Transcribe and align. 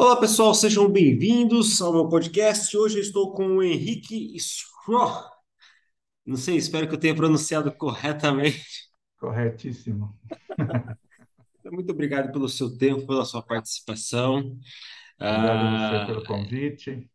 Olá, 0.00 0.14
pessoal, 0.14 0.54
sejam 0.54 0.88
bem-vindos 0.88 1.82
ao 1.82 1.92
meu 1.92 2.08
podcast. 2.08 2.76
Hoje 2.76 2.98
eu 2.98 3.02
estou 3.02 3.32
com 3.32 3.56
o 3.56 3.62
Henrique 3.64 4.32
Schröer. 4.38 5.24
Não 6.24 6.36
sei, 6.36 6.54
espero 6.56 6.86
que 6.86 6.94
eu 6.94 7.00
tenha 7.00 7.16
pronunciado 7.16 7.72
corretamente. 7.72 8.62
Corretíssimo. 9.18 10.16
Muito 11.72 11.90
obrigado 11.90 12.30
pelo 12.30 12.48
seu 12.48 12.78
tempo, 12.78 13.08
pela 13.08 13.24
sua 13.24 13.42
participação. 13.42 14.36
Obrigado 15.18 15.18
Ah, 15.18 16.04
pelo 16.06 16.24
convite. 16.24 17.10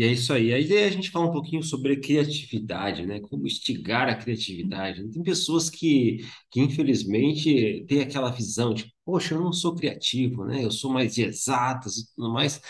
E, 0.00 0.04
é 0.04 0.08
isso 0.08 0.32
aí. 0.32 0.52
A 0.52 0.58
ideia 0.58 0.84
é 0.86 0.88
a 0.88 0.90
gente 0.90 1.10
falar 1.10 1.26
um 1.26 1.32
pouquinho 1.32 1.62
sobre 1.62 1.96
criatividade, 2.00 3.06
né? 3.06 3.20
Como 3.20 3.46
instigar 3.46 4.08
a 4.08 4.14
criatividade. 4.16 5.08
Tem 5.10 5.22
pessoas 5.22 5.70
que, 5.70 6.18
que 6.50 6.60
infelizmente, 6.60 7.84
têm 7.88 8.00
aquela 8.00 8.30
visão 8.30 8.74
de, 8.74 8.92
poxa, 9.04 9.34
eu 9.34 9.40
não 9.40 9.52
sou 9.52 9.74
criativo, 9.74 10.44
né? 10.44 10.64
Eu 10.64 10.70
sou 10.70 10.90
mais 10.92 11.14
de 11.14 11.22
exatas 11.24 11.96
e 11.98 12.14
tudo 12.14 12.32
mais. 12.32 12.60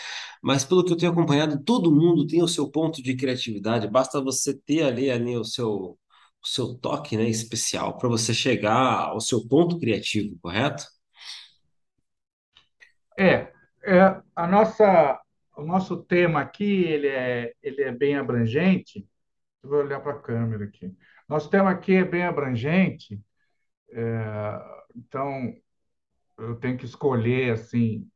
Mas 0.41 0.63
pelo 0.65 0.83
que 0.85 0.91
eu 0.93 0.97
tenho 0.97 1.11
acompanhado, 1.11 1.61
todo 1.63 1.91
mundo 1.91 2.27
tem 2.27 2.43
o 2.43 2.47
seu 2.47 2.69
ponto 2.69 3.01
de 3.01 3.15
criatividade. 3.15 3.87
Basta 3.89 4.21
você 4.21 4.53
ter 4.55 4.83
ali, 4.83 5.09
ali 5.09 5.35
o 5.37 5.43
seu, 5.43 5.69
o 6.43 6.47
seu 6.47 6.75
toque, 6.75 7.17
né, 7.17 7.27
especial 7.29 7.97
para 7.97 8.09
você 8.09 8.33
chegar 8.33 9.07
ao 9.09 9.19
seu 9.21 9.47
ponto 9.47 9.79
criativo, 9.79 10.37
correto? 10.41 10.83
É, 13.17 13.51
é 13.85 14.21
a 14.35 14.47
nossa, 14.47 15.19
o 15.55 15.63
nosso 15.63 16.03
tema 16.03 16.41
aqui 16.41 16.83
ele 16.83 17.07
é, 17.07 17.53
ele 17.61 17.81
é 17.81 17.91
bem 17.91 18.15
abrangente. 18.15 19.07
Eu 19.61 19.69
vou 19.69 19.79
olhar 19.79 19.99
para 20.01 20.13
a 20.13 20.21
câmera 20.21 20.65
aqui. 20.65 20.93
Nosso 21.27 21.49
tema 21.49 21.71
aqui 21.71 21.95
é 21.95 22.03
bem 22.03 22.23
abrangente, 22.23 23.21
então 24.95 25.53
eu 26.37 26.55
tenho 26.57 26.77
que 26.77 26.85
escolher 26.85 27.53
assim 27.53 28.09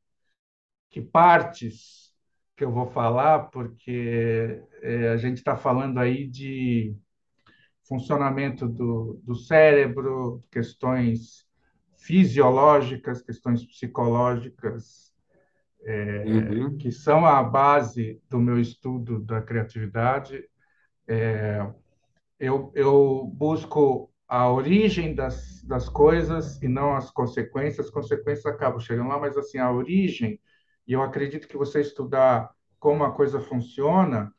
que 0.90 1.02
partes 1.02 2.14
que 2.56 2.64
eu 2.64 2.72
vou 2.72 2.88
falar, 2.88 3.52
porque 3.52 4.62
é, 4.82 5.10
a 5.10 5.18
gente 5.18 5.38
está 5.38 5.56
falando 5.56 6.00
aí 6.00 6.28
de 6.28 6.96
funcionamento 7.88 8.68
do, 8.68 9.22
do 9.24 9.36
cérebro, 9.36 10.44
questões 10.52 11.48
fisiológicas, 11.98 13.22
questões 13.22 13.66
psicológicas, 13.66 15.07
Uhum, 15.86 16.78
que 16.78 16.92
são 16.92 17.26
a 17.26 17.42
base 17.44 18.22
do 18.30 18.40
meu 18.40 18.60
estudo 18.60 19.20
da 19.20 19.42
criatividade. 19.42 20.44
Eu, 22.40 22.72
eu 22.76 23.32
busco 23.34 24.12
a 24.28 24.52
origem 24.52 25.16
das, 25.16 25.64
das 25.64 25.90
coisas 25.90 26.62
e 26.62 26.68
não 26.68 26.96
as 26.96 27.10
consequências. 27.10 27.88
As 27.88 27.92
consequências 27.92 28.46
acabam 28.46 28.80
chegando 28.80 29.10
lá, 29.10 29.20
mas 29.20 29.38
assim, 29.38 29.58
a 29.58 29.72
origem, 29.72 30.40
e 30.88 30.94
eu 30.94 31.02
acredito 31.02 31.48
que 31.48 31.58
você 31.58 31.82
estudar 31.82 32.52
como 32.80 33.04
a 33.04 33.12
coisa 33.12 33.40
funciona, 33.40 34.32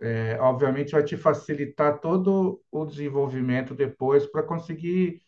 é, 0.00 0.38
obviamente 0.40 0.92
vai 0.92 1.04
te 1.04 1.16
facilitar 1.16 2.00
todo 2.00 2.60
o 2.70 2.84
desenvolvimento 2.84 3.74
depois 3.74 4.26
para 4.26 4.42
conseguir 4.42 5.22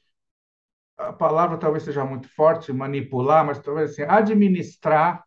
a 0.99 1.13
palavra 1.13 1.59
talvez 1.59 1.83
seja 1.85 2.05
muito 2.05 2.29
forte, 2.29 2.73
manipular, 2.73 3.45
mas 3.45 3.59
talvez 3.59 3.93
assim, 3.93 4.03
administrar 4.03 5.25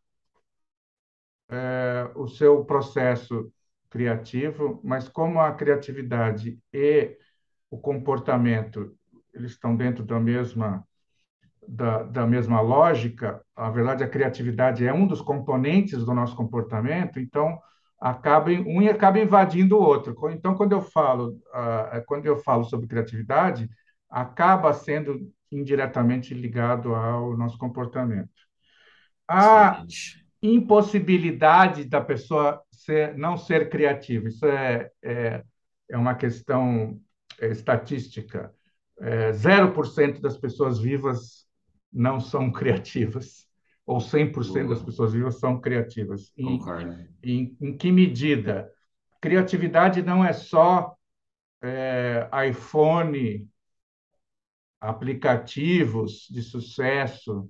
é, 1.50 2.10
o 2.16 2.28
seu 2.28 2.64
processo 2.64 3.52
criativo, 3.90 4.80
mas 4.84 5.10
como 5.10 5.40
a 5.40 5.52
criatividade 5.52 6.60
e 6.72 7.18
o 7.72 7.78
comportamento 7.78 8.96
eles 9.34 9.52
estão 9.52 9.76
dentro 9.76 10.04
da 10.04 10.20
mesma 10.20 10.84
da, 11.68 12.02
da 12.02 12.26
mesma 12.26 12.62
lógica, 12.62 13.44
a 13.56 13.70
verdade 13.70 14.04
a 14.04 14.10
criatividade 14.10 14.88
é 14.88 14.92
um 14.92 15.06
dos 15.06 15.22
componentes 15.22 16.04
do 16.04 16.14
nosso 16.16 16.36
comportamento, 16.36 17.20
então 17.20 17.60
acaba 18.00 18.50
um 18.52 18.88
acaba 18.90 19.20
invadindo 19.20 19.78
o 19.78 19.82
outro. 19.82 20.16
Então 20.32 20.56
quando 20.56 20.72
eu 20.72 20.82
falo 20.82 21.40
uh, 21.50 22.04
quando 22.08 22.26
eu 22.26 22.38
falo 22.38 22.64
sobre 22.64 22.88
criatividade, 22.88 23.70
acaba 24.10 24.74
sendo 24.74 25.32
indiretamente 25.52 26.34
ligado 26.34 26.94
ao 26.96 27.36
nosso 27.38 27.58
comportamento. 27.58 28.30
A 29.28 29.84
excelente. 29.84 30.29
Impossibilidade 30.42 31.86
da 31.86 32.02
pessoa 32.02 32.62
ser, 32.72 33.18
não 33.18 33.38
ser 33.38 33.70
criativa, 33.70 34.28
isso 34.28 34.46
é, 34.46 34.90
é, 35.04 35.44
é 35.90 35.98
uma 35.98 36.16
questão 36.16 37.00
é, 37.40 37.48
estatística. 37.48 38.54
É, 39.00 39.32
0% 39.32 40.20
das 40.20 40.38
pessoas 40.38 40.80
vivas 40.80 41.48
não 41.92 42.20
são 42.20 42.52
criativas, 42.52 43.48
ou 43.86 43.98
100% 44.00 44.70
das 44.70 44.84
pessoas 44.84 45.14
vivas 45.14 45.40
são 45.40 45.60
criativas. 45.60 46.32
Em, 46.38 46.60
em, 47.24 47.58
em 47.60 47.78
que 47.78 47.92
medida? 47.92 48.72
Criatividade 49.20 50.02
não 50.02 50.24
é 50.24 50.32
só 50.32 50.96
é, 51.62 52.30
iPhone, 52.50 53.50
aplicativos 54.80 56.28
de 56.30 56.42
sucesso, 56.42 57.50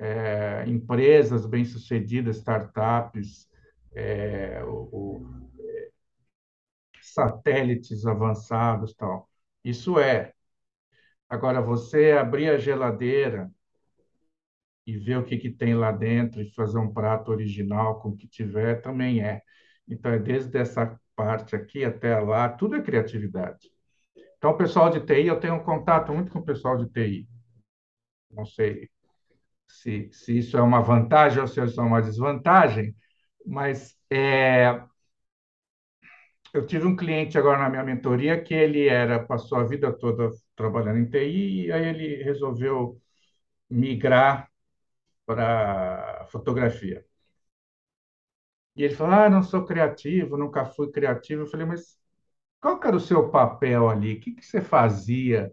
é, 0.00 0.64
empresas 0.66 1.44
bem-sucedidas, 1.44 2.38
startups, 2.38 3.46
é, 3.94 4.64
o, 4.64 4.88
o, 4.90 5.50
satélites 7.02 8.06
avançados, 8.06 8.94
tal. 8.94 9.28
Isso 9.62 9.98
é. 9.98 10.32
Agora, 11.28 11.60
você 11.60 12.12
abrir 12.12 12.48
a 12.48 12.58
geladeira 12.58 13.50
e 14.86 14.96
ver 14.96 15.18
o 15.18 15.24
que, 15.24 15.36
que 15.36 15.50
tem 15.50 15.74
lá 15.74 15.92
dentro 15.92 16.40
e 16.40 16.50
fazer 16.54 16.78
um 16.78 16.92
prato 16.92 17.30
original 17.30 18.00
com 18.00 18.10
o 18.10 18.16
que 18.16 18.26
tiver, 18.26 18.80
também 18.80 19.22
é. 19.22 19.42
Então, 19.86 20.12
é 20.12 20.18
desde 20.18 20.56
essa 20.56 20.98
parte 21.14 21.54
aqui 21.54 21.84
até 21.84 22.18
lá, 22.18 22.48
tudo 22.48 22.76
é 22.76 22.82
criatividade. 22.82 23.70
Então, 24.38 24.52
o 24.52 24.56
pessoal 24.56 24.88
de 24.88 25.00
TI, 25.00 25.26
eu 25.26 25.38
tenho 25.38 25.56
um 25.56 25.64
contato 25.64 26.12
muito 26.12 26.32
com 26.32 26.38
o 26.38 26.44
pessoal 26.44 26.78
de 26.78 26.88
TI. 26.90 27.28
Não 28.30 28.46
sei 28.46 28.88
se, 29.70 30.10
se 30.12 30.38
isso 30.38 30.56
é 30.56 30.62
uma 30.62 30.80
vantagem 30.82 31.40
ou 31.40 31.48
se 31.48 31.62
isso 31.64 31.80
é 31.80 31.84
uma 31.84 32.02
desvantagem, 32.02 32.94
mas 33.46 33.96
é, 34.10 34.80
eu 36.52 36.66
tive 36.66 36.86
um 36.86 36.96
cliente 36.96 37.38
agora 37.38 37.58
na 37.58 37.70
minha 37.70 37.84
mentoria 37.84 38.42
que 38.42 38.54
ele 38.54 38.88
era 38.88 39.24
passou 39.24 39.58
a 39.58 39.64
vida 39.64 39.92
toda 39.92 40.30
trabalhando 40.56 40.98
em 40.98 41.08
TI 41.08 41.66
e 41.66 41.72
aí 41.72 41.86
ele 41.86 42.22
resolveu 42.22 43.00
migrar 43.70 44.48
para 45.26 46.26
fotografia. 46.30 47.04
E 48.76 48.82
ele 48.84 48.94
falou: 48.94 49.12
Ah, 49.14 49.30
não 49.30 49.42
sou 49.42 49.64
criativo, 49.64 50.36
nunca 50.36 50.64
fui 50.64 50.90
criativo. 50.90 51.42
Eu 51.42 51.46
falei: 51.46 51.66
Mas 51.66 51.98
qual 52.60 52.80
era 52.84 52.96
o 52.96 53.00
seu 53.00 53.30
papel 53.30 53.88
ali? 53.90 54.14
O 54.16 54.20
que, 54.20 54.32
que 54.34 54.44
você 54.46 54.60
fazia 54.60 55.52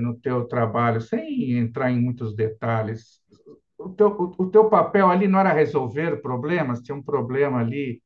no 0.00 0.16
teu 0.20 0.46
trabalho, 0.46 1.00
sem 1.00 1.52
entrar 1.58 1.90
em 1.90 2.00
muitos 2.00 2.34
detalhes? 2.34 3.20
O 3.78 3.90
teu, 3.90 4.08
o, 4.08 4.44
o 4.44 4.50
teu 4.50 4.68
papel 4.70 5.08
ali 5.10 5.28
não 5.28 5.40
era 5.40 5.52
resolver 5.52 6.20
problemas? 6.22 6.80
Tinha 6.80 6.96
um 6.96 7.02
problema 7.02 7.60
ali 7.60 8.02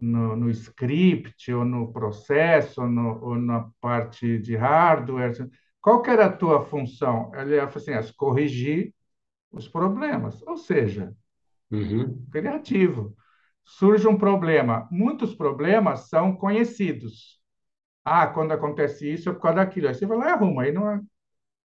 no, 0.00 0.36
no 0.36 0.50
script, 0.52 1.52
ou 1.52 1.64
no 1.64 1.92
processo, 1.92 2.82
ou, 2.82 2.88
no, 2.88 3.24
ou 3.24 3.36
na 3.36 3.70
parte 3.80 4.38
de 4.38 4.56
hardware? 4.56 5.48
Qual 5.80 6.02
que 6.02 6.10
era 6.10 6.26
a 6.26 6.32
tua 6.36 6.62
função? 6.64 7.30
Ele 7.34 7.58
assim: 7.58 7.92
ah, 7.92 8.02
corrigir 8.16 8.94
os 9.52 9.68
problemas, 9.68 10.42
ou 10.44 10.56
seja, 10.56 11.14
Uhum, 11.70 12.26
criativo. 12.30 13.16
Surge 13.64 14.06
um 14.06 14.18
problema. 14.18 14.86
Muitos 14.90 15.34
problemas 15.34 16.08
são 16.08 16.36
conhecidos. 16.36 17.40
Ah, 18.04 18.26
quando 18.26 18.52
acontece 18.52 19.10
isso 19.12 19.30
é 19.30 19.32
por 19.32 19.40
causa 19.40 19.56
daquilo. 19.56 19.88
Aí 19.88 19.94
você 19.94 20.06
vai 20.06 20.18
lá 20.18 20.28
e 20.28 20.32
arruma, 20.32 20.62
aí 20.62 20.72
não 20.72 20.90
é 20.90 21.00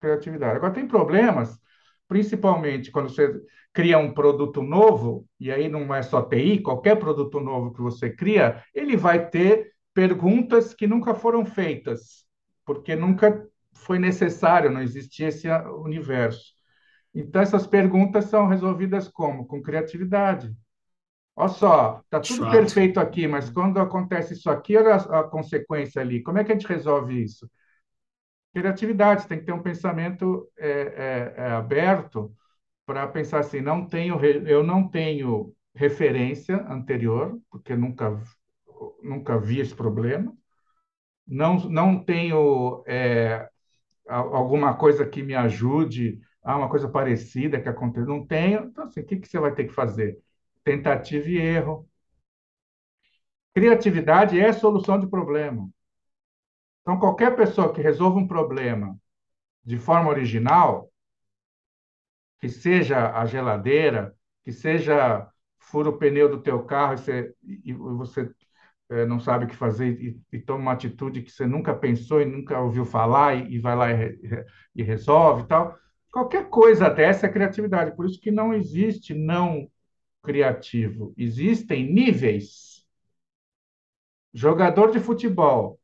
criatividade. 0.02 0.58
Agora, 0.58 0.74
tem 0.74 0.88
problemas, 0.88 1.60
principalmente 2.08 2.92
quando 2.92 3.10
você 3.10 3.42
cria 3.74 3.98
um 4.00 4.14
produto 4.14 4.62
novo, 4.62 5.28
e 5.40 5.52
aí 5.52 5.70
não 5.70 5.94
é 5.94 6.02
só 6.04 6.22
TI, 6.22 6.62
qualquer 6.62 6.98
produto 7.00 7.40
novo 7.40 7.74
que 7.74 7.82
você 7.82 8.10
cria, 8.10 8.64
ele 8.74 8.98
vai 8.98 9.30
ter 9.30 9.74
perguntas 9.94 10.74
que 10.74 10.88
nunca 10.88 11.14
foram 11.16 11.46
feitas, 11.46 12.26
porque 12.66 12.96
nunca 12.96 13.48
foi 13.74 14.00
necessário, 14.00 14.72
não 14.72 14.82
existia 14.82 15.28
esse 15.30 15.48
universo. 15.84 16.54
Então, 17.14 17.42
essas 17.42 17.68
perguntas 17.68 18.26
são 18.26 18.48
resolvidas 18.48 19.08
como? 19.08 19.46
Com 19.48 19.62
criatividade. 19.62 20.54
Olha 21.40 21.48
só, 21.48 22.02
está 22.04 22.20
de 22.20 22.28
tudo 22.28 22.44
fato. 22.44 22.52
perfeito 22.52 23.00
aqui, 23.00 23.26
mas 23.26 23.50
quando 23.50 23.80
acontece 23.80 24.34
isso 24.34 24.50
aqui, 24.50 24.76
olha 24.76 24.96
a, 24.96 25.22
a 25.22 25.24
consequência 25.24 26.02
ali. 26.02 26.22
Como 26.22 26.38
é 26.38 26.44
que 26.44 26.52
a 26.52 26.56
gente 26.56 26.68
resolve 26.68 27.24
isso? 27.24 27.50
Criatividade, 28.54 29.22
você 29.22 29.30
tem 29.30 29.40
que 29.40 29.46
ter 29.46 29.54
um 29.54 29.62
pensamento 29.62 30.52
é, 30.58 30.70
é, 30.70 31.34
é, 31.38 31.52
aberto 31.52 32.30
para 32.86 33.08
pensar 33.08 33.40
assim, 33.40 33.62
não 33.62 33.86
tenho, 33.86 34.20
eu 34.46 34.64
não 34.64 34.86
tenho 34.86 35.54
referência 35.74 36.58
anterior, 36.70 37.40
porque 37.50 37.74
nunca, 37.74 38.22
nunca 39.02 39.40
vi 39.40 39.62
esse 39.62 39.74
problema, 39.74 40.34
não, 41.26 41.58
não 41.70 42.04
tenho 42.04 42.84
é, 42.86 43.48
alguma 44.06 44.74
coisa 44.74 45.06
que 45.06 45.24
me 45.24 45.36
ajude 45.36 46.20
ah, 46.44 46.58
uma 46.58 46.68
coisa 46.68 46.90
parecida 46.90 47.62
que 47.62 47.70
aconteceu. 47.70 48.08
Não 48.08 48.26
tenho. 48.26 48.66
Então, 48.66 48.84
assim, 48.84 49.00
o 49.00 49.06
que 49.06 49.16
que 49.16 49.28
você 49.28 49.40
vai 49.40 49.54
ter 49.54 49.64
que 49.64 49.74
fazer? 49.74 50.18
Tentativa 50.70 51.28
e 51.28 51.36
erro. 51.36 51.90
Criatividade 53.56 54.40
é 54.40 54.54
solução 54.54 55.00
de 55.00 55.08
problema. 55.08 55.68
Então, 56.82 57.00
qualquer 57.00 57.36
pessoa 57.36 57.74
que 57.74 57.82
resolva 57.82 58.20
um 58.20 58.28
problema 58.28 58.96
de 59.66 59.80
forma 59.80 60.12
original, 60.12 60.92
que 62.40 62.48
seja 62.48 63.12
a 63.20 63.26
geladeira, 63.26 64.16
que 64.44 64.52
seja 64.52 65.28
fura 65.58 65.90
o 65.90 65.98
pneu 65.98 66.30
do 66.30 66.40
teu 66.40 66.64
carro 66.64 66.94
e 66.94 66.98
você, 66.98 67.36
e 67.44 67.74
você 67.74 68.32
é, 68.92 69.08
não 69.08 69.20
sabe 69.20 69.46
o 69.46 69.48
que 69.48 69.56
fazer 69.56 70.00
e, 70.00 70.22
e, 70.32 70.40
toma 70.40 70.60
uma 70.60 70.74
atitude 70.74 71.24
que 71.24 71.32
você 71.32 71.48
nunca 71.48 71.74
pensou 71.74 72.22
e 72.22 72.26
nunca 72.26 72.60
ouviu 72.60 72.86
falar 72.86 73.34
e, 73.34 73.56
e 73.56 73.60
vai 73.60 73.76
lá 73.76 73.92
e, 73.92 74.20
e 74.76 74.84
resolve 74.84 75.46
e 75.46 75.48
tal. 75.48 75.76
Qualquer 76.12 76.48
coisa 76.48 76.92
dessa 76.92 77.26
é 77.26 77.32
criatividade. 77.32 77.96
Por 77.96 78.06
isso 78.06 78.22
que 78.22 78.30
não 78.30 78.54
existe 78.54 79.16
não 79.16 79.68
criativo. 80.24 81.14
Existem 81.18 81.92
níveis. 81.92 82.86
Jogador 84.34 84.90
de 84.92 85.00
futebol. 85.00 85.80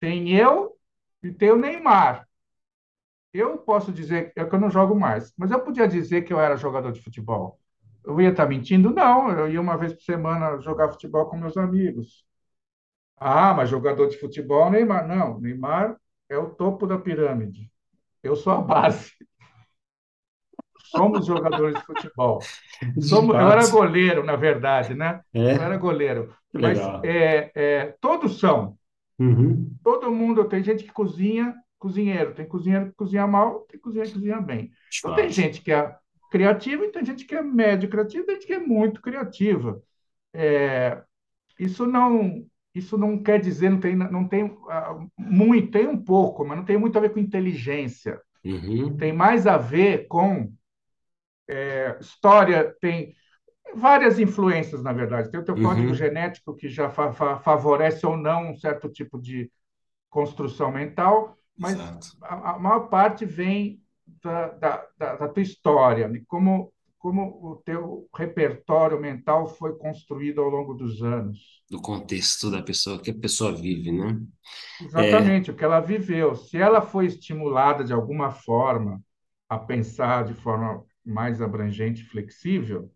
Tem 0.00 0.30
eu 0.36 0.78
e 1.22 1.32
tem 1.32 1.50
o 1.50 1.56
Neymar. 1.56 2.28
Eu 3.32 3.58
posso 3.58 3.92
dizer 3.92 4.32
é 4.36 4.44
que 4.44 4.54
eu 4.54 4.60
não 4.60 4.70
jogo 4.70 4.94
mais, 4.98 5.32
mas 5.36 5.50
eu 5.50 5.60
podia 5.60 5.88
dizer 5.88 6.22
que 6.22 6.32
eu 6.32 6.40
era 6.40 6.56
jogador 6.56 6.92
de 6.92 7.00
futebol. 7.02 7.58
Eu 8.04 8.20
ia 8.20 8.30
estar 8.30 8.46
mentindo? 8.46 8.90
Não, 8.90 9.30
eu 9.30 9.48
ia 9.50 9.60
uma 9.60 9.76
vez 9.76 9.92
por 9.92 10.02
semana 10.02 10.60
jogar 10.60 10.90
futebol 10.92 11.26
com 11.28 11.36
meus 11.36 11.56
amigos. 11.56 12.24
Ah, 13.16 13.54
mas 13.54 13.70
jogador 13.70 14.08
de 14.08 14.18
futebol, 14.18 14.70
Neymar. 14.70 15.06
Não, 15.08 15.40
Neymar 15.40 15.96
é 16.28 16.38
o 16.38 16.50
topo 16.54 16.86
da 16.86 16.98
pirâmide. 16.98 17.72
Eu 18.22 18.36
sou 18.36 18.54
a 18.54 18.60
base. 18.62 19.12
Somos 20.96 21.26
jogadores 21.26 21.74
de 21.76 21.84
futebol. 21.84 22.40
Somos, 23.00 23.34
eu 23.34 23.50
era 23.50 23.66
goleiro, 23.68 24.24
na 24.24 24.36
verdade, 24.36 24.94
né? 24.94 25.20
É? 25.32 25.56
Eu 25.56 25.62
era 25.62 25.76
goleiro. 25.76 26.34
Mas 26.52 26.78
é, 27.02 27.50
é, 27.54 27.94
todos 28.00 28.38
são. 28.38 28.76
Uhum. 29.18 29.70
Todo 29.82 30.10
mundo 30.10 30.44
tem 30.44 30.62
gente 30.62 30.84
que 30.84 30.92
cozinha, 30.92 31.54
cozinheiro. 31.78 32.34
Tem 32.34 32.46
cozinheiro 32.46 32.86
que 32.86 32.92
cozinha 32.92 33.26
mal, 33.26 33.60
tem 33.68 33.80
cozinheiro 33.80 34.10
que 34.10 34.18
cozinha 34.18 34.40
bem. 34.40 34.70
Então 34.98 35.14
tem 35.14 35.28
gente 35.30 35.60
que 35.60 35.72
é 35.72 35.94
criativa 36.30 36.84
e 36.84 36.90
tem 36.90 37.04
gente 37.04 37.24
que 37.24 37.34
é 37.34 37.42
médio 37.42 37.88
criativa, 37.88 38.26
tem 38.26 38.34
gente 38.36 38.46
que 38.46 38.54
é 38.54 38.58
muito 38.58 39.00
criativa. 39.00 39.80
É, 40.32 41.00
isso 41.58 41.86
não 41.86 42.44
isso 42.74 42.98
não 42.98 43.22
quer 43.22 43.40
dizer 43.40 43.70
não 43.70 43.78
tem 43.78 43.94
não 43.94 44.26
tem 44.26 44.56
ah, 44.68 44.98
muito 45.16 45.70
tem 45.70 45.86
um 45.86 45.96
pouco, 45.96 46.44
mas 46.44 46.58
não 46.58 46.64
tem 46.64 46.76
muito 46.76 46.96
a 46.98 47.00
ver 47.00 47.12
com 47.12 47.20
inteligência. 47.20 48.20
Uhum. 48.44 48.96
Tem 48.96 49.12
mais 49.12 49.46
a 49.46 49.56
ver 49.56 50.08
com 50.08 50.52
é, 51.48 51.96
história, 52.00 52.74
tem 52.80 53.14
várias 53.74 54.18
influências, 54.18 54.82
na 54.82 54.92
verdade. 54.92 55.30
Tem 55.30 55.40
o 55.40 55.44
teu 55.44 55.58
código 55.58 55.92
Uhum. 55.92 55.94
genético 55.94 56.56
que 56.56 56.68
já 56.68 56.90
fa 56.90 57.12
fa 57.12 57.38
favorece 57.40 58.06
ou 58.06 58.16
não 58.16 58.50
um 58.52 58.56
certo 58.56 58.88
tipo 58.90 59.20
de 59.20 59.50
construção 60.10 60.72
mental, 60.72 61.36
mas 61.58 61.80
a, 62.22 62.52
a 62.52 62.58
maior 62.58 62.88
parte 62.88 63.24
vem 63.26 63.82
da, 64.22 64.48
da, 64.50 64.88
da, 64.98 65.16
da 65.16 65.28
tua 65.28 65.42
história, 65.42 66.08
né? 66.08 66.22
como, 66.28 66.72
como 66.98 67.40
o 67.44 67.56
teu 67.64 68.08
repertório 68.16 69.00
mental 69.00 69.48
foi 69.48 69.76
construído 69.78 70.40
ao 70.42 70.48
longo 70.50 70.74
dos 70.74 71.02
anos. 71.02 71.62
Do 71.70 71.80
contexto 71.80 72.50
da 72.50 72.62
pessoa, 72.62 73.00
que 73.02 73.10
a 73.10 73.18
pessoa 73.18 73.52
vive, 73.54 73.90
né? 73.92 74.18
É. 74.96 75.20
Exatamente, 75.20 75.50
o 75.50 75.56
que 75.56 75.64
ela 75.64 75.80
viveu. 75.80 76.34
Se 76.36 76.58
ela 76.58 76.80
foi 76.82 77.06
estimulada 77.06 77.84
de 77.84 77.92
alguma 77.92 78.30
forma 78.30 79.02
a 79.48 79.58
pensar 79.58 80.24
de 80.24 80.34
forma 80.34 80.84
mais 81.04 81.40
abrangente 81.40 82.04
flexível, 82.04 82.90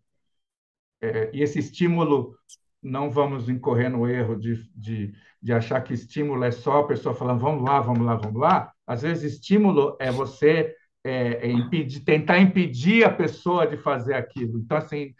é, 1.01 1.29
e 1.33 1.41
esse 1.41 1.59
estímulo, 1.59 2.35
não 2.81 3.09
vamos 3.09 3.49
incorrer 3.49 3.89
no 3.89 4.07
erro 4.07 4.35
de, 4.35 4.69
de, 4.75 5.13
de 5.41 5.53
achar 5.53 5.81
que 5.81 5.93
estímulo 5.93 6.43
é 6.43 6.51
só 6.51 6.79
a 6.79 6.87
pessoa 6.87 7.15
falando 7.15 7.39
vamos 7.39 7.63
lá, 7.63 7.79
vamos 7.79 8.05
lá, 8.05 8.15
vamos 8.15 8.39
lá. 8.39 8.73
Às 8.85 9.01
vezes, 9.01 9.33
estímulo 9.33 9.95
é 9.99 10.11
você 10.11 10.75
é, 11.03 11.47
é 11.47 11.51
impedir, 11.51 12.01
tentar 12.01 12.39
impedir 12.39 13.03
a 13.03 13.13
pessoa 13.13 13.65
de 13.65 13.77
fazer 13.77 14.13
aquilo. 14.13 14.59
Então, 14.59 14.77
assim, 14.77 15.13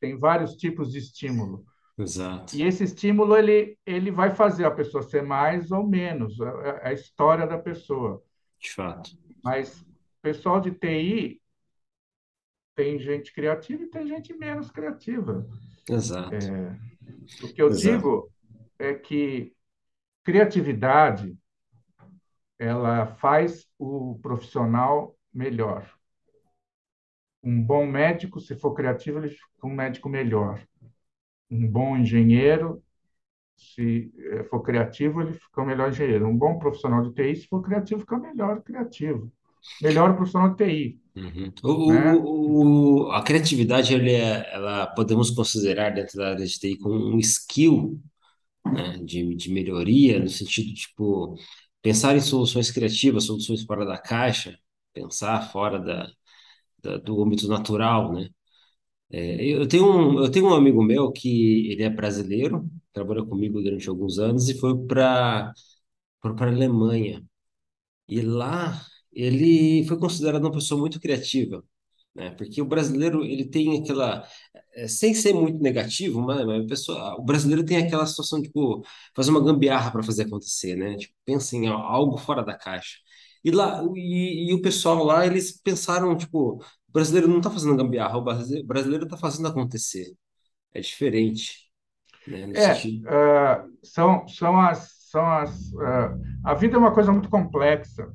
tem 0.00 0.18
vários 0.18 0.54
tipos 0.56 0.92
de 0.92 0.98
estímulo. 0.98 1.64
Exato. 1.98 2.54
E 2.54 2.62
esse 2.62 2.84
estímulo 2.84 3.36
ele, 3.36 3.78
ele 3.86 4.10
vai 4.10 4.34
fazer 4.34 4.66
a 4.66 4.70
pessoa 4.70 5.02
ser 5.02 5.22
mais 5.22 5.70
ou 5.72 5.86
menos, 5.86 6.38
é, 6.40 6.80
é 6.84 6.88
a 6.88 6.92
história 6.92 7.46
da 7.46 7.58
pessoa. 7.58 8.22
De 8.60 8.70
fato. 8.70 9.10
Mas 9.42 9.84
pessoal 10.20 10.60
de 10.60 10.72
TI 10.72 11.40
tem 12.76 12.98
gente 12.98 13.32
criativa 13.32 13.82
e 13.82 13.88
tem 13.88 14.06
gente 14.06 14.34
menos 14.34 14.70
criativa. 14.70 15.44
Exato. 15.88 16.36
O 17.42 17.52
que 17.52 17.62
eu 17.62 17.70
Exato. 17.70 17.88
digo 17.88 18.30
é 18.78 18.94
que 18.94 19.52
criatividade 20.22 21.36
ela 22.58 23.06
faz 23.06 23.66
o 23.78 24.18
profissional 24.22 25.16
melhor. 25.32 25.90
Um 27.42 27.62
bom 27.62 27.86
médico, 27.86 28.40
se 28.40 28.54
for 28.56 28.74
criativo, 28.74 29.18
ele 29.18 29.30
fica 29.30 29.66
um 29.66 29.74
médico 29.74 30.08
melhor. 30.08 30.60
Um 31.50 31.66
bom 31.66 31.96
engenheiro, 31.96 32.82
se 33.56 34.12
eh, 34.18 34.44
for 34.44 34.62
criativo, 34.62 35.22
ele 35.22 35.34
fica 35.34 35.62
um 35.62 35.66
melhor 35.66 35.90
engenheiro. 35.90 36.26
Um 36.26 36.36
bom 36.36 36.58
profissional 36.58 37.02
de 37.02 37.14
TI, 37.14 37.36
se 37.36 37.46
for 37.46 37.62
criativo, 37.62 38.00
fica 38.00 38.18
melhor 38.18 38.62
criativo. 38.62 39.32
Melhor 39.80 40.16
profissional 40.16 40.50
de 40.50 40.56
TI, 40.56 41.02
Uhum. 41.16 41.52
né? 41.86 42.16
O, 42.20 43.04
o, 43.04 43.06
o- 43.08 43.10
a 43.12 43.22
criatividade, 43.22 43.94
ele 43.94 44.12
é, 44.12 44.52
ela 44.54 44.86
podemos 44.88 45.30
considerar 45.30 45.90
dentro 45.94 46.18
da 46.18 46.30
área 46.30 46.44
de 46.46 46.58
TI 46.58 46.78
como 46.78 46.94
um 46.94 47.18
skill, 47.18 47.98
né, 48.66 48.98
de, 49.04 49.34
de 49.36 49.50
melhoria, 49.52 50.20
no 50.20 50.28
sentido, 50.30 50.74
tipo, 50.74 51.36
pensar 51.82 52.16
em 52.16 52.20
soluções 52.22 52.70
criativas, 52.70 53.24
soluções 53.24 53.64
fora 53.64 53.86
da 53.86 53.98
caixa, 53.98 54.58
pensar 54.94 55.50
fora 55.52 55.78
da, 55.80 56.10
da- 56.82 56.98
do 56.98 57.22
âmbito 57.22 57.48
natural, 57.48 58.12
né? 58.14 58.30
É, 59.10 59.44
eu 59.46 59.68
tenho 59.68 59.86
um, 59.86 60.20
eu 60.24 60.30
tenho 60.30 60.46
um 60.48 60.54
amigo 60.54 60.82
meu 60.82 61.12
que 61.12 61.70
ele 61.72 61.82
é 61.84 61.90
brasileiro, 61.90 62.68
trabalhou 62.92 63.26
comigo 63.26 63.62
durante 63.62 63.88
alguns 63.88 64.18
anos 64.18 64.48
e 64.48 64.58
foi 64.58 64.76
para 64.86 65.52
para 66.20 66.46
a 66.46 66.48
Alemanha. 66.50 67.24
E 68.08 68.20
lá 68.22 68.80
ele 69.16 69.86
foi 69.88 69.98
considerado 69.98 70.42
uma 70.44 70.52
pessoa 70.52 70.80
muito 70.80 71.00
criativa, 71.00 71.64
né? 72.14 72.30
Porque 72.32 72.62
o 72.62 72.66
brasileiro 72.66 73.24
ele 73.24 73.46
tem 73.46 73.80
aquela, 73.82 74.26
eh, 74.74 74.88
sem 74.88 75.14
ser 75.14 75.34
muito 75.34 75.60
negativo, 75.62 76.20
mas, 76.22 76.66
pessoa, 76.68 77.16
o 77.18 77.22
brasileiro 77.24 77.64
tem 77.64 77.78
aquela 77.78 78.06
situação 78.06 78.42
tipo 78.42 78.84
fazer 79.14 79.30
uma 79.30 79.44
gambiarra 79.44 79.90
para 79.90 80.02
fazer 80.02 80.24
acontecer, 80.24 80.76
né? 80.76 80.96
Tipo, 80.96 81.14
pensa 81.24 81.56
em 81.56 81.68
al- 81.68 81.82
algo 81.82 82.16
fora 82.18 82.44
da 82.44 82.54
caixa. 82.58 82.98
E 83.44 83.50
lá 83.50 83.82
e, 83.96 84.50
e 84.50 84.54
o 84.54 84.62
pessoal 84.62 85.04
lá 85.04 85.26
eles 85.26 85.52
pensaram 85.62 86.16
tipo, 86.16 86.56
o 86.88 86.92
brasileiro 86.92 87.28
não 87.28 87.38
está 87.38 87.50
fazendo 87.50 87.76
gambiarra, 87.76 88.18
o 88.18 88.22
brasile- 88.24 88.62
o 88.62 88.66
brasileiro 88.66 89.04
está 89.04 89.16
fazendo 89.16 89.48
acontecer. 89.48 90.14
É 90.74 90.80
diferente, 90.80 91.70
né? 92.26 92.46
É, 92.54 92.88
ah, 93.06 93.66
são, 93.82 94.26
são 94.28 94.58
as, 94.60 94.90
são 95.10 95.26
as, 95.26 95.74
ah, 95.76 96.16
a 96.44 96.54
vida 96.54 96.76
é 96.76 96.78
uma 96.78 96.94
coisa 96.94 97.12
muito 97.12 97.28
complexa. 97.28 98.08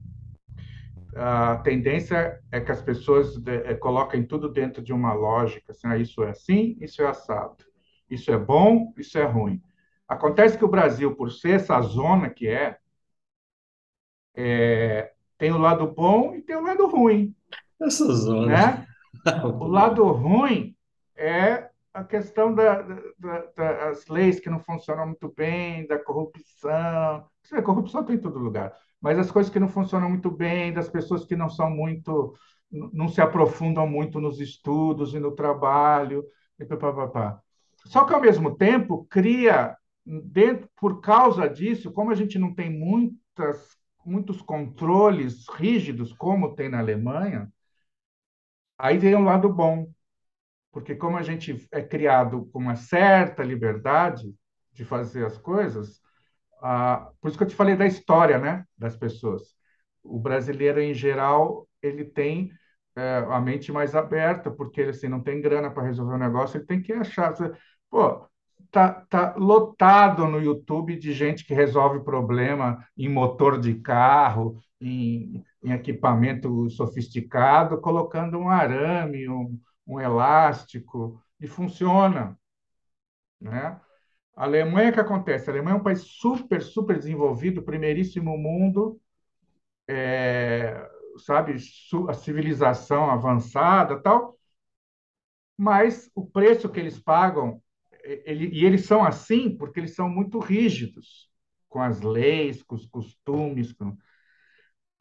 A 1.15 1.57
tendência 1.57 2.39
é 2.51 2.61
que 2.61 2.71
as 2.71 2.81
pessoas 2.81 3.37
de, 3.37 3.51
eh, 3.51 3.75
coloquem 3.75 4.25
tudo 4.25 4.49
dentro 4.49 4.81
de 4.81 4.93
uma 4.93 5.13
lógica, 5.13 5.71
assim, 5.71 5.87
ah, 5.87 5.97
isso 5.97 6.23
é 6.23 6.29
assim, 6.29 6.77
isso 6.79 7.01
é 7.01 7.07
assado, 7.07 7.57
isso 8.09 8.31
é 8.31 8.37
bom, 8.37 8.93
isso 8.97 9.17
é 9.17 9.23
ruim. 9.23 9.61
Acontece 10.07 10.57
que 10.57 10.65
o 10.65 10.69
Brasil, 10.69 11.15
por 11.15 11.31
ser 11.31 11.55
essa 11.55 11.79
zona 11.81 12.29
que 12.29 12.47
é, 12.47 12.77
tem 15.37 15.51
o 15.51 15.57
lado 15.57 15.87
bom 15.87 16.35
e 16.35 16.41
tem 16.41 16.55
o 16.55 16.61
lado 16.61 16.87
ruim, 16.87 17.35
Essa 17.79 18.05
zona. 18.13 18.47
né? 18.47 18.87
O 19.59 19.67
lado 19.67 20.03
ruim 20.11 20.75
é 21.15 21.69
a 21.93 22.03
questão 22.03 22.55
das 22.55 22.87
da, 23.19 23.39
da, 23.55 23.73
das 23.73 24.07
leis 24.07 24.39
que 24.39 24.49
não 24.49 24.59
funcionam 24.59 25.07
muito 25.07 25.31
bem, 25.35 25.85
da 25.85 25.99
corrupção. 25.99 27.25
Corrupção 27.63 28.03
tem 28.03 28.15
em 28.15 28.19
todo 28.19 28.39
lugar, 28.39 28.73
mas 29.01 29.17
as 29.17 29.31
coisas 29.31 29.51
que 29.51 29.59
não 29.59 29.67
funcionam 29.67 30.09
muito 30.09 30.29
bem, 30.29 30.73
das 30.73 30.89
pessoas 30.89 31.25
que 31.25 31.35
não 31.35 31.49
são 31.49 31.69
muito, 31.69 32.35
não 32.71 33.07
se 33.07 33.21
aprofundam 33.21 33.87
muito 33.87 34.19
nos 34.21 34.39
estudos 34.39 35.13
e 35.13 35.19
no 35.19 35.31
trabalho, 35.31 36.23
e 36.59 36.65
pá, 36.65 36.77
pá, 36.77 37.07
pá. 37.07 37.41
Só 37.85 38.05
que, 38.05 38.13
ao 38.13 38.21
mesmo 38.21 38.55
tempo, 38.55 39.05
cria, 39.09 39.75
dentro, 40.05 40.69
por 40.79 41.01
causa 41.01 41.49
disso, 41.49 41.91
como 41.91 42.11
a 42.11 42.15
gente 42.15 42.37
não 42.37 42.53
tem 42.53 42.69
muitas, 42.69 43.75
muitos 44.05 44.41
controles 44.41 45.47
rígidos, 45.49 46.13
como 46.13 46.55
tem 46.55 46.69
na 46.69 46.79
Alemanha, 46.79 47.51
aí 48.77 48.97
vem 48.97 49.15
um 49.15 49.23
lado 49.23 49.51
bom 49.51 49.91
porque 50.71 50.95
como 50.95 51.17
a 51.17 51.21
gente 51.21 51.67
é 51.71 51.81
criado 51.81 52.45
com 52.51 52.59
uma 52.59 52.75
certa 52.75 53.43
liberdade 53.43 54.33
de 54.71 54.85
fazer 54.85 55.25
as 55.25 55.37
coisas, 55.37 56.01
ah, 56.61 57.11
por 57.19 57.29
isso 57.29 57.37
que 57.37 57.43
eu 57.43 57.47
te 57.47 57.55
falei 57.55 57.75
da 57.75 57.85
história, 57.87 58.37
né, 58.39 58.65
das 58.77 58.95
pessoas. 58.95 59.55
o 60.03 60.19
brasileiro, 60.19 60.81
em 60.81 60.93
geral, 60.93 61.67
ele 61.81 62.05
tem 62.05 62.51
é, 62.95 63.25
a 63.29 63.39
mente 63.39 63.71
mais 63.71 63.95
aberta, 63.95 64.51
porque 64.51 64.81
ele 64.81 64.91
assim, 64.91 65.07
não 65.07 65.21
tem 65.21 65.41
grana 65.41 65.71
para 65.71 65.83
resolver 65.83 66.15
o 66.15 66.17
negócio, 66.17 66.57
ele 66.57 66.65
tem 66.65 66.81
que 66.81 66.93
achar. 66.93 67.33
Pô, 67.89 68.27
tá, 68.71 69.05
tá 69.09 69.35
lotado 69.37 70.27
no 70.27 70.41
YouTube 70.41 70.97
de 70.97 71.13
gente 71.13 71.45
que 71.45 71.53
resolve 71.53 72.03
problema 72.03 72.85
em 72.97 73.09
motor 73.09 73.59
de 73.59 73.75
carro, 73.75 74.59
em, 74.79 75.43
em 75.63 75.71
equipamento 75.71 76.69
sofisticado, 76.69 77.79
colocando 77.81 78.37
um 78.37 78.49
arame, 78.49 79.29
um, 79.29 79.59
um 79.87 79.99
elástico, 79.99 81.21
e 81.39 81.47
funciona. 81.47 82.37
Né? 83.39 83.79
A 84.41 84.45
Alemanha, 84.45 84.91
que 84.91 84.99
acontece? 84.99 85.51
A 85.51 85.53
Alemanha 85.53 85.75
é 85.75 85.79
um 85.79 85.83
país 85.83 86.01
super, 86.01 86.63
super 86.63 86.97
desenvolvido, 86.97 87.61
primeiríssimo 87.61 88.35
mundo, 88.39 88.99
é, 89.87 90.89
sabe, 91.19 91.55
a 92.09 92.13
civilização 92.13 93.11
avançada 93.11 94.01
tal, 94.01 94.35
mas 95.55 96.09
o 96.15 96.25
preço 96.25 96.69
que 96.69 96.79
eles 96.79 96.97
pagam, 96.97 97.61
ele, 98.03 98.49
e 98.51 98.65
eles 98.65 98.85
são 98.85 99.03
assim 99.03 99.55
porque 99.55 99.79
eles 99.79 99.93
são 99.93 100.09
muito 100.09 100.39
rígidos 100.39 101.29
com 101.69 101.79
as 101.79 102.01
leis, 102.01 102.63
com 102.63 102.73
os 102.75 102.87
costumes. 102.87 103.71
Com... 103.73 103.95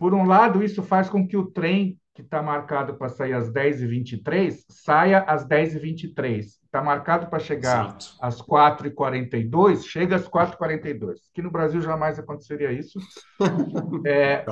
Por 0.00 0.14
um 0.14 0.24
lado, 0.24 0.64
isso 0.64 0.82
faz 0.82 1.10
com 1.10 1.28
que 1.28 1.36
o 1.36 1.44
trem 1.44 2.00
que 2.14 2.22
está 2.22 2.42
marcado 2.42 2.94
para 2.94 3.10
sair 3.10 3.34
às 3.34 3.52
10h23 3.52 4.64
saia 4.70 5.18
às 5.24 5.46
10h23. 5.46 6.38
Está 6.40 6.82
marcado 6.82 7.28
para 7.28 7.38
chegar 7.38 7.98
às 8.18 8.40
4h42, 8.40 9.82
chega 9.84 10.16
às 10.16 10.26
4h42. 10.26 11.16
Que 11.34 11.42
no 11.42 11.50
Brasil 11.50 11.82
jamais 11.82 12.18
aconteceria 12.18 12.72
isso. 12.72 12.98
é, 14.06 14.42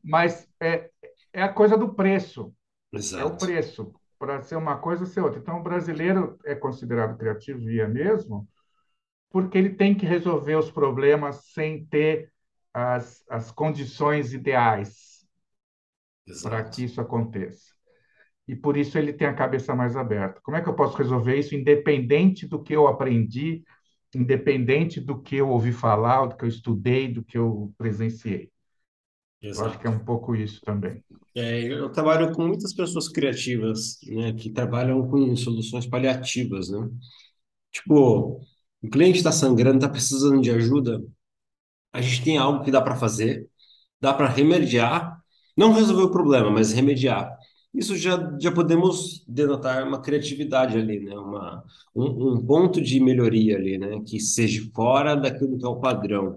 mas 0.00 0.48
é, 0.60 0.88
é 1.32 1.42
a 1.42 1.52
coisa 1.52 1.76
do 1.76 1.92
preço. 1.92 2.54
Exato. 2.92 3.24
É 3.24 3.26
o 3.26 3.36
preço. 3.36 3.92
Para 4.16 4.42
ser 4.42 4.54
uma 4.54 4.76
coisa, 4.76 5.04
ser 5.06 5.22
outra. 5.22 5.40
Então, 5.40 5.58
o 5.58 5.62
brasileiro 5.62 6.38
é 6.44 6.54
considerado 6.54 7.18
criativo 7.18 7.58
via 7.58 7.88
mesmo, 7.88 8.48
porque 9.28 9.58
ele 9.58 9.70
tem 9.70 9.92
que 9.92 10.06
resolver 10.06 10.54
os 10.54 10.70
problemas 10.70 11.50
sem 11.52 11.84
ter 11.86 12.30
as, 12.78 13.24
as 13.28 13.50
condições 13.50 14.32
ideais 14.32 15.26
para 16.42 16.64
que 16.64 16.84
isso 16.84 17.00
aconteça. 17.00 17.72
E 18.46 18.56
por 18.56 18.76
isso 18.76 18.96
ele 18.96 19.12
tem 19.12 19.26
a 19.26 19.34
cabeça 19.34 19.74
mais 19.74 19.96
aberta. 19.96 20.40
Como 20.42 20.56
é 20.56 20.62
que 20.62 20.68
eu 20.68 20.74
posso 20.74 20.96
resolver 20.96 21.36
isso 21.36 21.54
independente 21.54 22.46
do 22.46 22.62
que 22.62 22.74
eu 22.74 22.88
aprendi, 22.88 23.62
independente 24.14 25.00
do 25.00 25.20
que 25.20 25.36
eu 25.36 25.50
ouvi 25.50 25.72
falar, 25.72 26.26
do 26.26 26.36
que 26.36 26.44
eu 26.44 26.48
estudei, 26.48 27.12
do 27.12 27.22
que 27.22 27.36
eu 27.36 27.72
presenciei? 27.76 28.50
Exato. 29.42 29.66
Eu 29.66 29.70
acho 29.70 29.80
que 29.80 29.86
é 29.86 29.90
um 29.90 30.04
pouco 30.04 30.34
isso 30.34 30.60
também. 30.62 31.02
É, 31.36 31.62
eu 31.62 31.90
trabalho 31.90 32.32
com 32.32 32.46
muitas 32.46 32.74
pessoas 32.74 33.08
criativas, 33.08 33.98
né, 34.06 34.32
que 34.32 34.50
trabalham 34.50 35.06
com 35.08 35.36
soluções 35.36 35.86
paliativas, 35.86 36.70
né? 36.70 36.88
Tipo, 37.70 38.40
o 38.82 38.88
cliente 38.90 39.18
está 39.18 39.30
sangrando, 39.30 39.76
está 39.76 39.88
precisando 39.88 40.40
de 40.40 40.50
ajuda, 40.50 41.02
a 41.92 42.00
gente 42.00 42.22
tem 42.24 42.38
algo 42.38 42.64
que 42.64 42.70
dá 42.70 42.80
para 42.82 42.96
fazer, 42.96 43.48
dá 44.00 44.12
para 44.14 44.28
remediar, 44.28 45.20
não 45.56 45.72
resolver 45.72 46.02
o 46.04 46.10
problema, 46.10 46.50
mas 46.50 46.72
remediar. 46.72 47.36
Isso 47.74 47.96
já, 47.96 48.16
já 48.40 48.50
podemos 48.52 49.24
denotar 49.28 49.86
uma 49.86 50.00
criatividade 50.00 50.76
ali, 50.78 51.00
né? 51.00 51.16
Uma, 51.18 51.64
um, 51.94 52.34
um 52.34 52.46
ponto 52.46 52.80
de 52.80 53.00
melhoria 53.00 53.56
ali, 53.56 53.78
né? 53.78 54.00
Que 54.06 54.18
seja 54.20 54.62
fora 54.74 55.14
daquilo 55.14 55.58
que 55.58 55.64
é 55.64 55.68
o 55.68 55.80
padrão. 55.80 56.36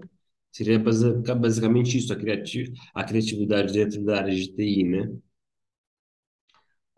Seria 0.52 0.78
basicamente 0.78 1.96
isso, 1.98 2.12
a, 2.12 2.16
criativ 2.16 2.68
a 2.94 3.04
criatividade 3.04 3.72
dentro 3.72 4.04
da 4.04 4.18
área 4.18 4.34
de 4.34 4.48
TI, 4.54 4.84
né? 4.84 5.08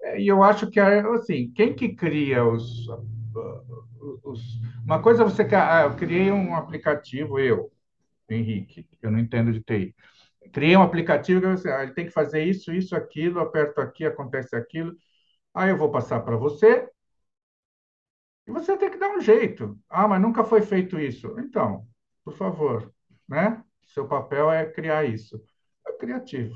É, 0.02 0.20
e 0.20 0.28
eu 0.28 0.42
acho 0.42 0.70
que, 0.70 0.78
assim, 0.80 1.50
quem 1.52 1.74
que 1.74 1.94
cria 1.94 2.44
os... 2.44 2.86
os 4.22 4.40
uma 4.84 5.00
coisa 5.00 5.22
é 5.22 5.24
você... 5.24 5.42
Ah, 5.54 5.82
eu 5.84 5.96
criei 5.96 6.30
um 6.30 6.54
aplicativo, 6.54 7.38
eu, 7.38 7.70
Henrique, 8.28 8.86
eu 9.02 9.10
não 9.10 9.18
entendo 9.18 9.52
de 9.52 9.60
TI. 9.62 9.94
Criei 10.52 10.76
um 10.76 10.82
aplicativo 10.82 11.40
que 11.40 11.46
você, 11.48 11.70
ah, 11.70 11.82
ele 11.82 11.92
tem 11.94 12.06
que 12.06 12.12
fazer 12.12 12.44
isso, 12.44 12.72
isso, 12.72 12.94
aquilo, 12.94 13.40
aperto 13.40 13.80
aqui, 13.80 14.04
acontece 14.04 14.54
aquilo. 14.54 14.94
Aí 15.54 15.70
eu 15.70 15.78
vou 15.78 15.90
passar 15.90 16.20
para 16.20 16.36
você, 16.36 16.88
e 18.46 18.52
você 18.52 18.76
tem 18.76 18.90
que 18.90 18.98
dar 18.98 19.10
um 19.16 19.20
jeito. 19.20 19.78
Ah, 19.88 20.06
mas 20.06 20.20
nunca 20.20 20.44
foi 20.44 20.60
feito 20.62 20.98
isso. 20.98 21.34
Então, 21.38 21.86
por 22.24 22.36
favor, 22.36 22.92
né? 23.28 23.62
Seu 23.86 24.06
papel 24.06 24.50
é 24.50 24.66
criar 24.66 25.04
isso. 25.04 25.42
É 25.86 25.92
criativo. 25.92 26.54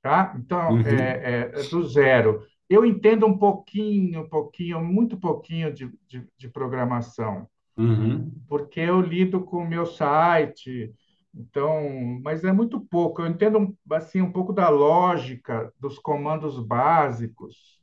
Tá? 0.00 0.34
Então, 0.38 0.74
uhum. 0.74 0.80
é, 0.80 1.50
é, 1.54 1.62
do 1.68 1.84
zero. 1.86 2.46
Eu 2.68 2.84
entendo 2.84 3.26
um 3.26 3.36
pouquinho, 3.36 4.20
um 4.22 4.28
pouquinho, 4.28 4.82
muito 4.82 5.18
pouquinho 5.18 5.72
de, 5.72 5.90
de, 6.06 6.28
de 6.36 6.48
programação. 6.48 7.48
Uhum. 7.78 8.32
Porque 8.48 8.80
eu 8.80 9.00
lido 9.00 9.44
com 9.44 9.58
o 9.58 9.68
meu 9.68 9.86
site, 9.86 10.92
então, 11.34 12.20
mas 12.22 12.42
é 12.44 12.52
muito 12.52 12.80
pouco. 12.80 13.22
Eu 13.22 13.26
entendo 13.26 13.76
assim 13.92 14.20
um 14.20 14.32
pouco 14.32 14.52
da 14.52 14.68
lógica 14.68 15.72
dos 15.78 15.98
comandos 15.98 16.58
básicos 16.58 17.78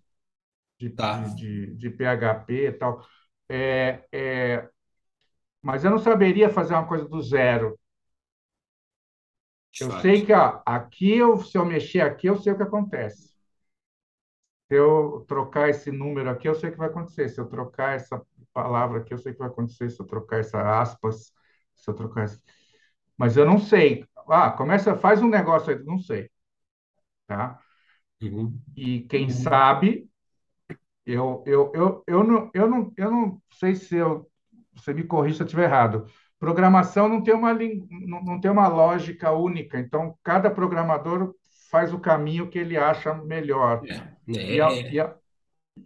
de, 0.80 0.90
tá. 0.90 1.22
de, 1.22 1.36
de, 1.36 1.76
de 1.76 1.90
PHP 1.90 2.68
e 2.68 2.72
tal. 2.74 3.06
É, 3.50 4.04
é, 4.12 4.70
mas 5.62 5.84
eu 5.84 5.92
não 5.92 6.00
saberia 6.00 6.50
fazer 6.50 6.74
uma 6.74 6.88
coisa 6.88 7.08
do 7.08 7.22
zero. 7.22 7.78
Eu 9.80 9.92
sei 10.00 10.26
que 10.26 10.34
ó, 10.34 10.62
aqui, 10.66 11.18
eu, 11.18 11.38
se 11.40 11.58
eu 11.58 11.66
mexer 11.66 12.02
aqui, 12.02 12.28
eu 12.28 12.38
sei 12.38 12.54
o 12.54 12.58
que 12.58 12.64
acontece. 12.64 13.36
Se 14.68 14.76
eu 14.76 15.26
trocar 15.28 15.70
esse 15.70 15.92
número 15.92 16.30
aqui, 16.30 16.48
eu 16.48 16.56
sei 16.56 16.70
o 16.70 16.72
que 16.72 16.78
vai 16.78 16.90
acontecer. 16.90 17.30
Se 17.30 17.40
eu 17.40 17.48
trocar 17.48 17.96
essa 17.96 18.22
palavra 18.56 19.00
aqui, 19.00 19.14
eu 19.14 19.18
sei 19.18 19.34
que 19.34 19.40
vai 19.40 19.50
acontecer. 19.50 19.90
Se 19.90 20.00
eu 20.00 20.06
trocar 20.06 20.40
essa 20.40 20.80
aspas, 20.80 21.32
se 21.76 21.90
eu 21.90 21.94
trocar 21.94 22.24
essa... 22.24 22.42
Mas 23.18 23.38
eu 23.38 23.46
não 23.46 23.60
sei. 23.60 24.06
Ah, 24.28 24.50
começa, 24.52 24.98
faz 24.98 25.22
um 25.22 25.28
negócio 25.30 25.72
aí, 25.72 25.84
não 25.84 26.00
sei. 26.00 26.30
Tá? 27.28 27.60
Uhum. 28.22 28.58
E 28.76 29.02
quem 29.02 29.26
uhum. 29.26 29.30
sabe, 29.30 30.10
eu, 31.06 31.44
eu, 31.46 31.72
eu, 31.76 32.04
eu, 32.08 32.24
não, 32.24 32.52
eu, 32.54 32.70
não, 32.70 32.94
eu 32.98 33.12
não 33.12 33.42
sei 33.52 33.76
se 33.76 33.96
eu 33.96 34.30
você 34.74 34.94
me 34.94 35.04
corrija 35.04 35.38
se 35.38 35.42
eu 35.44 35.46
estiver 35.46 35.66
errado. 35.66 36.06
Programação 36.38 37.08
não 37.08 37.24
tem 37.24 37.34
uma, 37.34 37.54
não 37.54 38.40
tem 38.42 38.52
uma 38.52 38.68
lógica 38.68 39.32
única, 39.32 39.80
então 39.80 40.18
cada 40.22 40.52
programador 40.52 41.34
faz 41.72 41.94
o 41.94 42.00
caminho 42.00 42.50
que 42.50 42.60
ele 42.60 42.78
acha 42.78 43.14
melhor. 43.14 43.82
É, 43.88 44.08
e, 44.28 44.60
é, 44.60 44.92
e, 44.92 45.00
é, 45.00 45.16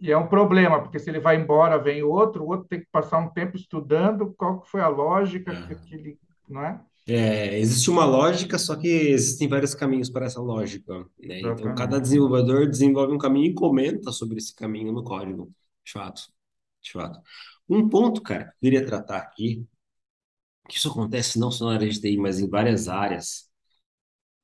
e, 0.00 0.10
é, 0.10 0.16
um 0.16 0.28
problema, 0.28 0.80
porque 0.80 0.98
se 0.98 1.10
ele 1.10 1.20
vai 1.20 1.36
embora, 1.36 1.78
vem 1.78 2.02
outro, 2.02 2.44
o 2.44 2.48
outro 2.48 2.68
tem 2.68 2.80
que 2.80 2.88
passar 2.92 3.18
um 3.18 3.30
tempo 3.30 3.56
estudando 3.56 4.34
qual 4.34 4.64
foi 4.64 4.80
a 4.80 4.88
lógica 4.88 5.52
que 5.76 5.94
ele. 5.94 6.18
Não 6.48 6.62
é? 6.62 6.80
É, 7.06 7.58
existe 7.58 7.90
uma 7.90 8.04
lógica, 8.04 8.58
só 8.58 8.76
que 8.76 8.86
existem 8.86 9.48
vários 9.48 9.74
caminhos 9.74 10.10
para 10.10 10.26
essa 10.26 10.40
lógica. 10.40 10.98
Né? 11.18 11.40
Então, 11.40 11.74
cada 11.74 11.98
desenvolvedor 12.00 12.68
desenvolve 12.68 13.12
um 13.12 13.18
caminho 13.18 13.50
e 13.50 13.54
comenta 13.54 14.12
sobre 14.12 14.38
esse 14.38 14.54
caminho 14.54 14.92
no 14.92 15.02
código. 15.02 15.52
De 15.84 15.92
fato. 15.92 16.22
De 16.80 16.92
fato. 16.92 17.20
Um 17.68 17.88
ponto, 17.88 18.22
cara, 18.22 18.44
que 18.44 18.50
eu 18.50 18.54
queria 18.60 18.86
tratar 18.86 19.18
aqui, 19.18 19.66
que 20.68 20.76
isso 20.76 20.88
acontece 20.88 21.38
não 21.38 21.50
só 21.50 21.66
na 21.66 21.74
área 21.74 21.88
de 21.88 22.00
TI, 22.00 22.16
mas 22.16 22.38
em 22.38 22.48
várias 22.48 22.88
áreas, 22.88 23.50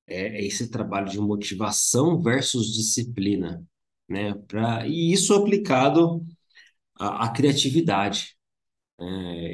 é, 0.06 0.38
é 0.38 0.44
esse 0.44 0.70
trabalho 0.70 1.08
de 1.08 1.20
motivação 1.20 2.20
versus 2.20 2.72
disciplina, 2.72 3.64
né? 4.08 4.34
Pra, 4.48 4.86
e 4.86 5.12
isso 5.12 5.34
aplicado 5.34 6.24
à, 6.98 7.26
à 7.26 7.30
criatividade. 7.32 8.36
É, 9.00 9.04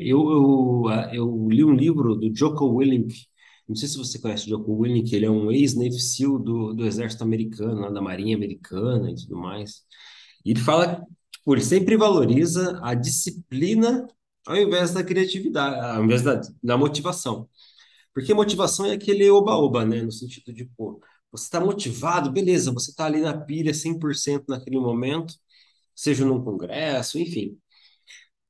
eu, 0.05 0.31
eu, 0.31 0.85
eu 1.13 1.49
li 1.51 1.65
um 1.65 1.75
livro 1.75 2.17
do 2.17 2.35
Jocko 2.35 2.67
Willink, 2.67 3.27
não 3.69 3.77
sei 3.77 3.89
se 3.89 3.99
você 3.99 4.19
conhece 4.21 4.47
o 4.47 4.51
Jocko 4.51 4.73
Willink, 4.75 5.15
ele 5.15 5.27
é 5.27 5.31
um 5.31 5.51
ex-Navy 5.51 5.99
SEAL 6.01 6.39
do, 6.39 6.75
do 6.75 6.87
exército 6.87 7.25
americano, 7.25 7.93
da 7.93 8.01
marinha 8.03 8.37
americana 8.37 9.11
e 9.11 9.15
tudo 9.17 9.37
mais. 9.37 9.83
E 10.45 10.53
ele 10.53 10.61
fala 10.61 11.05
Tipo, 11.43 11.55
ele 11.55 11.63
sempre 11.65 11.97
valoriza 11.97 12.79
a 12.83 12.95
disciplina 12.95 14.07
ao 14.47 14.57
invés 14.57 14.93
da 14.93 15.03
criatividade, 15.05 15.77
ao 15.97 16.05
invés 16.05 16.23
da, 16.23 16.41
da 16.63 16.77
motivação. 16.79 17.49
Porque 18.15 18.35
motivação 18.35 18.87
é 18.87 18.93
aquele 18.93 19.31
oba-oba, 19.31 19.85
né? 19.85 20.03
No 20.03 20.13
sentido 20.13 20.53
de, 20.53 20.67
pô, 20.77 21.01
você 21.33 21.45
está 21.45 21.61
motivado, 21.61 22.31
beleza, 22.33 22.73
você 22.73 22.91
está 22.91 23.07
ali 23.07 23.21
na 23.21 23.37
pilha 23.39 23.75
100% 23.75 24.47
naquele 24.49 24.79
momento, 24.79 25.35
seja 25.95 26.25
num 26.25 26.45
congresso, 26.45 27.19
enfim. 27.19 27.59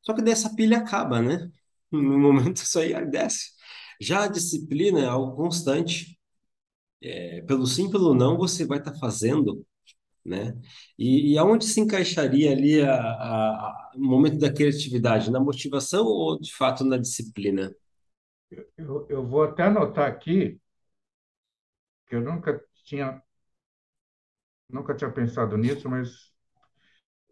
Só 0.03 0.15
que 0.15 0.23
dessa 0.23 0.55
pilha 0.55 0.79
acaba, 0.79 1.21
né? 1.23 1.51
No 1.93 2.19
momento 2.19 2.57
isso 2.59 2.79
aí 2.79 2.95
desce. 3.11 3.51
Já 4.01 4.25
a 4.25 4.29
disciplina 4.29 5.01
é 5.01 5.07
algo 5.07 5.37
constante. 5.37 6.19
É, 7.03 7.43
pelo 7.43 7.67
sim, 7.67 7.91
pelo 7.91 8.15
não, 8.15 8.39
você 8.39 8.67
vai 8.67 8.79
estar 8.79 8.93
tá 8.93 8.99
fazendo 8.99 9.67
né? 10.25 10.57
E, 10.99 11.33
e 11.33 11.39
aonde 11.39 11.65
se 11.65 11.81
encaixaria 11.81 12.53
ali 12.53 12.81
a, 12.81 12.95
a, 12.95 13.51
a, 13.67 13.93
o 13.97 14.01
momento 14.01 14.39
da 14.39 14.53
criatividade? 14.53 15.31
Na 15.31 15.41
motivação 15.41 16.05
ou, 16.07 16.39
de 16.39 16.53
fato, 16.55 16.85
na 16.85 16.97
disciplina? 16.97 17.75
Eu, 18.77 19.07
eu 19.09 19.27
vou 19.27 19.45
até 19.45 19.65
anotar 19.65 20.09
aqui 20.09 20.61
que 22.07 22.15
eu 22.15 22.21
nunca 22.21 22.63
tinha 22.83 23.23
nunca 24.69 24.95
tinha 24.95 25.11
pensado 25.11 25.57
nisso, 25.57 25.89
mas 25.89 26.33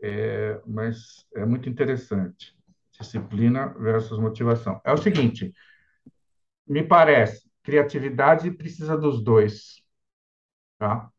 é, 0.02 0.60
mas 0.66 1.26
é 1.34 1.44
muito 1.44 1.68
interessante. 1.68 2.56
Disciplina 2.98 3.68
versus 3.78 4.18
motivação. 4.18 4.80
É 4.84 4.92
o 4.92 4.96
seguinte, 4.98 5.52
me 6.66 6.82
parece, 6.82 7.48
criatividade 7.62 8.50
precisa 8.50 8.96
dos 8.96 9.22
dois, 9.22 9.82
tá? 10.78 11.10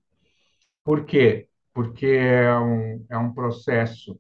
Por 0.84 1.06
quê? 1.06 1.50
Porque 1.74 2.06
é 2.08 2.58
um, 2.60 3.06
é 3.10 3.18
um 3.18 3.34
processo. 3.34 4.14
O 4.14 4.20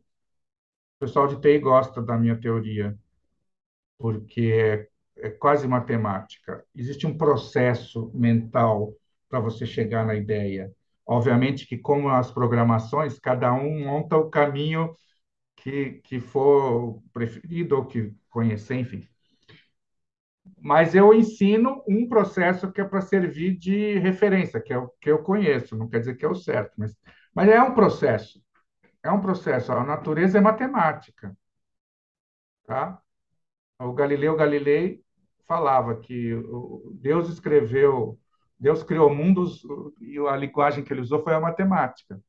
pessoal 0.99 1.27
de 1.27 1.41
TI 1.41 1.59
gosta 1.59 2.01
da 2.01 2.17
minha 2.17 2.39
teoria, 2.39 2.97
porque 3.97 4.87
é, 5.17 5.27
é 5.27 5.29
quase 5.29 5.67
matemática. 5.67 6.65
Existe 6.75 7.05
um 7.07 7.17
processo 7.17 8.11
mental 8.13 8.93
para 9.31 9.39
você 9.39 9.65
chegar 9.65 10.05
na 10.05 10.13
ideia. 10.13 10.71
Obviamente 11.07 11.65
que, 11.65 11.77
como 11.77 12.09
as 12.09 12.29
programações, 12.31 13.17
cada 13.19 13.53
um 13.53 13.85
monta 13.85 14.17
o 14.17 14.29
caminho 14.29 14.93
que, 15.55 16.01
que 16.03 16.19
for 16.19 17.01
preferido 17.13 17.77
ou 17.77 17.85
que 17.85 18.13
conhecer, 18.29 18.75
enfim. 18.75 19.07
Mas 20.59 20.93
eu 20.93 21.13
ensino 21.13 21.83
um 21.87 22.07
processo 22.07 22.71
que 22.71 22.81
é 22.81 22.83
para 22.83 23.01
servir 23.01 23.57
de 23.57 23.97
referência, 23.99 24.61
que 24.61 24.73
é 24.73 24.77
o 24.77 24.89
que 24.99 25.09
eu 25.11 25.23
conheço, 25.23 25.77
não 25.77 25.87
quer 25.87 25.99
dizer 25.99 26.15
que 26.15 26.25
é 26.25 26.29
o 26.29 26.35
certo, 26.35 26.73
mas, 26.77 26.95
mas 27.33 27.49
é 27.49 27.61
um 27.61 27.73
processo. 27.73 28.41
É 29.03 29.11
um 29.11 29.21
processo. 29.21 29.71
A 29.71 29.83
natureza 29.83 30.37
é 30.37 30.41
matemática. 30.41 31.35
Tá? 32.65 33.01
O 33.79 33.93
Galileu 33.93 34.35
Galilei 34.35 35.03
falava 35.47 35.99
que 35.99 36.31
Deus 36.93 37.29
escreveu, 37.29 38.19
Deus 38.61 38.83
criou 38.83 39.13
mundos 39.13 39.63
e 39.99 40.19
a 40.19 40.37
linguagem 40.37 40.83
que 40.83 40.93
ele 40.93 41.01
usou 41.01 41.23
foi 41.23 41.33
a 41.33 41.39
matemática. 41.39 42.21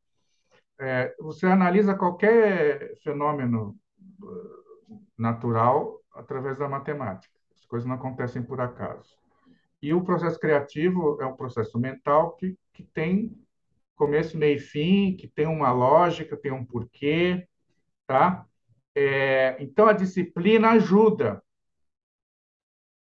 É, 0.80 1.14
você 1.20 1.46
analisa 1.46 1.94
qualquer 1.94 2.96
fenômeno 3.02 3.78
uh, 4.22 5.02
natural 5.18 6.00
através 6.14 6.56
da 6.56 6.66
matemática. 6.66 7.38
As 7.54 7.66
coisas 7.66 7.86
não 7.86 7.96
acontecem 7.96 8.42
por 8.42 8.62
acaso. 8.62 9.14
E 9.82 9.92
o 9.92 10.02
processo 10.02 10.40
criativo 10.40 11.20
é 11.20 11.26
um 11.26 11.36
processo 11.36 11.78
mental 11.78 12.34
que, 12.36 12.56
que 12.72 12.82
tem 12.82 13.38
começo, 13.94 14.38
meio 14.38 14.56
e 14.56 14.58
fim, 14.58 15.14
que 15.14 15.28
tem 15.28 15.46
uma 15.46 15.70
lógica, 15.70 16.34
tem 16.34 16.50
um 16.50 16.64
porquê, 16.64 17.46
tá? 18.06 18.46
É, 18.94 19.62
então, 19.62 19.86
a 19.86 19.92
disciplina 19.92 20.70
ajuda. 20.70 21.42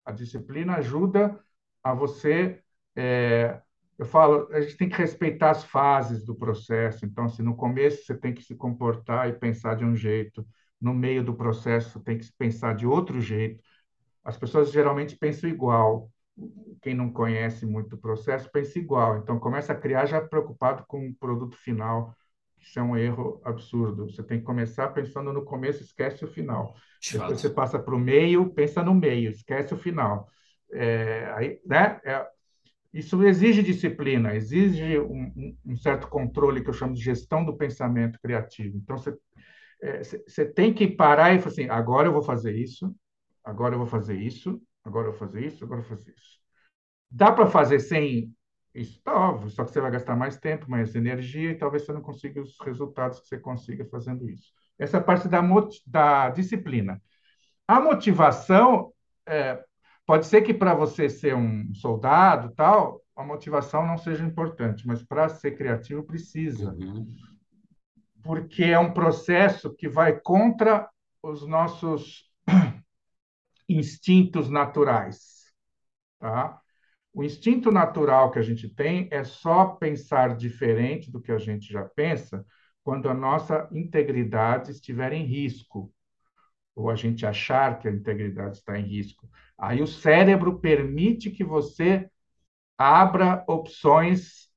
A 0.04 0.12
disciplina 0.12 0.76
ajuda 0.76 1.42
a 1.82 1.94
você. 1.94 2.61
É, 2.94 3.60
eu 3.98 4.06
falo, 4.06 4.48
a 4.52 4.60
gente 4.60 4.76
tem 4.76 4.88
que 4.88 4.96
respeitar 4.96 5.50
as 5.50 5.64
fases 5.64 6.24
do 6.24 6.34
processo. 6.34 7.04
Então, 7.06 7.28
se 7.28 7.42
no 7.42 7.56
começo 7.56 8.04
você 8.04 8.16
tem 8.16 8.34
que 8.34 8.42
se 8.42 8.54
comportar 8.54 9.28
e 9.28 9.32
pensar 9.32 9.76
de 9.76 9.84
um 9.84 9.94
jeito, 9.94 10.46
no 10.80 10.92
meio 10.94 11.22
do 11.22 11.34
processo 11.34 12.00
tem 12.00 12.18
que 12.18 12.30
pensar 12.38 12.74
de 12.74 12.86
outro 12.86 13.20
jeito. 13.20 13.62
As 14.24 14.36
pessoas 14.36 14.72
geralmente 14.72 15.16
pensam 15.16 15.48
igual. 15.48 16.10
Quem 16.80 16.94
não 16.94 17.12
conhece 17.12 17.66
muito 17.66 17.96
o 17.96 17.98
processo 17.98 18.50
pensa 18.52 18.78
igual. 18.78 19.18
Então, 19.18 19.38
começa 19.38 19.72
a 19.72 19.76
criar 19.76 20.06
já 20.06 20.20
preocupado 20.20 20.84
com 20.86 21.08
o 21.08 21.14
produto 21.14 21.56
final 21.56 22.14
isso 22.62 22.78
é 22.78 22.82
um 22.82 22.96
erro 22.96 23.40
absurdo. 23.44 24.06
Você 24.06 24.22
tem 24.22 24.38
que 24.38 24.44
começar 24.44 24.88
pensando 24.88 25.32
no 25.32 25.44
começo, 25.44 25.82
esquece 25.82 26.24
o 26.24 26.28
final. 26.28 26.74
Depois 27.10 27.40
você 27.40 27.50
passa 27.50 27.78
para 27.78 27.94
o 27.94 27.98
meio, 27.98 28.50
pensa 28.54 28.82
no 28.82 28.94
meio, 28.94 29.30
esquece 29.30 29.74
o 29.74 29.76
final. 29.76 30.28
É, 30.72 31.30
aí, 31.36 31.60
né? 31.66 32.00
É, 32.04 32.26
isso 32.92 33.22
exige 33.24 33.62
disciplina, 33.62 34.34
exige 34.34 34.98
um, 34.98 35.56
um, 35.64 35.76
certo 35.76 36.08
controle 36.08 36.62
que 36.62 36.68
eu 36.68 36.74
chamo 36.74 36.94
de 36.94 37.00
gestão 37.00 37.44
do 37.44 37.56
pensamento 37.56 38.18
criativo. 38.20 38.76
Então, 38.76 38.98
você, 38.98 39.16
é, 39.80 40.02
você 40.02 40.44
tem 40.44 40.74
que 40.74 40.86
parar 40.86 41.34
e 41.34 41.38
falar 41.38 41.52
assim: 41.52 41.68
agora 41.68 42.08
eu 42.08 42.12
vou 42.12 42.22
fazer 42.22 42.54
isso, 42.54 42.94
agora 43.42 43.74
eu 43.74 43.78
vou 43.78 43.86
fazer 43.86 44.16
isso, 44.16 44.60
agora 44.84 45.08
eu 45.08 45.12
vou 45.12 45.18
fazer 45.18 45.46
isso, 45.46 45.64
agora 45.64 45.80
eu 45.80 45.84
vou 45.84 45.96
fazer 45.96 46.12
isso. 46.12 46.40
Dá 47.10 47.32
para 47.32 47.46
fazer 47.46 47.78
sem 47.78 48.34
isso 48.74 48.96
está 48.98 49.14
óbvio, 49.14 49.50
só 49.50 49.64
que 49.64 49.70
você 49.70 49.80
vai 49.80 49.90
gastar 49.90 50.16
mais 50.16 50.38
tempo, 50.38 50.70
mais 50.70 50.94
energia 50.94 51.50
e 51.50 51.58
talvez 51.58 51.84
você 51.84 51.92
não 51.92 52.00
consiga 52.00 52.40
os 52.40 52.58
resultados 52.60 53.20
que 53.20 53.28
você 53.28 53.38
consiga 53.38 53.84
fazendo 53.84 54.28
isso. 54.28 54.50
Essa 54.78 54.96
é 54.96 55.00
a 55.00 55.02
parte 55.02 55.28
da, 55.28 55.42
da 55.86 56.30
disciplina. 56.30 57.00
A 57.68 57.80
motivação, 57.80 58.92
é, 59.26 59.62
pode 60.06 60.26
ser 60.26 60.42
que 60.42 60.54
para 60.54 60.74
você 60.74 61.08
ser 61.08 61.34
um 61.34 61.72
soldado 61.74 62.52
tal, 62.54 63.02
a 63.14 63.22
motivação 63.22 63.86
não 63.86 63.98
seja 63.98 64.24
importante, 64.24 64.86
mas 64.86 65.02
para 65.02 65.28
ser 65.28 65.56
criativo 65.56 66.02
precisa. 66.02 66.72
Uhum. 66.72 67.06
Porque 68.22 68.64
é 68.64 68.78
um 68.78 68.92
processo 68.92 69.74
que 69.74 69.88
vai 69.88 70.18
contra 70.20 70.88
os 71.22 71.46
nossos 71.46 72.30
instintos 73.68 74.48
naturais. 74.48 75.52
Tá? 76.18 76.60
O 77.12 77.22
instinto 77.22 77.70
natural 77.70 78.30
que 78.30 78.38
a 78.38 78.42
gente 78.42 78.68
tem 78.68 79.08
é 79.10 79.22
só 79.22 79.66
pensar 79.66 80.36
diferente 80.36 81.10
do 81.10 81.20
que 81.20 81.30
a 81.30 81.38
gente 81.38 81.70
já 81.70 81.84
pensa 81.84 82.44
quando 82.82 83.08
a 83.08 83.14
nossa 83.14 83.68
integridade 83.70 84.70
estiver 84.70 85.12
em 85.12 85.24
risco, 85.24 85.92
ou 86.74 86.90
a 86.90 86.94
gente 86.94 87.26
achar 87.26 87.78
que 87.78 87.88
a 87.88 87.92
integridade 87.92 88.56
está 88.56 88.78
em 88.78 88.86
risco. 88.86 89.28
Aí 89.58 89.82
o 89.82 89.86
cérebro 89.86 90.58
permite 90.58 91.30
que 91.30 91.44
você 91.44 92.08
abra 92.78 93.44
opções 93.46 94.50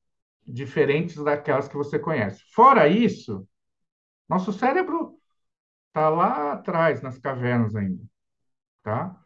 diferentes 0.47 1.15
daquelas 1.23 1.67
que 1.67 1.75
você 1.75 1.99
conhece. 1.99 2.43
Fora 2.53 2.87
isso, 2.87 3.47
nosso 4.27 4.53
cérebro 4.53 5.19
está 5.87 6.09
lá 6.09 6.53
atrás, 6.53 7.01
nas 7.01 7.17
cavernas 7.17 7.75
ainda, 7.75 8.03
tá? 8.83 9.19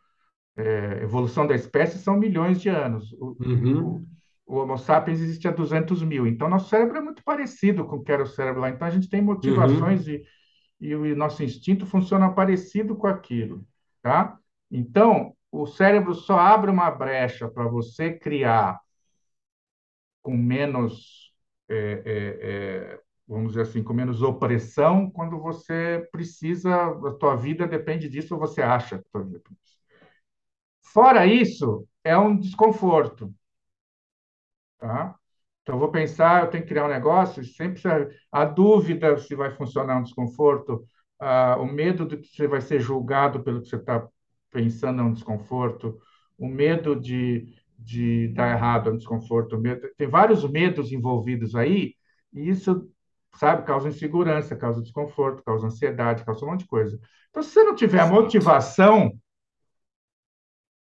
é, 0.60 1.04
evolução 1.04 1.47
da 1.47 1.56
espécie 1.56 1.97
são 1.97 2.17
milhões 2.17 2.62
de 2.62 2.69
anos. 2.69 3.13
O, 3.13 3.38
uhum. 3.39 4.04
o, 4.45 4.56
o, 4.56 4.62
Homo 4.62 4.78
sapiens 4.78 5.21
existe 5.21 5.47
há 5.47 5.52
200 5.52 6.04
mil. 6.04 6.28
Então, 6.28 6.49
nosso 6.49 6.69
cérebro 6.69 6.97
é 6.97 7.02
muito 7.02 7.23
parecido 7.23 7.86
com 7.86 7.95
o 7.97 8.04
que 8.04 8.12
era 8.12 8.23
o 8.23 8.28
cérebro 8.28 8.62
lá. 8.62 8.69
Então, 8.69 8.88
a 8.88 8.91
gente 8.91 9.10
tem 9.10 9.21
motivações 9.21 10.06
uhum. 10.06 10.13
e, 10.13 10.23
e 10.80 10.96
o 10.96 11.15
nosso 11.15 11.44
instinto 11.44 11.86
funciona 11.86 12.34
parecido 12.34 12.96
com 12.96 13.08
aquilo. 13.08 13.65
Tá? 14.02 14.38
Então, 14.72 15.36
o 15.52 15.65
cérebro 15.65 16.13
só 16.13 16.39
abre 16.39 16.72
uma 16.72 16.89
brecha 16.92 17.50
para 17.50 17.68
você 17.68 18.13
criar 18.13 18.80
com 20.22 20.36
menos, 20.38 21.34
é, 21.68 21.76
é, 22.06 22.94
é, 22.96 23.02
vamos 23.28 23.50
dizer 23.50 23.62
assim, 23.63 23.84
com 23.84 23.94
menos 23.94 24.22
opressão, 24.22 25.10
quando 25.10 25.39
você 25.39 26.08
precisa, 26.12 26.74
a 26.76 27.13
tua 27.13 27.36
vida 27.36 27.68
depende 27.68 28.10
disso 28.10 28.36
ou 28.36 28.39
você 28.39 28.62
acha 28.62 29.00
que 29.00 29.10
tua 29.12 29.24
vida 29.24 29.39
precisa. 29.39 29.80
Fora 30.82 31.26
isso, 31.26 31.88
é 32.04 32.18
um 32.18 32.38
desconforto. 32.38 33.34
Tá? 34.78 35.19
Então, 35.70 35.78
eu 35.78 35.82
vou 35.82 35.92
pensar, 35.92 36.42
eu 36.42 36.50
tenho 36.50 36.64
que 36.64 36.70
criar 36.70 36.86
um 36.86 36.90
negócio, 36.90 37.46
sempre 37.46 37.80
a 38.32 38.44
dúvida 38.44 39.16
se 39.20 39.36
vai 39.36 39.52
funcionar 39.52 40.00
um 40.00 40.04
desconforto, 40.04 40.84
o 41.60 41.66
medo 41.68 42.08
de 42.08 42.18
que 42.18 42.28
você 42.28 42.48
vai 42.48 42.60
ser 42.60 42.80
julgado 42.80 43.44
pelo 43.44 43.62
que 43.62 43.68
você 43.70 43.76
está 43.76 44.08
pensando 44.50 45.02
é 45.02 45.04
um 45.04 45.14
desconforto, 45.14 46.00
o 46.40 46.48
medo 46.48 47.00
de, 47.00 47.54
de 47.78 48.30
dar 48.30 48.50
errado 48.50 48.90
é 48.90 48.94
um 48.94 48.98
desconforto, 48.98 49.60
medo, 49.60 49.88
tem 49.96 50.08
vários 50.08 50.44
medos 50.50 50.92
envolvidos 50.92 51.54
aí, 51.54 51.94
e 52.34 52.50
isso, 52.50 52.90
sabe, 53.36 53.64
causa 53.64 53.90
insegurança, 53.90 54.56
causa 54.56 54.82
desconforto, 54.82 55.44
causa 55.44 55.68
ansiedade, 55.68 56.26
causa 56.26 56.44
um 56.44 56.50
monte 56.50 56.62
de 56.62 56.68
coisa. 56.68 57.00
Então, 57.30 57.44
se 57.44 57.52
você 57.52 57.64
não 57.64 57.76
tiver 57.76 58.10
motivação 58.10 59.12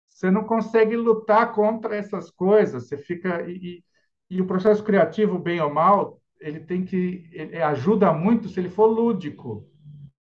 você 0.09 0.29
não 0.29 0.43
consegue 0.43 0.95
lutar 0.95 1.51
contra 1.51 1.95
essas 1.95 2.29
coisas. 2.29 2.87
Você 2.87 2.95
fica 2.95 3.41
e, 3.49 3.83
e, 4.31 4.41
o 4.41 4.47
processo 4.47 4.83
criativo, 4.83 5.37
bem 5.37 5.59
ou 5.61 5.73
mal, 5.73 6.19
ele 6.39 6.59
tem 6.59 6.83
que 6.83 7.29
ele 7.31 7.61
ajuda 7.61 8.11
muito 8.11 8.49
se 8.49 8.59
ele 8.59 8.69
for 8.69 8.87
lúdico, 8.87 9.67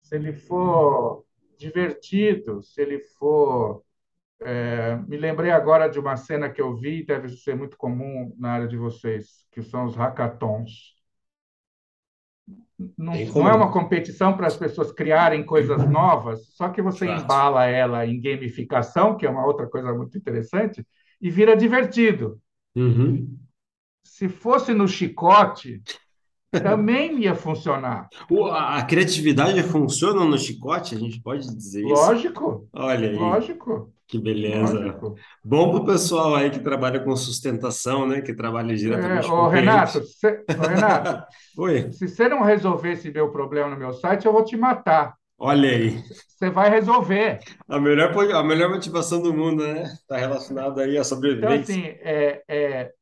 se 0.02 0.14
ele 0.14 0.32
for 0.32 1.24
divertido, 1.58 2.62
se 2.62 2.80
ele 2.80 3.00
for 3.18 3.82
é, 4.42 4.96
me 5.08 5.16
lembrei 5.16 5.50
agora 5.50 5.88
de 5.88 5.98
uma 5.98 6.16
cena 6.16 6.50
que 6.50 6.60
eu 6.60 6.76
vi, 6.76 7.04
deve 7.04 7.28
ser 7.28 7.56
muito 7.56 7.76
comum 7.76 8.34
na 8.38 8.52
área 8.52 8.68
de 8.68 8.76
vocês, 8.76 9.46
que 9.50 9.62
são 9.62 9.86
os 9.86 9.96
hackathons 9.96 10.94
não, 12.98 13.14
não, 13.14 13.48
é 13.48 13.54
uma 13.54 13.72
competição 13.72 14.36
para 14.36 14.46
as 14.46 14.56
pessoas 14.56 14.90
criarem 14.90 15.44
coisas 15.44 15.88
novas, 15.88 16.48
só 16.54 16.68
que 16.68 16.82
você 16.82 17.06
embala 17.06 17.66
ela 17.66 18.04
em 18.04 18.20
gamificação, 18.20 19.16
que 19.16 19.24
é 19.24 19.30
uma 19.30 19.46
outra 19.46 19.66
coisa 19.66 19.92
muito 19.94 20.18
interessante, 20.18 20.84
e 21.20 21.30
vira 21.30 21.56
divertido. 21.56 22.40
Uhum. 22.74 23.38
Se 24.04 24.28
fosse 24.28 24.72
no 24.72 24.86
chicote, 24.86 25.82
também 26.52 27.20
ia 27.20 27.34
funcionar. 27.34 28.08
A, 28.52 28.82
criatividade 28.84 29.62
funciona 29.64 30.24
no 30.24 30.38
chicote? 30.38 30.94
A 30.94 30.98
gente 30.98 31.20
pode 31.20 31.46
dizer 31.54 31.82
isso? 31.84 31.94
Lógico. 31.94 32.68
Olha 32.72 33.10
aí. 33.10 33.16
Lógico. 33.16 33.92
Que 34.06 34.18
beleza. 34.18 34.78
Lógico. 34.78 35.14
Bom 35.42 35.70
para 35.70 35.80
o 35.80 35.86
pessoal 35.86 36.34
aí 36.34 36.50
que 36.50 36.60
trabalha 36.60 37.00
com 37.00 37.16
sustentação, 37.16 38.06
né? 38.06 38.20
Que 38.20 38.34
trabalha 38.34 38.72
É, 38.72 38.76
diretamente 38.76 39.26
com 39.26 39.32
ô, 39.32 39.44
o 39.46 39.48
Renato, 39.48 40.04
cê- 40.04 40.44
ô, 40.56 40.62
Renato, 40.66 41.26
Oi, 41.58 41.92
se 41.92 42.08
você 42.08 42.28
não 42.28 42.42
resolver 42.42 42.92
esse 42.92 43.10
meu 43.10 43.30
problema 43.32 43.70
no 43.70 43.76
meu 43.76 43.92
site, 43.94 44.26
eu 44.26 44.32
vou 44.32 44.44
te 44.44 44.56
matar. 44.56 45.14
olha 45.38 45.70
aí. 45.70 46.02
Você 46.28 46.50
vai 46.50 46.68
resolver. 46.70 47.38
A 47.68 47.80
melhor, 47.80 48.12
a 48.34 48.42
melhor 48.42 48.70
motivação 48.70 49.22
do 49.22 49.32
mundo, 49.32 49.66
né? 49.66 49.84
Está 49.84 50.16
relacionada 50.16 50.82
aí 50.82 50.90
à 50.98 51.00
Então, 51.00 51.04
sobrevivência. 51.04 51.74
assim, 51.74 51.82
é, 52.00 52.42
é, 52.48 52.92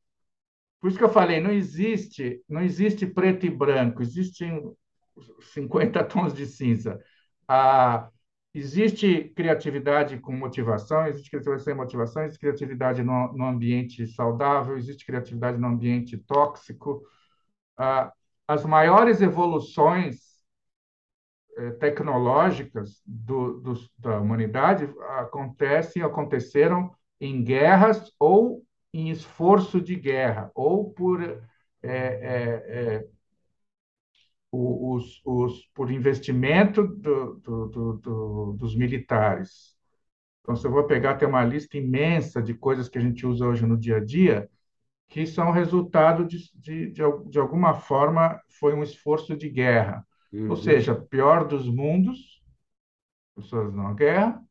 por 0.83 0.89
isso 0.89 0.97
que 0.97 1.03
eu 1.05 1.09
falei, 1.09 1.39
não 1.39 1.49
existe, 1.49 2.43
não 2.49 2.61
existe 2.61 3.07
preto 3.07 3.45
e 3.45 3.49
branco, 3.49 4.01
existem 4.01 4.61
50 5.53 6.03
tons 6.03 6.33
de 6.33 6.45
cinza. 6.45 6.99
Ah, 7.47 8.09
existe 8.53 9.29
criatividade 9.33 10.19
com 10.19 10.33
motivação, 10.33 11.07
existe 11.07 11.29
criatividade 11.29 11.63
sem 11.63 11.73
motivação, 11.73 12.23
existe 12.23 12.41
criatividade 12.41 13.01
no, 13.01 13.31
no 13.31 13.45
ambiente 13.45 14.05
saudável, 14.07 14.75
existe 14.77 15.05
criatividade 15.05 15.57
no 15.57 15.67
ambiente 15.67 16.17
tóxico. 16.17 17.01
Ah, 17.77 18.11
as 18.45 18.65
maiores 18.65 19.21
evoluções 19.21 20.17
eh, 21.57 21.71
tecnológicas 21.79 23.01
do, 23.05 23.61
do, 23.61 23.73
da 23.97 24.19
humanidade 24.19 24.85
acontecem, 25.19 26.01
aconteceram 26.03 26.91
em 27.21 27.41
guerras 27.41 28.11
ou 28.19 28.62
em 28.93 29.09
esforço 29.09 29.81
de 29.81 29.95
guerra, 29.95 30.51
ou 30.55 30.91
por 30.93 31.21
é, 31.23 31.39
é, 31.83 32.97
é, 32.99 33.07
os, 34.51 35.21
os, 35.25 35.65
por 35.73 35.91
investimento 35.91 36.87
do, 36.87 37.35
do, 37.39 37.93
do, 37.97 38.53
dos 38.53 38.75
militares. 38.75 39.75
Então, 40.41 40.55
se 40.55 40.67
eu 40.67 40.71
vou 40.71 40.85
pegar, 40.87 41.17
tem 41.17 41.27
uma 41.27 41.43
lista 41.45 41.77
imensa 41.77 42.41
de 42.41 42.53
coisas 42.53 42.89
que 42.89 42.97
a 42.97 43.01
gente 43.01 43.25
usa 43.27 43.47
hoje 43.47 43.65
no 43.65 43.77
dia 43.77 43.97
a 43.97 44.05
dia, 44.05 44.49
que 45.09 45.25
são 45.27 45.51
resultado 45.51 46.25
de, 46.25 46.39
de, 46.55 46.91
de, 46.91 47.03
de 47.29 47.39
alguma 47.39 47.75
forma, 47.75 48.41
foi 48.59 48.73
um 48.73 48.83
esforço 48.83 49.37
de 49.37 49.49
guerra. 49.49 50.05
Ou 50.47 50.55
Uhum, 50.55 50.55
seja, 50.57 50.95
pior 50.95 51.47
dos 51.47 51.67
mundos, 51.67 52.41
pessoas 53.35 53.73
na 53.73 53.93
guerra, 53.93 54.41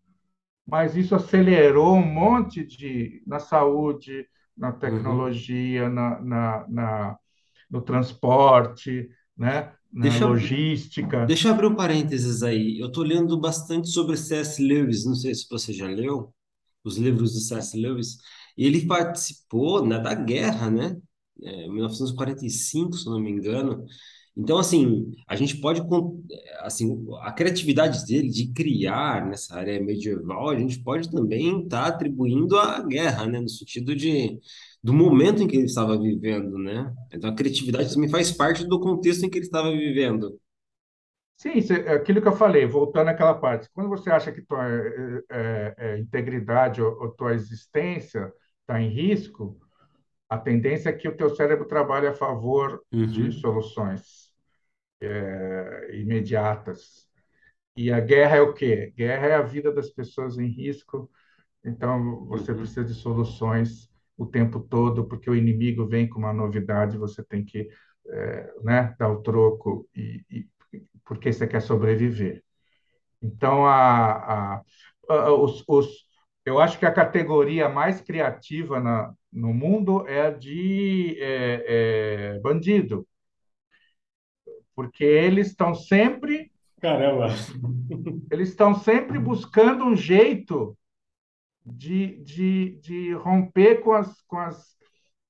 mas 0.67 0.97
isso 0.97 1.15
acelerou 1.15 1.95
um 1.97 2.05
monte 2.07 2.65
de 2.67 3.23
na 3.27 3.39
saúde, 3.39 4.27
na 4.57 4.73
uhum. 4.85 5.33
tecnologia, 5.33 5.89
na, 5.89 6.21
na, 6.21 6.69
na 6.69 7.19
no 7.71 7.83
transporte, 7.83 9.09
né? 9.37 9.75
na 9.93 10.17
Deixa, 10.17 10.25
eu- 10.25 10.35
logística. 10.35 11.21
deixa 11.25 11.49
eu 11.49 11.53
abrir 11.55 11.67
um 11.67 11.75
parênteses 11.77 12.43
aí. 12.43 12.79
Eu 12.81 12.89
estou 12.89 13.05
lendo 13.05 13.39
bastante 13.41 13.89
sobre 13.89 14.17
C.S. 14.17 14.63
Lewis, 14.63 15.05
não 15.05 15.15
sei 15.15 15.35
se 15.35 15.47
você 15.51 15.73
já 15.73 15.87
leu. 15.87 16.35
os 16.85 16.99
livros 16.99 17.35
do 17.35 17.41
C.S. 17.41 17.79
Lewis, 17.79 18.19
ele 18.57 18.87
participou, 18.87 19.87
né, 19.87 19.99
da 20.01 20.15
guerra, 20.15 20.71
né? 20.71 20.97
É, 21.43 21.69
1945, 21.69 22.95
se 22.97 23.07
eu 23.09 23.13
não 23.15 23.21
me 23.21 23.31
engano. 23.33 23.87
Então, 24.37 24.59
assim, 24.59 25.13
a 25.29 25.37
gente 25.37 25.59
pode, 25.61 25.83
assim, 26.61 27.05
a 27.23 27.33
criatividade 27.33 28.07
dele 28.07 28.31
de 28.31 28.53
criar 28.53 29.27
nessa 29.27 29.57
área 29.57 29.81
medieval, 29.83 30.49
a 30.51 30.59
gente 30.59 30.83
pode 30.83 31.11
também 31.11 31.63
estar 31.65 31.87
atribuindo 31.87 32.59
à 32.59 32.83
guerra, 32.83 33.27
né? 33.27 33.41
No 33.41 33.49
sentido 33.49 33.95
de, 33.95 34.41
do 34.83 34.93
momento 34.95 35.43
em 35.43 35.47
que 35.49 35.57
ele 35.57 35.67
estava 35.67 35.99
vivendo, 36.01 36.59
né? 36.59 36.95
Então, 37.13 37.31
a 37.31 37.35
criatividade 37.35 37.93
também 37.93 38.09
faz 38.09 38.33
parte 38.33 38.67
do 38.67 38.81
contexto 38.81 39.25
em 39.25 39.31
que 39.31 39.39
ele 39.39 39.45
estava 39.47 39.71
vivendo. 39.71 40.39
Sim, 41.37 41.53
isso 41.59 41.73
é 41.73 41.95
aquilo 41.95 42.23
que 42.23 42.29
eu 42.29 42.37
falei, 42.37 42.67
voltando 42.67 43.09
àquela 43.09 43.35
parte. 43.35 43.69
Quando 43.73 43.89
você 43.89 44.11
acha 44.11 44.31
que 44.33 44.43
tua 44.43 44.65
é, 44.69 45.23
é, 45.31 45.75
é, 45.79 45.99
integridade 45.99 46.81
ou, 46.81 46.93
ou 47.03 47.11
tua 47.11 47.35
existência 47.35 48.33
está 48.61 48.81
em 48.81 48.89
risco, 48.89 49.59
a 50.29 50.39
tendência 50.39 50.91
é 50.91 50.93
que 50.93 51.09
o 51.09 51.17
teu 51.17 51.31
cérebro 51.35 51.67
trabalhe 51.67 52.07
a 52.07 52.15
favor 52.15 52.83
de 53.07 53.31
Uhum, 53.31 53.33
soluções 53.33 54.22
é, 55.03 55.91
imediatas. 56.01 57.09
E 57.77 57.93
a 57.93 58.01
guerra 58.01 58.37
é 58.37 58.41
o 58.41 58.55
quê? 58.55 58.93
Guerra 58.97 59.27
é 59.29 59.35
a 59.35 59.43
vida 59.43 59.73
das 59.73 59.91
pessoas 59.91 60.39
em 60.39 60.49
risco, 60.49 61.11
então 61.65 62.27
você 62.27 62.55
uhum, 62.55 62.55
precisa 62.55 62.85
de 62.85 62.95
soluções 62.95 63.91
o 64.17 64.27
tempo 64.27 64.61
todo, 64.61 65.07
porque 65.09 65.31
o 65.31 65.37
inimigo 65.37 65.87
vem 65.89 66.09
com 66.09 66.19
uma 66.21 66.33
novidade, 66.33 66.99
você 66.99 67.25
tem 67.25 67.45
que 67.45 67.69
é, 68.09 68.55
né, 68.63 68.97
dar 68.99 69.11
o 69.11 69.23
troco 69.23 69.89
e, 69.97 70.25
e 70.31 70.49
porque 71.05 71.33
você 71.33 71.47
quer 71.47 71.63
sobreviver. 71.63 72.43
Então, 73.23 73.67
a, 73.67 74.57
a, 74.57 74.63
a- 75.09 75.33
os, 75.35 75.65
os, 75.69 75.89
eu 76.45 76.59
acho 76.61 76.79
que 76.79 76.87
a 76.87 76.93
categoria 76.93 77.69
mais 77.69 78.01
criativa 78.01 78.81
na, 78.81 79.13
no 79.33 79.53
mundo 79.55 80.07
é 80.09 80.27
a 80.27 80.31
de 80.31 81.17
é, 81.21 82.35
é, 82.37 82.41
bandido, 82.41 83.07
porque 84.75 85.05
eles 85.05 85.49
estão 85.49 85.75
sempre 85.75 86.51
Caramba. 86.81 87.29
eles 88.31 88.49
estão 88.51 88.75
sempre 88.75 89.19
buscando 89.19 89.85
um 89.85 89.95
jeito 89.97 90.77
de, 91.65 92.19
de, 92.25 92.81
de 92.81 93.15
romper 93.15 93.83
com, 93.83 93.93
as, 93.93 94.21
com, 94.23 94.39
as, 94.39 94.77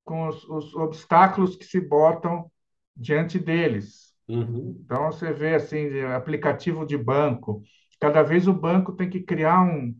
com 0.05 0.27
os, 0.27 0.43
os 0.45 0.75
obstáculos 0.75 1.55
que 1.55 1.65
se 1.65 1.81
botam 1.81 2.51
diante 2.95 3.39
deles. 3.39 4.13
uhum, 4.27 4.85
Então, 4.85 5.11
você 5.11 5.33
vê 5.33 5.55
assim, 5.55 6.01
aplicativo 6.01 6.85
de 6.85 6.97
banco. 6.97 7.63
Cada 7.99 8.23
vez 8.23 8.47
o 8.47 8.53
banco 8.53 8.93
tem 8.93 9.09
que 9.09 9.21
criar 9.21 9.61
um, 9.63 9.95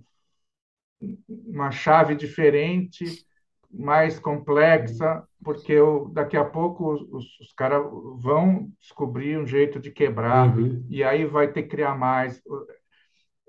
uma 1.29 1.71
chave 1.71 2.15
diferente, 2.15 3.25
mais 3.74 4.20
complexa, 4.20 5.24
porque 5.44 5.72
eu, 5.72 6.10
daqui 6.14 6.38
a 6.38 6.46
pouco 6.46 6.94
os, 6.94 7.40
os 7.40 7.54
caras 7.58 7.82
vão 8.18 8.70
descobrir 8.80 9.38
um 9.38 9.48
jeito 9.48 9.80
de 9.80 9.92
quebrar, 9.92 10.56
uhum. 10.56 10.86
e 10.90 11.04
aí 11.04 11.26
vai 11.26 11.48
ter 11.48 11.64
que 11.64 11.70
criar 11.70 11.98
mais. 11.98 12.42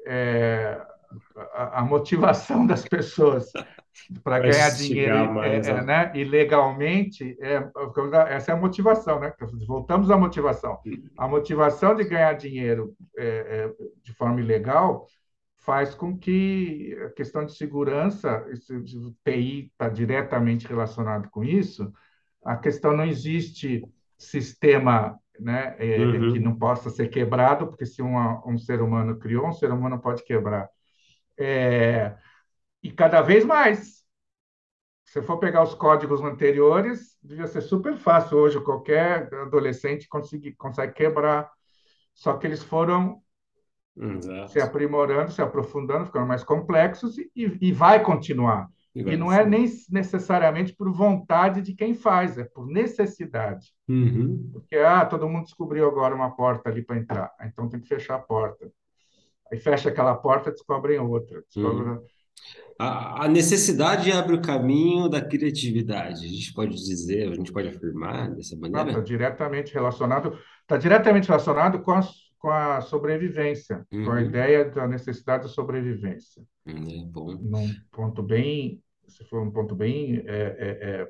É, 0.07 0.81
a, 1.53 1.81
a 1.81 1.83
motivação 1.83 2.67
das 2.67 2.87
pessoas 2.87 3.51
para 4.23 4.41
ganhar 4.41 4.71
dinheiro 4.71 5.33
mais 5.33 5.69
é, 5.69 5.71
é, 5.71 5.83
né, 5.83 6.13
ilegalmente, 6.15 7.37
é, 7.41 7.65
essa 8.29 8.51
é 8.51 8.55
a 8.55 8.59
motivação, 8.59 9.21
né? 9.21 9.33
Voltamos 9.67 10.11
à 10.11 10.17
motivação. 10.17 10.81
A 11.17 11.29
motivação 11.29 11.95
de 11.95 12.05
ganhar 12.05 12.33
dinheiro 12.35 12.95
é, 13.17 13.27
é, 13.27 13.71
de 14.03 14.13
forma 14.15 14.41
ilegal 14.41 15.07
faz 15.65 15.95
com 15.95 16.17
que 16.17 16.95
a 17.07 17.11
questão 17.11 17.45
de 17.47 17.55
segurança, 17.57 18.47
isso, 18.53 18.75
o 18.77 19.13
TI 19.25 19.71
está 19.73 19.89
diretamente 19.89 20.67
relacionado 20.69 21.31
com 21.31 21.43
isso, 21.43 21.91
a 22.45 22.57
questão 22.57 22.95
não 22.95 23.05
existe 23.05 23.83
sistema 24.19 25.19
né, 25.41 25.75
é, 25.79 26.31
que 26.31 26.39
Uhum, 26.39 26.41
não 26.41 26.57
possa 26.57 26.91
ser 26.91 27.09
quebrado, 27.09 27.67
porque 27.67 27.87
se 27.87 28.03
uma, 28.03 28.47
um 28.47 28.59
ser 28.59 28.83
humano 28.83 29.19
criou, 29.19 29.49
um 29.49 29.53
ser 29.53 29.73
humano 29.73 29.99
pode 30.01 30.23
quebrar. 30.25 30.69
É, 31.39 32.15
e 32.83 32.93
cada 32.93 33.23
vez 33.23 33.45
mais. 33.45 34.05
Se 35.07 35.23
for 35.23 35.39
pegar 35.39 35.63
os 35.63 35.75
códigos 35.75 36.21
anteriores, 36.21 37.17
devia 37.23 37.47
ser 37.47 37.63
super 37.63 37.97
fácil 37.97 38.37
hoje, 38.39 38.61
qualquer 38.61 39.33
adolescente 39.35 40.09
consegue, 40.09 40.53
consegue 40.57 40.93
quebrar. 40.93 41.51
Só 42.13 42.37
que 42.37 42.47
eles 42.47 42.63
foram 42.63 43.24
se 43.97 44.59
exato. 44.59 44.61
aprimorando, 44.61 45.31
se 45.33 45.41
aprofundando, 45.43 46.07
ficando 46.07 46.27
mais 46.27 46.43
complexos 46.45 47.17
e, 47.19 47.31
e 47.37 47.73
vai 47.73 48.03
continuar. 48.03 48.69
E 48.95 49.01
E 49.01 49.17
não 49.17 49.33
é 49.33 49.45
nem 49.45 49.67
necessariamente 49.91 50.73
por 50.75 50.91
vontade 50.93 51.61
de 51.63 51.75
quem 51.75 51.95
faz, 51.95 52.39
é 52.39 52.45
por 52.45 52.67
necessidade. 52.67 53.73
Uhum, 53.89 54.51
Porque 54.53 54.77
ah, 54.77 55.05
todo 55.05 55.29
mundo 55.29 55.45
descobriu 55.45 55.87
agora 55.89 56.15
uma 56.15 56.31
porta 56.35 56.69
ali 56.71 56.83
para 56.83 56.97
entrar, 56.99 57.31
então 57.45 57.69
tem 57.69 57.81
que 57.81 57.89
fechar 57.89 58.17
a 58.17 58.21
porta. 58.21 58.71
Aí 59.53 59.59
fecha 59.59 59.89
aquela 59.89 60.15
porta, 60.15 60.51
descobrem 60.51 60.99
outra. 60.99 61.43
uhum. 61.57 62.01
A, 62.79 63.25
a 63.25 63.29
necessidade 63.29 64.11
abre 64.11 64.35
o 64.35 64.43
caminho 64.43 65.09
da 65.09 65.21
criatividade. 65.25 66.25
A 66.27 66.29
gente 66.29 66.53
pode 66.53 66.75
dizer, 66.75 67.31
a 67.31 67.35
gente 67.35 67.53
pode 67.53 67.69
afirmar 67.69 68.31
dessa 68.35 68.57
Não, 68.57 68.67
está 68.69 68.79
maneira? 68.79 69.03
diretamente 69.03 69.73
relacionado, 69.73 70.37
está 70.63 70.77
diretamente 70.77 71.29
relacionado 71.29 71.81
com 71.83 71.93
a, 71.93 72.01
com 72.45 72.51
a 72.51 72.83
sobrevivência, 72.83 73.87
com 74.05 74.11
a 74.11 74.21
Uhum. 74.21 74.27
ideia 74.27 74.67
da 74.67 74.87
necessidade 74.87 75.45
de 75.47 75.55
sobrevivência. 75.55 76.43
Hum, 76.67 76.85
É 76.91 77.07
bom. 77.07 77.33
Num 77.41 77.75
ponto 77.91 78.23
bem, 78.23 78.83
se 79.09 79.25
for 79.25 79.41
um 79.41 79.51
ponto 79.51 79.75
bem 79.75 80.19
é, 80.27 80.43
é, 80.59 81.01
é, 81.01 81.09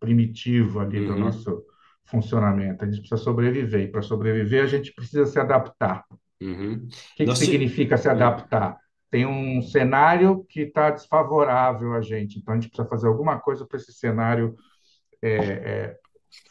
primitivo 0.00 0.80
ali 0.80 0.98
do 1.00 1.12
Uhum, 1.12 1.20
nosso 1.20 1.64
funcionamento. 2.06 2.84
A 2.84 2.88
gente 2.88 3.00
precisa 3.00 3.22
sobreviver, 3.22 3.82
e 3.82 3.88
para 3.92 4.02
sobreviver 4.02 4.64
a 4.64 4.66
gente 4.66 4.92
precisa 4.92 5.26
se 5.26 5.38
adaptar. 5.38 6.04
O 6.10 6.16
uhum. 6.44 6.88
que, 7.16 7.24
que 7.24 7.26
Nós 7.26 7.38
te... 7.38 7.44
significa 7.44 7.96
se 7.96 8.08
adaptar? 8.08 8.76
Tem 9.10 9.26
um 9.26 9.62
cenário 9.62 10.44
que 10.48 10.62
está 10.62 10.90
desfavorável 10.90 11.94
a 11.94 12.00
gente, 12.00 12.38
então 12.40 12.54
a 12.54 12.56
gente 12.56 12.68
precisa 12.68 12.88
fazer 12.88 13.06
alguma 13.06 13.38
coisa 13.38 13.64
para 13.64 13.76
esse 13.78 13.92
cenário 13.92 14.56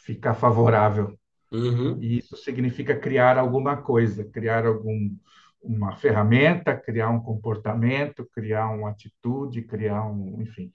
ficar 0.04 0.34
favorável. 0.34 1.18
Uhum, 1.50 2.00
E 2.00 2.18
isso 2.18 2.36
significa 2.36 2.98
criar 2.98 3.38
alguma 3.38 3.76
coisa, 3.82 4.24
criar 4.24 4.66
algum, 4.66 5.16
uma 5.62 5.96
ferramenta, 5.96 6.76
criar 6.76 7.10
um 7.10 7.20
comportamento, 7.20 8.28
criar 8.32 8.68
uma 8.70 8.90
atitude, 8.90 9.62
criar 9.62 10.04
um, 10.06 10.40
enfim, 10.42 10.72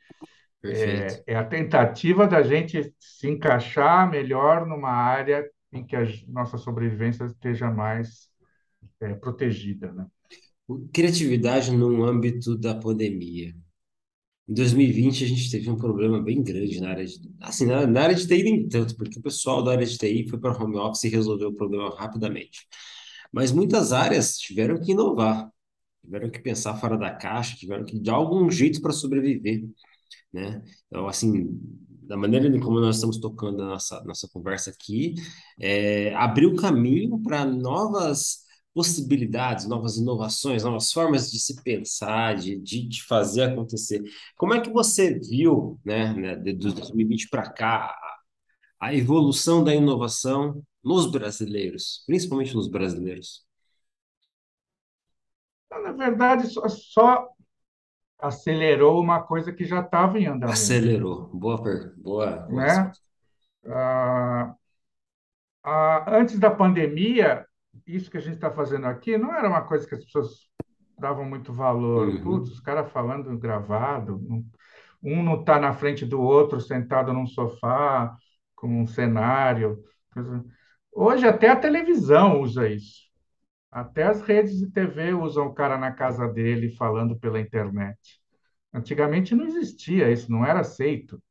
é, 0.67 1.23
é 1.27 1.35
a 1.37 1.45
tentativa 1.45 2.27
da 2.27 2.43
gente 2.43 2.95
se 2.99 3.29
encaixar 3.29 4.09
melhor 4.09 4.65
numa 4.67 4.89
área 4.91 5.49
em 5.71 5.85
que 5.85 5.95
a 5.95 6.03
nossa 6.27 6.57
sobrevivência 6.57 7.25
esteja 7.25 7.71
mais 7.71 8.29
é, 9.01 9.13
protegida, 9.15 9.91
né? 9.93 10.07
Criatividade 10.93 11.71
no 11.71 12.03
âmbito 12.03 12.57
da 12.57 12.75
pandemia. 12.75 13.55
Em 14.47 14.53
2020, 14.53 15.23
a 15.23 15.27
gente 15.27 15.49
teve 15.49 15.69
um 15.69 15.77
problema 15.77 16.21
bem 16.21 16.43
grande 16.43 16.81
na 16.81 16.89
área 16.89 17.05
de... 17.05 17.19
Assim, 17.41 17.65
na, 17.65 17.87
na 17.87 18.01
área 18.03 18.15
de 18.15 18.27
TI 18.27 18.43
nem 18.43 18.67
tanto, 18.67 18.95
porque 18.97 19.19
o 19.19 19.21
pessoal 19.21 19.63
da 19.63 19.71
área 19.71 19.85
de 19.85 19.97
TI 19.97 20.27
foi 20.29 20.39
para 20.39 20.51
home 20.61 20.77
office 20.77 21.05
e 21.05 21.09
resolveu 21.09 21.49
o 21.49 21.55
problema 21.55 21.95
rapidamente. 21.95 22.67
Mas 23.31 23.51
muitas 23.51 23.93
áreas 23.93 24.37
tiveram 24.37 24.79
que 24.79 24.91
inovar, 24.91 25.49
tiveram 26.03 26.29
que 26.29 26.39
pensar 26.39 26.75
fora 26.77 26.97
da 26.97 27.11
caixa, 27.11 27.55
tiveram 27.55 27.85
que 27.85 27.99
dar 27.99 28.15
algum 28.15 28.49
jeito 28.51 28.81
para 28.81 28.91
sobreviver, 28.91 29.63
né? 30.33 30.61
Então, 30.87 31.07
assim, 31.07 31.59
da 32.03 32.17
maneira 32.17 32.49
como 32.59 32.79
nós 32.79 32.95
estamos 32.97 33.17
tocando 33.17 33.63
a 33.63 33.65
nossa, 33.65 34.03
nossa 34.03 34.27
conversa 34.31 34.69
aqui, 34.69 35.15
é, 35.59 36.13
abriu 36.15 36.55
caminho 36.55 37.19
para 37.23 37.45
novas 37.45 38.42
possibilidades, 38.73 39.67
novas 39.67 39.97
inovações, 39.97 40.63
novas 40.63 40.91
formas 40.91 41.31
de 41.31 41.39
se 41.39 41.61
pensar, 41.61 42.35
de, 42.35 42.57
de, 42.59 42.87
de 42.87 43.03
fazer 43.03 43.43
acontecer. 43.43 44.01
Como 44.35 44.53
é 44.53 44.59
que 44.59 44.71
você 44.71 45.19
viu, 45.19 45.79
né, 45.85 46.13
né 46.13 46.35
de 46.35 46.53
2020 46.53 47.29
para 47.29 47.49
cá, 47.51 47.95
a 48.79 48.93
evolução 48.93 49.63
da 49.63 49.73
inovação 49.73 50.61
nos 50.83 51.09
brasileiros, 51.09 52.03
principalmente 52.05 52.55
nos 52.55 52.67
brasileiros? 52.67 53.45
Na 55.71 55.91
verdade, 55.91 56.47
só, 56.47 56.67
só 56.67 57.29
acelerou 58.19 59.01
uma 59.01 59.21
coisa 59.21 59.51
que 59.51 59.65
já 59.65 59.81
estava 59.81 60.19
em 60.19 60.25
andamento. 60.25 60.53
Acelerou. 60.53 61.27
Boa, 61.33 61.57
boa, 61.57 61.95
boa 61.97 62.47
né? 62.47 62.91
Ah, 63.65 64.55
ah, 65.63 66.17
antes 66.17 66.37
da 66.37 66.51
pandemia, 66.51 67.45
isso 67.85 68.09
que 68.09 68.17
a 68.17 68.21
gente 68.21 68.35
está 68.35 68.51
fazendo 68.51 68.85
aqui 68.85 69.17
não 69.17 69.33
era 69.33 69.47
uma 69.47 69.61
coisa 69.61 69.87
que 69.87 69.95
as 69.95 70.03
pessoas 70.03 70.49
davam 70.97 71.25
muito 71.25 71.53
valor. 71.53 72.07
Uhum. 72.07 72.21
Putz, 72.21 72.51
os 72.51 72.59
caras 72.59 72.91
falando 72.91 73.37
gravado, 73.37 74.21
um 75.01 75.21
não 75.21 75.41
está 75.41 75.59
na 75.59 75.73
frente 75.73 76.05
do 76.05 76.21
outro, 76.21 76.61
sentado 76.61 77.11
num 77.11 77.27
sofá, 77.27 78.15
com 78.55 78.81
um 78.81 78.87
cenário. 78.87 79.83
Hoje 80.91 81.27
até 81.27 81.49
a 81.49 81.55
televisão 81.55 82.41
usa 82.41 82.69
isso. 82.69 83.03
Até 83.69 84.03
as 84.03 84.21
redes 84.21 84.57
de 84.59 84.71
TV 84.71 85.13
usam 85.13 85.47
o 85.47 85.53
cara 85.53 85.77
na 85.77 85.91
casa 85.91 86.27
dele 86.27 86.69
falando 86.75 87.17
pela 87.17 87.39
internet. 87.39 88.21
Antigamente 88.73 89.35
não 89.35 89.45
existia 89.45 90.11
isso, 90.11 90.31
não 90.31 90.45
era 90.45 90.61
aceito. 90.61 91.21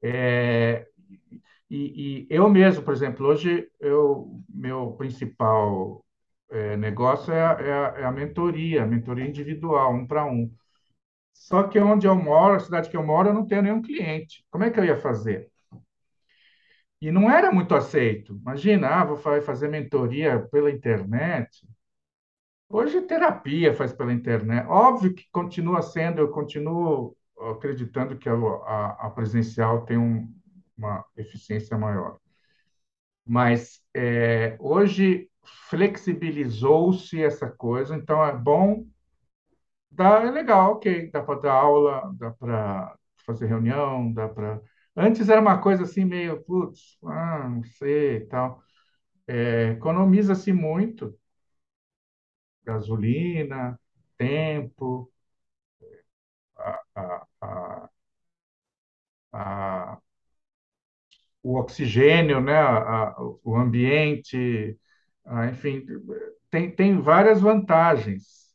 É, 0.00 0.86
e, 1.72 2.24
e, 2.24 2.26
eu 2.28 2.50
mesmo, 2.50 2.84
por 2.84 2.92
exemplo, 2.92 3.26
hoje 3.26 3.66
eu, 3.80 4.44
meu 4.46 4.92
principal 4.92 6.04
é, 6.50 6.76
negócio 6.76 7.32
é 7.32 7.42
a, 7.42 7.52
é, 7.52 7.72
a, 7.72 8.00
é 8.00 8.04
a, 8.04 8.12
mentoria, 8.12 8.86
mentoria 8.86 9.26
individual, 9.26 9.94
um 9.94 10.06
para 10.06 10.26
um. 10.26 10.54
Só 11.32 11.62
que 11.64 11.78
onde 11.80 12.06
eu 12.06 12.14
moro, 12.14 12.56
a 12.56 12.60
cidade 12.60 12.90
que 12.90 12.96
eu 12.96 13.02
moro, 13.02 13.30
eu 13.30 13.34
não 13.34 13.46
tenho 13.46 13.62
nenhum 13.62 13.80
cliente. 13.80 14.44
Como 14.50 14.64
é 14.64 14.70
que 14.70 14.78
eu 14.78 14.84
ia 14.84 14.98
fazer? 14.98 15.50
E 17.00 17.10
não 17.10 17.30
era 17.30 17.50
muito 17.50 17.74
aceito. 17.74 18.36
Imagina, 18.36 18.88
ah, 18.88 19.04
vou 19.06 19.16
fazer 19.16 19.68
mentoria 19.68 20.40
pela 20.52 20.70
internet. 20.70 21.66
Hoje 22.68 23.00
terapia 23.00 23.74
faz 23.74 23.94
pela 23.94 24.12
internet. 24.12 24.66
Óbvio 24.68 25.14
que 25.14 25.24
continua 25.32 25.80
sendo, 25.80 26.20
eu 26.20 26.28
continuo 26.30 27.16
acreditando 27.50 28.18
que 28.18 28.28
a, 28.28 28.34
a, 28.34 29.06
a 29.06 29.10
presencial 29.10 29.86
tem 29.86 29.96
um, 29.96 30.28
uma 30.82 31.04
eficiência 31.16 31.76
maior. 31.78 32.18
Mas 33.26 33.80
é, 33.94 34.56
hoje 34.60 35.28
flexibilizou-se 35.68 37.22
essa 37.22 37.48
coisa, 37.50 37.96
então 37.96 38.24
é 38.24 38.36
bom, 38.36 38.86
dá, 39.90 40.20
é 40.22 40.30
legal, 40.30 40.72
ok, 40.74 41.10
dá 41.10 41.22
para 41.22 41.40
dar 41.40 41.52
aula, 41.54 42.12
dá 42.18 42.30
para 42.32 42.96
fazer 43.26 43.46
reunião, 43.46 44.12
dá 44.12 44.28
para. 44.28 44.60
Antes 44.96 45.28
era 45.28 45.40
uma 45.40 45.60
coisa 45.60 45.84
assim 45.84 46.04
meio, 46.04 46.42
putz, 46.44 46.98
ah, 47.04 47.48
não 47.48 47.62
sei 47.64 48.16
e 48.18 48.26
tal. 48.26 48.62
É, 49.26 49.70
Economiza-se 49.72 50.52
muito, 50.52 51.18
gasolina, 52.64 53.78
tempo, 54.18 55.10
a, 56.56 56.70
a, 57.40 57.88
a, 59.32 60.01
o 61.42 61.58
oxigênio, 61.58 62.40
né, 62.40 62.56
a, 62.56 62.76
a, 62.76 63.16
o 63.42 63.56
ambiente, 63.56 64.78
a, 65.24 65.46
enfim, 65.46 65.84
tem, 66.50 66.70
tem 66.70 67.00
várias 67.00 67.40
vantagens 67.40 68.52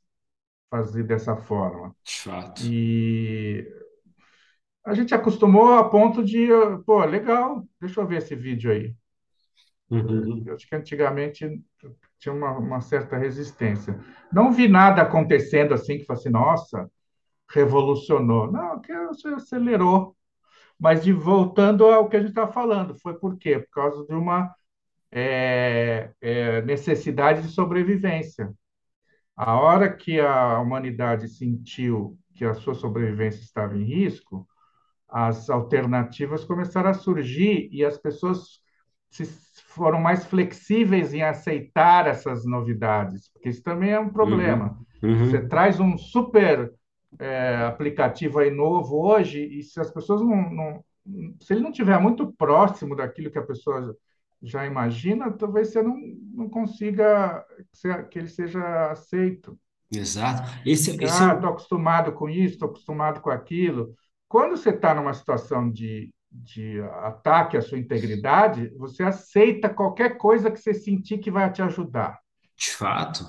fazer 0.69 1.03
dessa 1.03 1.35
forma. 1.35 1.95
Fato. 2.05 2.61
E 2.65 3.67
a 4.85 4.93
gente 4.93 5.13
acostumou 5.13 5.73
a 5.73 5.89
ponto 5.89 6.23
de, 6.23 6.47
pô, 6.85 7.03
legal, 7.03 7.65
deixa 7.79 7.99
eu 7.99 8.07
ver 8.07 8.17
esse 8.17 8.35
vídeo 8.35 8.71
aí. 8.71 8.95
Uhum. 9.89 10.43
Eu 10.45 10.55
acho 10.55 10.67
que 10.67 10.75
antigamente 10.75 11.61
tinha 12.19 12.33
uma, 12.33 12.57
uma, 12.57 12.81
certa 12.81 13.17
resistência. 13.17 13.99
Não 14.31 14.51
vi 14.51 14.67
nada 14.67 15.01
acontecendo 15.01 15.73
assim 15.73 15.97
que 15.97 16.05
fosse, 16.05 16.29
nossa, 16.29 16.89
revolucionou. 17.49 18.51
Não, 18.51 18.81
que 18.81 18.93
você 19.07 19.29
acelerou 19.29 20.16
mas 20.79 21.03
de, 21.03 21.11
voltando 21.11 21.85
ao 21.85 22.07
que 22.07 22.17
a 22.17 22.19
gente 22.19 22.29
está 22.29 22.47
falando, 22.47 22.95
foi 22.95 23.17
por 23.17 23.37
quê? 23.37 23.59
Por 23.59 23.69
causa 23.71 24.05
de 24.05 24.13
uma 24.13 24.53
é, 25.11 26.11
é, 26.21 26.61
necessidade 26.61 27.41
de 27.41 27.49
sobrevivência. 27.49 28.53
A 29.35 29.55
hora 29.59 29.91
que 29.91 30.19
a 30.19 30.59
humanidade 30.59 31.27
sentiu 31.27 32.17
que 32.35 32.45
a 32.45 32.53
sua 32.53 32.73
sobrevivência 32.73 33.41
estava 33.41 33.75
em 33.77 33.83
risco, 33.83 34.47
as 35.09 35.49
alternativas 35.49 36.43
começaram 36.43 36.89
a 36.89 36.93
surgir 36.93 37.69
e 37.71 37.83
as 37.83 37.97
pessoas 37.97 38.59
se, 39.09 39.25
foram 39.67 39.99
mais 39.99 40.25
flexíveis 40.25 41.13
em 41.13 41.21
aceitar 41.21 42.07
essas 42.07 42.45
novidades, 42.45 43.29
porque 43.31 43.49
isso 43.49 43.63
também 43.63 43.91
é 43.91 43.99
um 43.99 44.09
problema. 44.09 44.77
Uhum. 45.01 45.09
Uhum. 45.09 45.25
Você 45.25 45.47
traz 45.47 45.79
um 45.79 45.97
super 45.97 46.73
é, 47.19 47.55
aplicativo 47.65 48.39
aí 48.39 48.51
novo 48.51 48.97
hoje, 48.97 49.41
e 49.41 49.63
se 49.63 49.79
as 49.79 49.91
pessoas 49.91 50.21
não, 50.21 50.49
não, 50.49 50.85
Se 51.39 51.53
ele 51.53 51.61
não 51.61 51.71
estiver 51.71 51.99
muito 51.99 52.31
próximo 52.33 52.95
daquilo 52.95 53.31
que 53.31 53.39
a 53.39 53.45
pessoa 53.45 53.95
já 54.41 54.65
imagina, 54.65 55.31
talvez 55.31 55.69
você 55.69 55.81
não, 55.81 55.95
não 56.33 56.49
consiga 56.49 57.43
que 58.11 58.19
ele 58.19 58.27
seja 58.27 58.91
aceito. 58.91 59.57
Exato. 59.91 60.47
Esse, 60.65 60.91
esse 61.03 61.23
ah, 61.23 61.33
estou 61.33 61.49
é... 61.49 61.51
acostumado 61.53 62.11
com 62.11 62.29
isso, 62.29 62.53
estou 62.53 62.69
acostumado 62.69 63.21
com 63.21 63.29
aquilo. 63.29 63.95
Quando 64.27 64.57
você 64.57 64.69
está 64.69 64.93
numa 64.93 65.13
situação 65.13 65.71
de, 65.71 66.13
de 66.29 66.81
ataque 67.01 67.57
à 67.57 67.61
sua 67.61 67.79
integridade, 67.79 68.69
você 68.77 69.03
aceita 69.03 69.69
qualquer 69.69 70.17
coisa 70.17 70.51
que 70.51 70.59
você 70.59 70.73
sentir 70.73 71.17
que 71.19 71.31
vai 71.31 71.51
te 71.51 71.61
ajudar. 71.61 72.19
De 72.55 72.69
fato. 72.69 73.25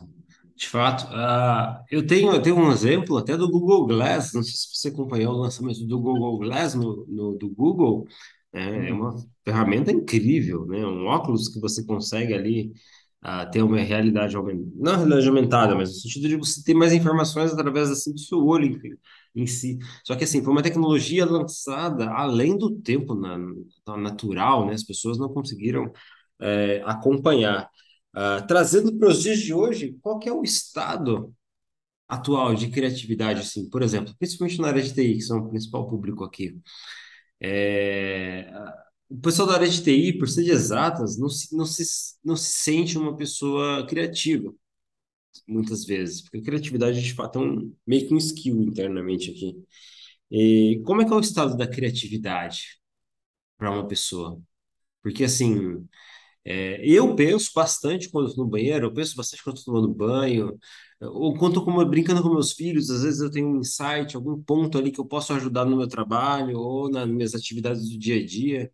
De 0.58 0.68
fato, 0.68 1.04
uh, 1.14 1.84
eu 1.88 2.04
tenho, 2.04 2.32
eu 2.32 2.42
tenho 2.42 2.56
um 2.56 2.72
exemplo 2.72 3.16
até 3.16 3.36
do 3.36 3.48
Google 3.48 3.86
Glass, 3.86 4.32
não 4.32 4.42
sei 4.42 4.52
se 4.54 4.68
você 4.74 4.88
acompanhou 4.88 5.34
o 5.34 5.38
lançamento 5.38 5.86
do 5.86 6.00
Google 6.00 6.36
Glass 6.38 6.74
no, 6.74 7.06
no 7.06 7.38
do 7.38 7.48
Google, 7.48 8.08
é, 8.52 8.88
é 8.88 8.92
uma 8.92 9.14
ferramenta 9.44 9.92
incrível, 9.92 10.66
né? 10.66 10.84
Um 10.84 11.06
óculos 11.06 11.46
que 11.48 11.60
você 11.60 11.84
consegue 11.84 12.34
ali 12.34 12.72
uh, 13.24 13.48
ter 13.52 13.62
uma 13.62 13.78
realidade 13.78 14.34
aumentada, 14.36 14.72
não 14.74 14.96
realidade 14.96 15.28
aumentada, 15.28 15.74
mas 15.76 15.90
no 15.90 15.94
sentido 15.94 16.28
de 16.28 16.36
você 16.36 16.60
ter 16.64 16.74
mais 16.74 16.92
informações 16.92 17.52
através 17.52 17.88
assim, 17.88 18.12
do 18.12 18.18
seu 18.18 18.44
olho 18.44 18.66
em, 19.34 19.42
em 19.42 19.46
si. 19.46 19.78
Só 20.04 20.16
que 20.16 20.24
assim, 20.24 20.42
foi 20.42 20.52
uma 20.52 20.62
tecnologia 20.62 21.24
lançada 21.24 22.10
além 22.10 22.58
do 22.58 22.70
tempo 22.80 23.14
na, 23.14 23.38
na 23.86 23.96
natural, 23.96 24.66
né? 24.66 24.74
As 24.74 24.82
pessoas 24.82 25.18
não 25.18 25.28
conseguiram 25.28 25.92
é, 26.40 26.82
acompanhar. 26.84 27.70
Uh, 28.14 28.46
trazendo 28.46 28.96
para 28.98 29.08
os 29.08 29.22
dias 29.22 29.38
de 29.38 29.52
hoje, 29.54 29.96
qual 30.02 30.18
que 30.18 30.28
é 30.28 30.32
o 30.32 30.42
estado 30.42 31.34
atual 32.08 32.54
de 32.54 32.70
criatividade, 32.70 33.40
assim, 33.40 33.68
por 33.68 33.82
exemplo, 33.82 34.14
principalmente 34.18 34.60
na 34.60 34.68
área 34.68 34.82
de 34.82 34.94
TI, 34.94 35.14
que 35.14 35.20
são 35.22 35.38
o 35.40 35.50
principal 35.50 35.88
público 35.88 36.24
aqui. 36.24 36.58
É, 37.40 38.50
o 39.08 39.18
pessoal 39.18 39.48
da 39.48 39.54
área 39.54 39.68
de 39.68 39.82
TI, 39.82 40.18
por 40.18 40.28
ser 40.28 40.44
de 40.44 40.50
exatas, 40.50 41.18
não 41.18 41.28
se, 41.28 41.54
não 41.56 41.66
se, 41.66 41.84
não 42.24 42.36
se 42.36 42.52
sente 42.52 42.98
uma 42.98 43.16
pessoa 43.16 43.86
criativa, 43.86 44.52
muitas 45.46 45.84
vezes, 45.84 46.22
porque 46.22 46.38
a 46.38 46.42
criatividade, 46.42 47.02
de 47.02 47.14
fato, 47.14 47.38
é 47.38 47.42
um, 47.42 47.74
meio 47.86 48.06
que 48.08 48.14
um 48.14 48.18
skill 48.18 48.62
internamente 48.62 49.30
aqui. 49.30 49.56
E 50.30 50.82
como 50.84 51.02
é 51.02 51.04
que 51.06 51.12
é 51.12 51.16
o 51.16 51.20
estado 51.20 51.56
da 51.56 51.66
criatividade 51.68 52.80
para 53.58 53.70
uma 53.70 53.88
pessoa? 53.88 54.40
Porque, 55.02 55.24
assim, 55.24 55.86
É, 56.44 56.80
eu 56.88 57.14
penso 57.14 57.50
bastante 57.54 58.10
quando 58.10 58.28
estou 58.28 58.44
no 58.44 58.50
banheiro, 58.50 58.86
eu 58.86 58.94
penso 58.94 59.14
bastante 59.16 59.42
quando 59.44 59.58
estou 59.58 59.74
tomando 59.74 59.94
banho, 59.94 60.58
ou 61.00 61.34
quando 61.36 61.58
estou 61.58 61.86
brincando 61.88 62.22
com 62.22 62.30
meus 62.30 62.52
filhos, 62.52 62.90
às 62.90 63.02
vezes 63.02 63.20
eu 63.20 63.30
tenho 63.30 63.48
um 63.48 63.58
insight, 63.60 64.16
algum 64.16 64.40
ponto 64.42 64.78
ali 64.78 64.90
que 64.90 65.00
eu 65.00 65.04
posso 65.06 65.32
ajudar 65.34 65.64
no 65.64 65.76
meu 65.76 65.88
trabalho 65.88 66.58
ou 66.58 66.90
nas 66.90 67.06
minhas 67.08 67.34
atividades 67.34 67.88
do 67.90 67.98
dia 67.98 68.16
a 68.22 68.24
dia. 68.26 68.72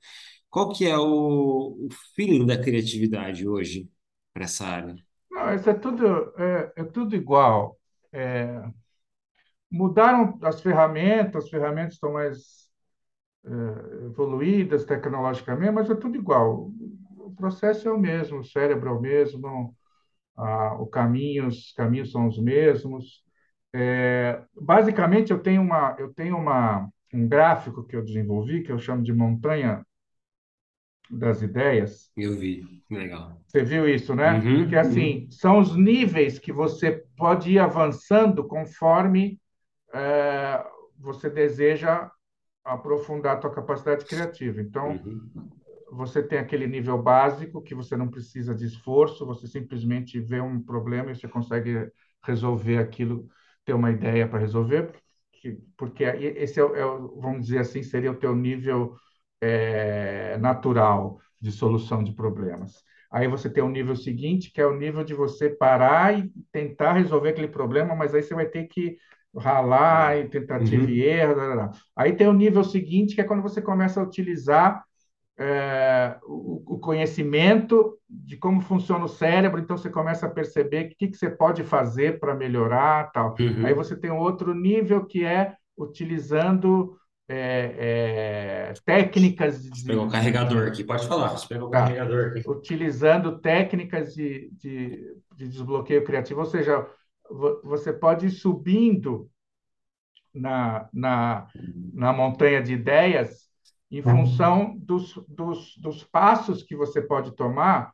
Qual 0.51 0.73
que 0.73 0.87
é 0.87 0.97
o, 0.99 1.87
o 1.87 1.89
feeling 2.15 2.47
da 2.47 2.57
criatividade 2.61 3.47
hoje 3.49 3.91
para 4.33 4.45
essa 4.45 4.67
área? 4.67 4.97
Não, 5.31 5.55
isso 5.55 5.69
é 5.71 5.75
tudo, 5.75 6.07
é, 6.41 6.73
é 6.77 6.85
tudo 6.85 7.15
igual. 7.17 7.79
É, 8.13 8.63
mudaram 9.71 10.39
as 10.43 10.61
ferramentas, 10.61 11.45
as 11.45 11.51
ferramentas 11.51 11.95
estão 11.95 12.13
mais 12.13 12.71
é, 13.45 14.07
evoluídas 14.07 14.85
tecnologicamente, 14.85 15.73
mas 15.73 15.91
é 15.91 15.95
tudo 15.95 16.17
igual. 16.17 16.71
O 17.35 17.37
processo 17.37 17.89
é 17.89 17.93
o 17.93 17.99
mesmo, 17.99 18.39
o 18.39 18.45
cérebro 18.45 18.89
é 18.89 18.93
o 18.93 19.01
mesmo, 19.01 19.77
a, 20.37 20.75
o 20.75 20.87
caminho, 20.87 21.49
os 21.49 21.73
caminhos 21.73 22.13
são 22.13 22.29
os 22.29 22.39
mesmos. 22.39 23.25
É, 23.75 24.41
basicamente, 24.55 25.33
eu 25.33 25.41
tenho 25.41 25.61
uma, 25.61 25.97
eu 25.99 26.15
tenho 26.15 26.37
uma, 26.37 26.89
um 27.13 27.27
gráfico 27.27 27.85
que 27.85 27.97
eu 27.97 28.05
desenvolvi 28.05 28.63
que 28.63 28.71
eu 28.71 28.79
chamo 28.79 29.03
de 29.03 29.13
montanha 29.13 29.85
das 31.11 31.43
ideias. 31.43 32.13
Eu 32.17 32.39
vi, 32.39 32.85
legal. 32.89 33.41
Você 33.49 33.65
viu 33.65 33.89
isso, 33.89 34.15
né? 34.15 34.39
Uhum, 34.39 34.69
que 34.69 34.77
assim 34.77 35.25
uhum. 35.25 35.31
são 35.33 35.59
os 35.59 35.77
níveis 35.77 36.39
que 36.39 36.53
você 36.53 37.05
pode 37.17 37.51
ir 37.51 37.59
avançando 37.59 38.47
conforme 38.47 39.41
é, 39.93 40.65
você 41.01 41.29
deseja 41.29 42.09
aprofundar 42.65 43.35
a 43.35 43.39
tua 43.41 43.53
capacidade 43.53 44.05
criativa. 44.05 44.61
Então, 44.61 44.93
Uhum. 44.93 45.51
Você 45.95 46.23
tem 46.23 46.39
aquele 46.39 46.67
nível 46.67 47.01
básico 47.03 47.63
que 47.63 47.75
você 47.75 47.97
não 47.97 48.09
precisa 48.09 48.55
de 48.55 48.67
esforço, 48.67 49.27
você 49.27 49.47
simplesmente 49.47 50.21
vê 50.21 50.41
um 50.41 50.63
problema 50.63 51.11
e 51.13 51.17
você 51.17 51.29
consegue 51.29 51.91
resolver 52.25 52.79
aquilo, 52.79 53.29
ter 53.65 53.75
uma 53.75 53.91
ideia 53.91 54.29
para 54.29 54.39
resolver, 54.41 54.93
porque, 55.33 55.59
porque 55.77 56.05
esse 56.05 56.61
é, 56.61 56.65
é, 56.65 56.85
vamos 56.85 57.45
dizer 57.47 57.59
assim, 57.61 57.83
seria 57.83 58.11
o 58.13 58.17
teu 58.17 58.35
nível 58.35 58.97
é, 59.41 60.37
natural 60.39 61.21
de 61.41 61.53
solução 61.53 62.03
de 62.03 62.13
problemas. 62.13 62.83
Aí 63.11 63.29
você 63.29 63.49
tem 63.51 63.63
o 63.63 63.69
nível 63.69 63.95
seguinte, 63.95 64.51
que 64.53 64.61
é 64.61 64.67
o 64.67 64.77
nível 64.77 65.05
de 65.05 65.15
você 65.15 65.49
parar 65.51 66.19
e 66.19 66.31
tentar 66.51 66.95
resolver 66.95 67.31
aquele 67.31 67.49
problema, 67.49 67.95
mas 67.95 68.15
aí 68.15 68.23
você 68.23 68.35
vai 68.35 68.47
ter 68.47 68.67
que 68.67 68.97
ralar 69.37 70.17
e 70.19 70.29
tentativa 70.29 70.91
e 70.91 71.01
Uhum. 71.01 71.03
erro. 71.03 71.35
blá, 71.35 71.45
blá, 71.47 71.55
blá. 71.69 71.71
Aí 71.97 72.13
tem 72.17 72.27
o 72.29 72.33
nível 72.33 72.65
seguinte, 72.65 73.15
que 73.15 73.21
é 73.21 73.25
quando 73.25 73.43
você 73.43 73.61
começa 73.63 74.01
a 74.01 74.05
utilizar 74.05 74.85
é, 75.37 76.17
o, 76.25 76.75
o, 76.75 76.79
conhecimento 76.79 77.99
de 78.09 78.37
como 78.37 78.61
funciona 78.61 79.05
o 79.05 79.09
cérebro, 79.09 79.61
então 79.61 79.77
você 79.77 79.91
começa 79.91 80.27
a 80.27 80.31
perceber 80.31 80.87
o 80.87 80.89
que, 80.97 81.09
que 81.09 81.17
você 81.17 81.29
pode 81.29 81.65
fazer 81.65 82.21
para 82.21 82.35
melhorar, 82.35 83.11
tal. 83.11 83.35
Aí 83.39 83.73
Uhum. 83.73 83.75
você 83.75 83.97
tem 83.97 84.11
um 84.11 84.19
outro 84.19 84.55
nível 84.55 85.05
que 85.05 85.25
é 85.25 85.57
utilizando 85.77 86.97
é, 87.29 88.71
é, 88.71 88.73
técnicas 88.85 89.63
Deixa 89.63 89.81
eu 89.81 89.87
pegar 89.87 90.01
de, 90.01 90.05
o 90.05 90.07
de, 90.07 90.13
carregador 90.13 90.63
de 90.65 90.69
aqui, 90.69 90.85
pode 90.85 91.09
falar. 91.09 91.33
Eu 91.33 91.49
pegar 91.49 91.65
o 91.65 91.71
tá, 91.71 91.79
carregador 91.81 92.27
aqui. 92.29 92.49
utilizando 92.49 93.39
técnicas 93.41 94.15
de, 94.15 94.51
de, 94.53 95.17
de 95.35 95.49
desbloqueio 95.49 96.05
criativo, 96.05 96.41
ou 96.41 96.47
seja, 96.47 96.87
você 97.65 97.93
pode 97.93 98.27
ir 98.27 98.31
subindo 98.31 99.29
na, 100.33 100.89
na, 100.93 101.49
na 101.93 102.13
montanha 102.13 102.63
de 102.63 102.75
ideias 102.75 103.44
em 103.91 104.03
função 104.03 104.77
dos, 104.79 105.15
dos, 105.29 105.77
dos 105.79 106.05
passos 106.05 106.63
que 106.63 106.77
você 106.77 107.01
pode 107.03 107.35
tomar 107.37 107.93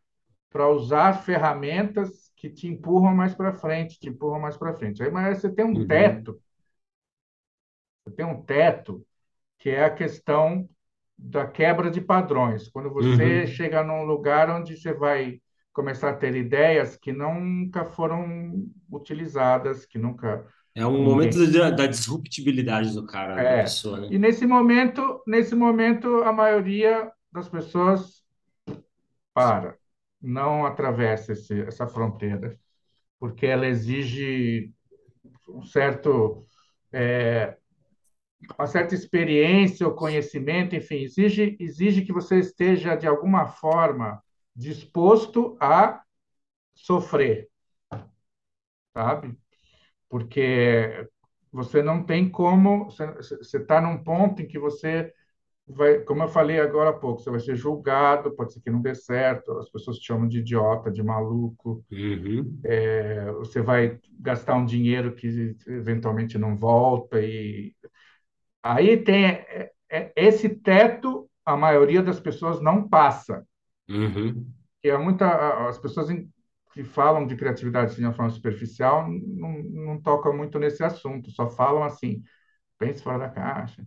para 0.51 0.69
usar 0.69 1.15
ferramentas 1.23 2.33
que 2.37 2.51
te 2.51 2.67
empurram 2.69 3.15
mais 3.15 3.35
para 3.35 3.53
frente, 3.55 3.99
te 4.01 4.09
empurram 4.09 4.41
mais 4.41 4.57
para 4.57 4.75
frente. 4.75 5.03
Aí, 5.03 5.11
mas 5.11 5.39
você 5.41 5.51
tem 5.51 5.65
um 5.65 5.77
Uhum. 5.77 5.85
teto, 5.85 6.41
você 8.05 8.15
tem 8.15 8.27
um 8.27 8.43
teto 8.43 9.07
que 9.59 9.71
é 9.71 9.85
a 9.85 9.95
questão 9.95 10.69
da 11.19 11.47
quebra 11.47 11.91
de 11.91 12.01
padrões. 12.01 12.69
Quando 12.69 12.91
você 12.93 13.47
Uhum. 13.47 13.49
chega 13.49 13.85
num 13.85 14.05
lugar 14.05 14.51
onde 14.51 14.77
você 14.77 14.93
vai 14.95 15.41
começar 15.73 16.11
a 16.11 16.17
ter 16.17 16.37
ideias 16.37 16.97
que 16.97 17.13
nunca 17.13 17.85
foram 17.87 18.69
utilizadas, 18.91 19.87
que 19.87 19.99
nunca 19.99 20.47
É 20.75 20.87
um 20.87 21.03
momento 21.03 21.51
da, 21.51 21.71
da 21.71 21.87
disruptibilidade 21.87 22.95
do 22.95 23.05
cara, 23.05 23.35
da 23.35 23.43
é. 23.43 23.63
pessoa, 23.63 24.01
né? 24.01 24.09
E 24.11 24.19
nesse 24.19 24.47
momento, 24.47 25.23
nesse 25.27 25.55
momento 25.55 26.23
a 26.23 26.33
maioria 26.33 27.11
das 27.33 27.49
pessoas 27.49 28.25
para, 29.35 29.77
não 30.21 30.65
atravessa 30.65 31.33
esse, 31.33 31.61
essa 31.63 31.87
fronteira, 31.87 32.59
porque 33.19 33.47
ela 33.47 33.67
exige 33.67 34.73
um 35.49 35.63
certo 35.63 36.45
uma 38.59 38.67
certa 38.67 38.95
experiência 38.95 39.87
ou 39.87 39.95
conhecimento, 39.95 40.75
enfim, 40.75 41.03
exige, 41.03 41.57
exige 41.61 42.03
que 42.03 42.13
você 42.13 42.39
esteja, 42.39 42.97
de 42.97 43.07
alguma 43.07 43.47
forma, 43.47 44.23
disposto 44.55 45.57
a 45.61 46.03
sofrer, 46.75 47.49
sabe? 48.93 49.39
Porque 50.11 51.09
você 51.53 51.83
não 51.83 52.05
tem 52.05 52.31
como, 52.31 52.87
você 52.87 53.59
está 53.59 53.81
num 53.81 53.99
ponto 54.05 54.43
em 54.43 54.49
que 54.49 54.59
você 54.59 55.15
vai, 55.69 56.01
como 56.01 56.25
eu 56.25 56.29
falei 56.29 56.61
agora 56.61 56.91
há 56.91 56.95
pouco, 56.95 57.23
você 57.23 57.31
vai 57.31 57.41
ser 57.41 57.57
julgado, 57.57 58.33
pode 58.37 58.53
ser 58.55 58.61
que 58.61 58.71
não 58.71 58.83
dê 58.83 58.95
certo, 58.95 59.53
as 59.59 59.71
pessoas 59.71 59.99
te 59.99 60.07
chamam 60.09 60.29
de 60.29 60.41
idiota, 60.41 60.91
de 60.91 61.03
maluco, 61.03 61.85
Uhum. 61.93 62.61
é, 62.65 63.33
você 63.33 63.63
vai 63.63 64.01
gastar 64.21 64.57
um 64.57 64.67
dinheiro 64.67 65.15
que 65.15 65.57
eventualmente 65.69 66.39
não 66.39 66.57
volta 66.57 67.21
e 67.21 67.75
Aí 68.63 68.97
tem 68.99 69.25
é, 69.27 69.73
é, 69.91 70.13
esse 70.17 70.49
teto, 70.49 71.29
a 71.45 71.57
maioria 71.57 72.03
das 72.03 72.21
pessoas 72.21 72.61
não 72.61 72.89
passa. 72.89 73.47
Uhum. 73.89 74.53
Que 74.83 74.89
é 74.91 74.99
muita 74.99 75.69
as 75.69 75.79
pessoas 75.79 76.09
que 76.73 76.85
falam 76.85 77.27
de 77.27 77.37
criatividade 77.37 77.97
de 77.97 78.03
uma 78.05 78.13
forma 78.15 78.31
superficial 78.31 79.09
não, 79.11 79.63
não 79.65 80.01
tocam 80.01 80.37
muito 80.37 80.59
nesse 80.59 80.83
assunto, 80.85 81.31
só 81.31 81.49
falam 81.51 81.83
assim, 81.85 82.23
pense 82.79 83.03
fora 83.03 83.19
da 83.21 83.31
caixa, 83.31 83.87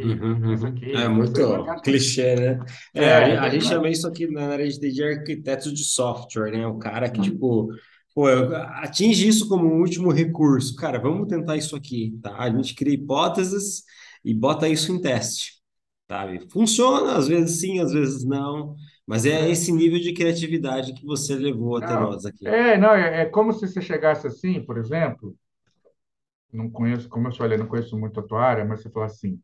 Uhum, 0.00 0.32
uhum. 0.54 0.88
É 0.92 1.08
muito 1.08 1.74
clichê, 1.82 2.36
né? 2.36 2.64
É, 2.94 3.10
a 3.12 3.22
É, 3.22 3.24
gente, 3.24 3.38
a 3.38 3.50
gente 3.50 3.64
não 3.64 3.70
é- 3.72 3.82
chama 3.82 3.88
isso 3.90 4.06
aqui 4.06 4.28
na 4.28 4.46
área 4.52 4.68
de 4.68 4.78
de 4.92 5.02
arquiteto 5.02 5.72
de 5.74 5.82
software, 5.84 6.52
né? 6.52 6.66
O 6.68 6.78
cara 6.78 7.10
que, 7.10 7.20
tipo, 7.20 7.68
pô, 8.14 8.28
atinge 8.28 9.26
isso 9.26 9.48
como 9.48 9.66
um 9.66 9.80
último 9.80 10.12
recurso. 10.12 10.76
Cara, 10.76 11.00
vamos 11.00 11.26
tentar 11.28 11.56
isso 11.56 11.74
aqui, 11.74 12.16
tá? 12.22 12.36
A 12.38 12.48
gente 12.50 12.74
cria 12.76 12.94
hipóteses 12.94 13.82
e 14.24 14.32
bota 14.32 14.68
isso 14.68 14.92
em 14.92 15.00
teste, 15.00 15.54
sabe? 16.08 16.48
Funciona, 16.50 17.16
às 17.16 17.26
vezes 17.26 17.58
sim, 17.60 17.80
às 17.80 17.92
vezes 17.92 18.24
não, 18.24 18.76
mas 19.08 19.24
é 19.24 19.30
é, 19.30 19.50
esse 19.50 19.72
nível 19.72 19.98
de 19.98 20.12
criatividade 20.12 20.92
que 20.92 21.04
você 21.04 21.34
levou 21.34 21.76
até 21.78 21.94
não, 21.94 22.10
nós 22.10 22.26
aqui. 22.26 22.46
é, 22.46 22.76
não, 22.76 22.92
é, 22.92 23.22
é 23.22 23.24
como 23.24 23.54
se 23.54 23.66
você 23.66 23.80
chegasse 23.80 24.26
assim, 24.26 24.62
por 24.62 24.76
exemplo, 24.76 25.34
não 26.52 26.70
conheço, 26.70 27.08
como 27.08 27.28
eu 27.28 27.32
falei, 27.32 27.56
não 27.56 27.66
conheço 27.66 27.98
muito 27.98 28.20
a 28.20 28.22
tua 28.22 28.42
área, 28.42 28.64
mas 28.66 28.82
você 28.82 28.90
fala 28.90 29.06
assim, 29.06 29.40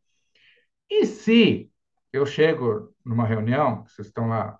e 0.90 1.07
se 1.07 1.70
eu 2.12 2.27
chego 2.27 2.94
numa 3.05 3.27
reunião, 3.27 3.85
que 3.85 3.92
vocês 3.92 4.09
estão 4.09 4.29
lá 4.29 4.59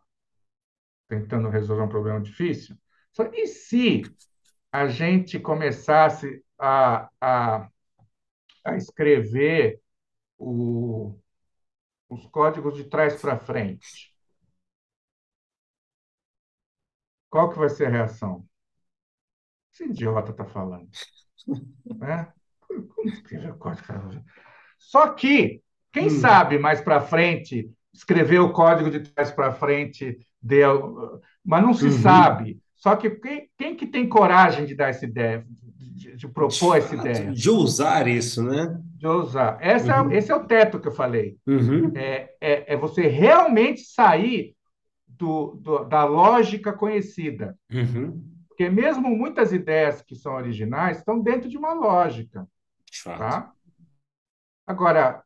tentando 1.07 1.51
resolver 1.51 1.83
um 1.83 1.89
problema 1.89 2.21
difícil. 2.21 2.77
Só, 3.13 3.25
e 3.33 3.47
se 3.47 4.03
a 4.73 4.89
gente 4.89 5.39
começasse 5.39 6.43
a, 6.59 7.11
a, 7.21 7.69
a 8.65 8.77
escrever 8.77 9.81
o, 10.39 11.15
os 12.09 12.27
códigos 12.27 12.75
de 12.75 12.85
trás 12.85 13.21
para 13.21 13.39
frente? 13.39 14.14
Qual 17.35 17.51
que 17.51 17.59
vai 17.59 17.69
ser 17.69 17.87
a 17.89 17.91
reação? 17.91 18.47
Esse 19.71 19.85
idiota 19.85 20.31
está 20.31 20.47
falando, 20.47 20.91
né? 22.01 22.33
Só 24.79 25.09
que, 25.13 25.63
quem 25.93 26.09
Hum, 26.09 26.11
sabe 26.11 26.59
mais 26.59 26.81
para 26.81 27.01
frente, 27.01 27.71
escrever 27.93 28.41
o 28.41 28.53
código 28.53 28.91
de 28.91 29.01
trás 29.01 29.31
para 29.31 29.53
frente, 29.53 30.19
deu, 30.43 31.21
mas 31.45 31.63
não 31.63 31.75
se 31.75 31.91
uhum. 31.91 31.91
sabe. 31.91 32.59
Só 32.77 32.97
que 32.97 33.11
quem, 33.11 33.49
quem 33.57 33.77
que 33.77 33.87
tem 33.87 34.09
coragem 34.09 34.67
de 34.67 34.75
dar 34.75 34.89
essa 34.91 35.05
ideia, 35.07 35.45
de, 35.49 36.17
de 36.17 36.29
De 36.29 36.29
propor 36.29 36.77
essa 36.77 36.95
ideia, 36.95 37.35
de 37.35 37.51
ousar 37.51 38.07
isso, 38.09 38.43
né? 38.43 38.81
de 38.97 39.07
ousar? 39.07 39.59
Essa, 39.61 40.09
esse 40.11 40.31
é 40.31 40.35
Uhum, 40.35 40.35
o 40.35 40.47
teto 40.47 40.81
que 40.81 40.89
eu 40.89 40.93
falei. 40.93 41.37
uhum, 41.47 41.93
É, 41.95 42.31
é, 42.41 42.75
é 42.75 42.77
você 42.77 43.03
realmente 43.09 43.83
sair 43.83 44.54
do, 45.17 45.57
do, 45.57 45.85
da 45.85 46.05
lógica 46.05 46.73
conhecida. 46.73 47.59
uhum. 47.73 48.33
Porque 48.49 48.69
mesmo 48.71 49.09
muitas 49.09 49.53
ideias 49.53 50.01
que 50.01 50.15
são 50.15 50.35
originais 50.35 50.99
estão 50.99 51.21
dentro 51.21 51.49
de 51.49 51.59
uma 51.59 51.73
lógica, 51.73 52.47
tá? 53.05 53.53
Agora, 54.67 55.25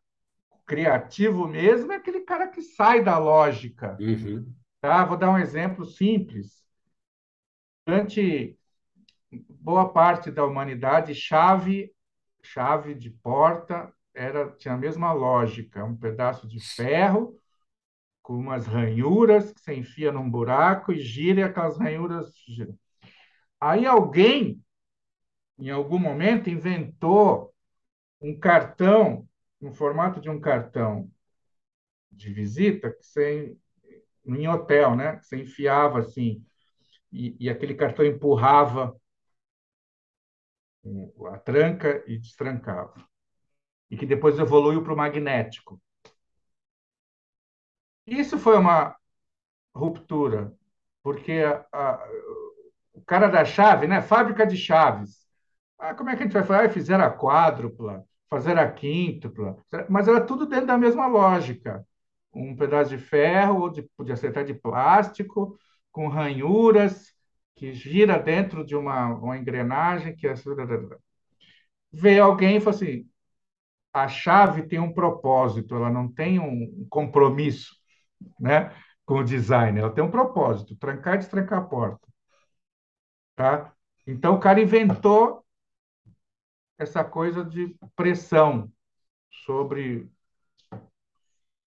criativo 0.66 1.46
mesmo 1.46 1.92
é 1.92 1.96
aquele 1.96 2.20
cara 2.20 2.48
que 2.48 2.62
sai 2.62 3.02
da 3.02 3.18
lógica, 3.18 3.96
Uhum. 4.00 4.54
Tá? 4.80 5.04
Vou 5.04 5.16
dar 5.16 5.30
um 5.30 5.38
exemplo 5.38 5.84
simples. 5.84 6.64
Durante 7.86 8.56
boa 9.48 9.92
parte 9.92 10.30
da 10.30 10.44
humanidade, 10.44 11.14
chave, 11.14 11.92
chave 12.42 12.94
de 12.94 13.10
porta 13.10 13.92
era 14.14 14.50
tinha 14.52 14.74
a 14.74 14.76
mesma 14.78 15.12
lógica, 15.12 15.84
um 15.84 15.96
pedaço 15.96 16.46
de 16.48 16.60
ferro 16.60 17.36
com 18.28 18.34
umas 18.34 18.66
ranhuras 18.66 19.54
que 19.54 19.60
você 19.62 19.72
enfia 19.72 20.12
num 20.12 20.30
buraco 20.30 20.92
e 20.92 21.00
gira 21.00 21.40
e 21.40 21.42
aquelas 21.42 21.78
ranhuras 21.78 22.30
giram. 22.46 22.78
Aí 23.58 23.86
alguém, 23.86 24.62
em 25.58 25.70
algum 25.70 25.98
momento, 25.98 26.50
inventou 26.50 27.54
um 28.20 28.38
cartão, 28.38 29.26
no 29.58 29.72
formato 29.72 30.20
de 30.20 30.28
um 30.28 30.38
cartão 30.38 31.10
de 32.12 32.30
visita, 32.30 32.92
que 32.92 33.02
você, 33.02 33.56
em 34.26 34.46
hotel, 34.46 34.94
né? 34.94 35.16
Que 35.16 35.24
você 35.24 35.38
enfiava 35.38 36.00
assim, 36.00 36.44
e, 37.10 37.34
e 37.40 37.48
aquele 37.48 37.74
cartão 37.74 38.04
empurrava 38.04 38.94
a 41.32 41.38
tranca 41.38 42.04
e 42.06 42.18
destrancava. 42.18 43.08
E 43.90 43.96
que 43.96 44.04
depois 44.04 44.38
evoluiu 44.38 44.84
para 44.84 44.92
o 44.92 44.96
magnético. 44.98 45.80
Isso 48.10 48.38
foi 48.38 48.56
uma 48.56 48.96
ruptura, 49.74 50.52
porque 51.02 51.32
a, 51.32 51.66
a, 51.72 52.08
o 52.94 53.02
cara 53.02 53.28
da 53.28 53.44
chave, 53.44 53.86
né? 53.86 54.02
Fábrica 54.02 54.46
de 54.46 54.56
chaves. 54.56 55.26
Ah, 55.78 55.94
como 55.94 56.10
é 56.10 56.16
que 56.16 56.22
a 56.22 56.26
gente 56.26 56.34
vai 56.34 56.44
falar? 56.44 56.66
Ah, 56.66 56.70
fizeram 56.70 57.04
a 57.04 57.10
quádrupla, 57.10 58.04
fazer 58.30 58.58
a 58.58 58.70
quíntupla, 58.70 59.56
mas 59.88 60.08
era 60.08 60.20
tudo 60.24 60.46
dentro 60.46 60.66
da 60.68 60.78
mesma 60.78 61.06
lógica. 61.06 61.86
Um 62.34 62.56
pedaço 62.56 62.90
de 62.90 62.98
ferro, 62.98 63.62
ou 63.62 63.70
de, 63.70 63.82
podia 63.96 64.16
ser 64.16 64.28
até 64.28 64.44
de 64.44 64.54
plástico, 64.54 65.58
com 65.92 66.08
ranhuras, 66.08 67.12
que 67.56 67.72
gira 67.72 68.18
dentro 68.18 68.64
de 68.64 68.76
uma, 68.76 69.06
uma 69.16 69.38
engrenagem 69.38 70.14
que 70.16 70.26
é... 70.28 70.34
Veio 71.92 72.24
alguém 72.24 72.56
e 72.56 72.60
falou 72.60 72.76
assim, 72.76 73.06
a 73.92 74.08
chave 74.08 74.64
tem 74.64 74.78
um 74.80 74.92
propósito, 74.92 75.74
ela 75.74 75.90
não 75.90 76.08
tem 76.12 76.38
um 76.40 76.86
compromisso 76.90 77.76
né, 78.40 78.74
com 79.04 79.16
o 79.20 79.24
design, 79.24 79.78
ela 79.80 79.92
tem 79.92 80.04
um 80.04 80.10
propósito, 80.10 80.76
trancar 80.76 81.14
e 81.14 81.18
destrancar 81.18 81.60
a 81.60 81.64
porta. 81.64 82.06
Tá? 83.36 83.72
Então, 84.06 84.34
o 84.34 84.40
cara 84.40 84.60
inventou 84.60 85.44
essa 86.78 87.04
coisa 87.04 87.44
de 87.44 87.76
pressão 87.96 88.70
sobre. 89.46 90.10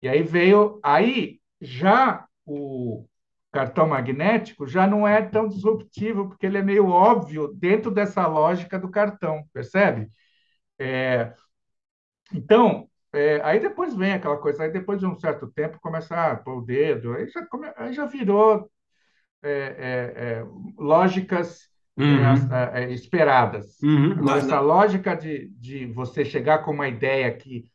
E 0.01 0.07
aí 0.07 0.23
veio. 0.23 0.79
Aí 0.83 1.39
já 1.59 2.27
o 2.45 3.05
cartão 3.51 3.87
magnético 3.87 4.65
já 4.67 4.87
não 4.87 5.07
é 5.07 5.21
tão 5.21 5.47
disruptivo, 5.47 6.29
porque 6.29 6.45
ele 6.45 6.57
é 6.57 6.63
meio 6.63 6.87
óbvio 6.87 7.53
dentro 7.53 7.91
dessa 7.91 8.25
lógica 8.27 8.79
do 8.79 8.89
cartão, 8.89 9.43
percebe? 9.53 10.09
É, 10.79 11.33
então, 12.33 12.89
é, 13.13 13.41
aí 13.43 13.59
depois 13.59 13.95
vem 13.95 14.13
aquela 14.13 14.37
coisa, 14.37 14.63
aí 14.63 14.71
depois 14.71 14.99
de 14.99 15.05
um 15.05 15.15
certo 15.15 15.47
tempo 15.47 15.79
começa 15.81 16.15
a 16.15 16.35
pôr 16.35 16.59
o 16.59 16.61
dedo, 16.61 17.13
aí 17.13 17.27
já, 17.27 17.45
come, 17.45 17.71
aí 17.75 17.93
já 17.93 18.05
virou 18.05 18.69
é, 19.43 19.51
é, 19.51 20.23
é 20.23 20.45
lógicas 20.77 21.71
Uhum. 21.97 22.53
é, 22.55 22.83
é, 22.83 22.91
esperadas. 22.91 23.77
Uhum. 23.81 24.13
Agora, 24.13 24.39
essa 24.39 24.59
lógica 24.59 25.13
de, 25.15 25.49
de 25.59 25.85
você 25.87 26.23
chegar 26.23 26.59
com 26.59 26.71
uma 26.71 26.87
ideia 26.87 27.31
que, 27.35 27.65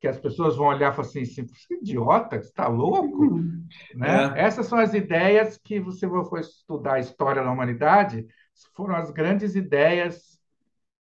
que 0.00 0.08
as 0.08 0.18
pessoas 0.18 0.56
vão 0.56 0.66
olhar 0.66 0.92
e 0.92 0.96
falar 0.96 1.06
assim, 1.06 1.22
assim 1.22 1.46
você 1.46 1.74
é 1.74 1.76
idiota, 1.76 2.40
você 2.40 2.48
está 2.48 2.66
louco? 2.68 3.24
Uhum. 3.24 3.66
Né? 3.94 4.32
Essas 4.34 4.66
são 4.66 4.78
as 4.78 4.94
ideias 4.94 5.58
que 5.62 5.78
você 5.78 6.08
for 6.08 6.40
estudar 6.40 6.94
a 6.94 7.00
história 7.00 7.42
da 7.42 7.50
humanidade, 7.50 8.26
foram 8.74 8.96
as 8.96 9.10
grandes 9.10 9.54
ideias 9.54 10.40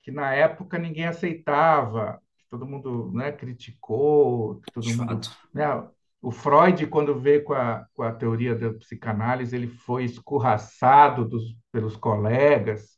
que 0.01 0.11
na 0.11 0.33
época 0.33 0.77
ninguém 0.77 1.05
aceitava, 1.05 2.21
todo 2.53 2.67
mundo 2.67 3.11
né, 3.11 3.31
criticou, 3.31 4.61
todo 4.71 4.83
De 4.83 4.95
mundo... 4.95 5.19
Né, 5.51 5.65
o 6.21 6.31
Freud, 6.31 6.85
quando 6.85 7.19
veio 7.19 7.43
com 7.43 7.53
a, 7.53 7.85
com 7.95 8.03
a 8.03 8.13
teoria 8.13 8.55
da 8.55 8.71
psicanálise, 8.71 9.55
ele 9.55 9.67
foi 9.67 10.05
escorraçado 10.05 11.27
dos, 11.27 11.57
pelos 11.71 11.97
colegas, 11.97 12.97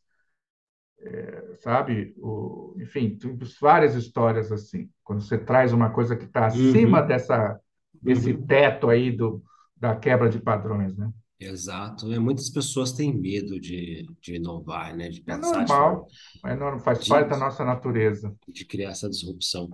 é, 1.00 1.56
sabe? 1.62 2.14
O, 2.18 2.76
enfim, 2.78 3.18
várias 3.60 3.96
histórias 3.96 4.52
assim. 4.52 4.90
Quando 5.04 5.22
você 5.22 5.38
traz 5.38 5.72
uma 5.72 5.90
coisa 5.90 6.18
que 6.18 6.26
está 6.26 6.48
acima 6.48 7.02
uhum. 7.02 7.08
dessa, 7.08 7.60
desse 7.94 8.34
uhum. 8.34 8.46
teto 8.46 8.90
aí 8.90 9.10
do, 9.10 9.42
da 9.76 9.96
quebra 9.96 10.30
de 10.30 10.40
padrões, 10.40 10.96
né? 10.98 11.10
Exato. 11.40 12.12
É, 12.14 12.18
muitas 12.18 12.50
pessoas 12.50 12.94
têm 12.94 13.14
medo 13.14 13.60
de, 13.60 14.08
de 14.22 14.36
inovar, 14.36 14.96
né? 14.96 15.10
De 15.10 15.24
é 15.28 15.38
normal, 15.38 16.08
de, 16.08 16.50
é 16.50 16.56
normal, 16.56 16.80
faz 16.80 17.00
de, 17.00 17.10
parte 17.10 17.30
da 17.30 17.38
nossa 17.38 17.66
natureza. 17.66 18.34
De 18.48 18.66
criar 18.66 18.92
essa 18.92 19.10
disrupção. 19.10 19.70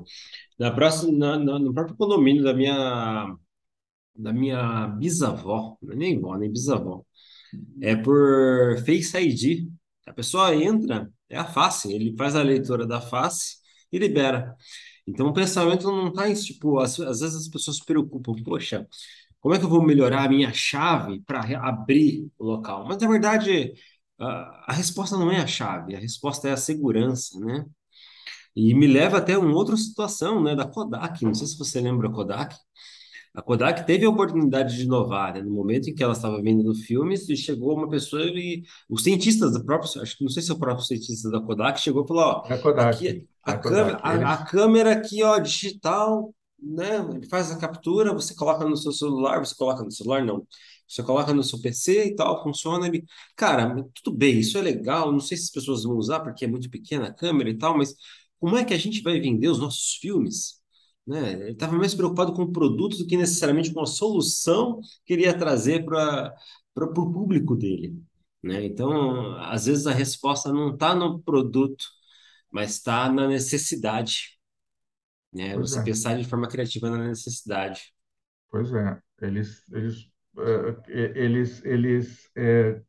Na 0.58 0.72
próxima, 0.72 1.12
na, 1.12 1.38
na, 1.38 1.60
no 1.60 1.74
próprio 1.74 1.96
condomínio 1.96 2.44
da 2.44 2.54
minha, 2.54 3.36
da 4.16 4.34
minha 4.34 4.88
bisavó, 4.88 5.78
é 5.90 5.96
nem 5.96 6.20
vó, 6.20 6.36
nem 6.36 6.52
bisavó, 6.52 7.06
é 7.82 7.96
por 7.96 8.78
Face 8.86 9.18
ID. 9.18 9.70
A 10.08 10.14
pessoa 10.14 10.56
entra, 10.56 11.12
é 11.30 11.38
a 11.38 11.46
face, 11.46 11.94
ele 11.94 12.16
faz 12.18 12.36
a 12.36 12.42
leitura 12.42 12.88
da 12.88 13.00
face 13.00 13.58
e 13.92 14.00
libera. 14.00 14.56
Então 15.08 15.28
o 15.28 15.34
pensamento 15.34 15.88
não 15.88 16.08
está 16.08 16.30
em 16.30 16.34
tipo, 16.34 16.80
às, 16.80 17.00
às 17.00 17.20
vezes 17.20 17.36
as 17.36 17.48
pessoas 17.48 17.78
se 17.78 17.86
preocupam, 17.86 18.34
poxa, 18.44 18.88
como 19.42 19.56
é 19.56 19.60
que 19.60 19.66
eu 19.66 19.70
vou 19.70 19.84
melhorar 19.84 20.26
a 20.26 20.30
minha 20.30 20.54
chave 20.54 21.20
para 21.22 21.42
abrir 21.68 22.30
o 22.38 22.46
local? 22.46 22.86
Mas, 22.88 22.98
na 23.00 23.10
verdade, 23.10 23.74
a, 24.20 24.66
a 24.68 24.74
resposta 24.74 25.18
não 25.18 25.32
é 25.32 25.38
a 25.42 25.48
chave, 25.48 25.96
a 25.96 26.00
resposta 26.00 26.48
é 26.48 26.52
a 26.52 26.58
segurança, 26.58 27.40
né? 27.40 27.66
E 28.56 28.74
me 28.76 28.86
leva 28.86 29.18
até 29.18 29.38
uma 29.38 29.56
outra 29.56 29.76
situação, 29.76 30.44
né, 30.44 30.56
da 30.56 30.68
Kodak. 30.68 31.24
Não 31.26 31.34
sei 31.34 31.48
se 31.48 31.58
você 31.58 31.82
lembra 31.82 32.08
a 32.08 32.12
Kodak. 32.12 32.56
A 33.34 33.42
Kodak 33.42 33.86
teve 33.88 34.06
a 34.06 34.10
oportunidade 34.10 34.76
de 34.76 34.84
inovar, 34.84 35.34
né? 35.34 35.42
No 35.42 35.52
momento 35.52 35.90
em 35.90 35.96
que 35.96 36.04
ela 36.04 36.14
estava 36.14 36.40
vendendo 36.42 36.76
filmes, 36.76 37.28
e 37.30 37.36
chegou 37.36 37.76
uma 37.76 37.90
pessoa 37.90 38.24
e 38.24 38.62
os 38.90 39.04
cientistas 39.04 39.54
da 39.54 39.64
própria, 39.64 40.02
acho 40.04 40.18
que 40.18 40.24
não 40.24 40.30
sei 40.30 40.44
se 40.44 40.52
é 40.52 40.54
o 40.54 40.60
próprio 40.60 40.86
cientista 40.86 41.32
da 41.32 41.42
Kodak 41.42 41.80
chegou 41.80 42.04
e 42.04 42.08
falou, 42.08 42.24
ó, 42.24 42.44
é 42.48 42.58
Kodak, 42.58 42.96
aqui 42.96 43.28
a, 43.44 43.52
é 43.54 43.58
câmera, 43.58 43.98
a, 44.04 44.34
a, 44.34 44.46
câmera 44.46 44.92
aqui, 44.92 45.24
ó, 45.24 45.40
digital 45.40 46.32
né? 46.62 46.98
Ele 47.16 47.28
faz 47.28 47.52
a 47.52 47.58
captura, 47.58 48.14
você 48.14 48.36
coloca 48.36 48.66
no 48.66 48.78
seu 48.78 48.92
celular, 48.92 49.40
você 49.40 49.56
coloca 49.56 49.84
no 49.84 49.92
celular, 49.92 50.24
não. 50.24 50.48
Você 50.88 51.04
coloca 51.04 51.34
no 51.34 51.44
seu 51.44 51.60
PC 51.62 52.08
e 52.08 52.16
tal, 52.16 52.44
funciona. 52.44 52.88
Ele... 52.88 53.06
Cara, 53.36 53.84
tudo 53.94 54.16
bem, 54.16 54.40
isso 54.40 54.58
é 54.58 54.62
legal. 54.62 55.12
Não 55.12 55.20
sei 55.20 55.38
se 55.38 55.46
as 55.46 55.52
pessoas 55.52 55.84
vão 55.84 55.96
usar 55.96 56.20
porque 56.20 56.46
é 56.46 56.48
muito 56.48 56.70
pequena 56.70 57.08
a 57.08 57.14
câmera 57.14 57.50
e 57.50 57.58
tal, 57.58 57.78
mas 57.78 57.96
como 58.40 58.58
é 58.58 58.66
que 58.66 58.74
a 58.74 58.78
gente 58.78 59.02
vai 59.02 59.20
vender 59.20 59.48
os 59.48 59.60
nossos 59.60 59.96
filmes? 59.96 60.62
Né? 61.08 61.34
Ele 61.34 61.52
estava 61.52 61.78
mais 61.78 61.96
preocupado 61.96 62.34
com 62.34 62.44
o 62.44 62.52
produto 62.52 62.98
do 62.98 63.08
que 63.08 63.18
necessariamente 63.18 63.74
com 63.74 63.82
a 63.82 63.86
solução 63.86 64.80
que 65.06 65.14
ele 65.14 65.24
ia 65.24 65.38
trazer 65.38 65.86
para 65.86 66.36
o 66.76 67.12
público 67.12 67.56
dele. 67.56 67.96
Né? 68.44 68.66
Então, 68.66 69.36
às 69.38 69.66
vezes 69.66 69.88
a 69.88 69.94
resposta 69.94 70.52
não 70.52 70.74
está 70.74 70.96
no 70.96 71.20
produto, 71.22 71.86
mas 72.52 72.72
está 72.72 73.12
na 73.12 73.28
necessidade 73.28 74.40
né? 75.34 75.54
Pois 75.54 75.72
Você 75.72 75.80
é. 75.80 75.84
pensar 75.84 76.18
de 76.18 76.28
forma 76.28 76.48
criativa 76.48 76.90
na 76.90 77.08
necessidade. 77.08 77.94
Pois 78.50 78.74
é, 78.74 79.00
eles, 79.22 79.64
eles, 79.72 80.12
é, 80.38 81.20
eles, 81.20 81.64
eles 81.64 82.30
é, 82.36 82.82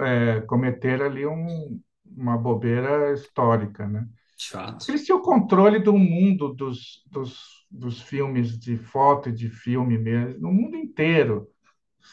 é, 0.00 0.40
cometeram 0.42 1.06
ali 1.06 1.26
um, 1.26 1.80
uma 2.06 2.36
bobeira 2.36 3.12
histórica, 3.12 3.86
né? 3.86 4.06
De 4.38 4.48
fato. 4.48 4.90
Eles 4.90 5.04
tinham 5.04 5.18
o 5.18 5.22
controle 5.22 5.78
do 5.78 5.96
mundo 5.96 6.54
dos, 6.54 7.02
dos, 7.10 7.66
dos 7.70 8.00
filmes 8.00 8.58
de 8.58 8.76
foto 8.76 9.28
e 9.28 9.32
de 9.32 9.48
filme 9.48 9.98
mesmo, 9.98 10.40
no 10.40 10.52
mundo 10.52 10.76
inteiro. 10.76 11.48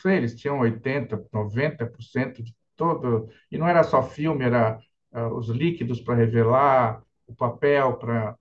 Sei, 0.01 0.17
eles 0.17 0.35
tinham 0.35 0.59
80%, 0.59 1.27
90% 1.33 2.43
de 2.43 2.55
todo. 2.75 3.29
E 3.51 3.57
não 3.57 3.67
era 3.67 3.83
só 3.83 4.03
filme, 4.03 4.45
era 4.45 4.79
uh, 5.11 5.33
os 5.35 5.49
líquidos 5.49 5.99
para 6.01 6.15
revelar, 6.15 7.03
o 7.29 7.35
papel 7.35 7.93
para 7.93 8.35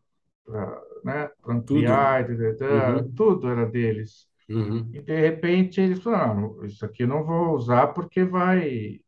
né, 1.05 1.31
ampliar, 1.47 2.27
tudo. 2.27 2.65
Uhum. 2.65 3.13
tudo 3.15 3.49
era 3.49 3.67
deles. 3.67 4.27
Uhum. 4.49 4.89
E 4.93 5.01
de 5.01 5.21
repente 5.21 5.81
eles 5.81 6.03
falaram: 6.03 6.65
isso 6.65 6.85
aqui 6.85 7.03
eu 7.03 7.09
não 7.09 7.23
vou 7.23 7.55
usar 7.55 7.89
porque 7.89 8.25
vai 8.25 9.01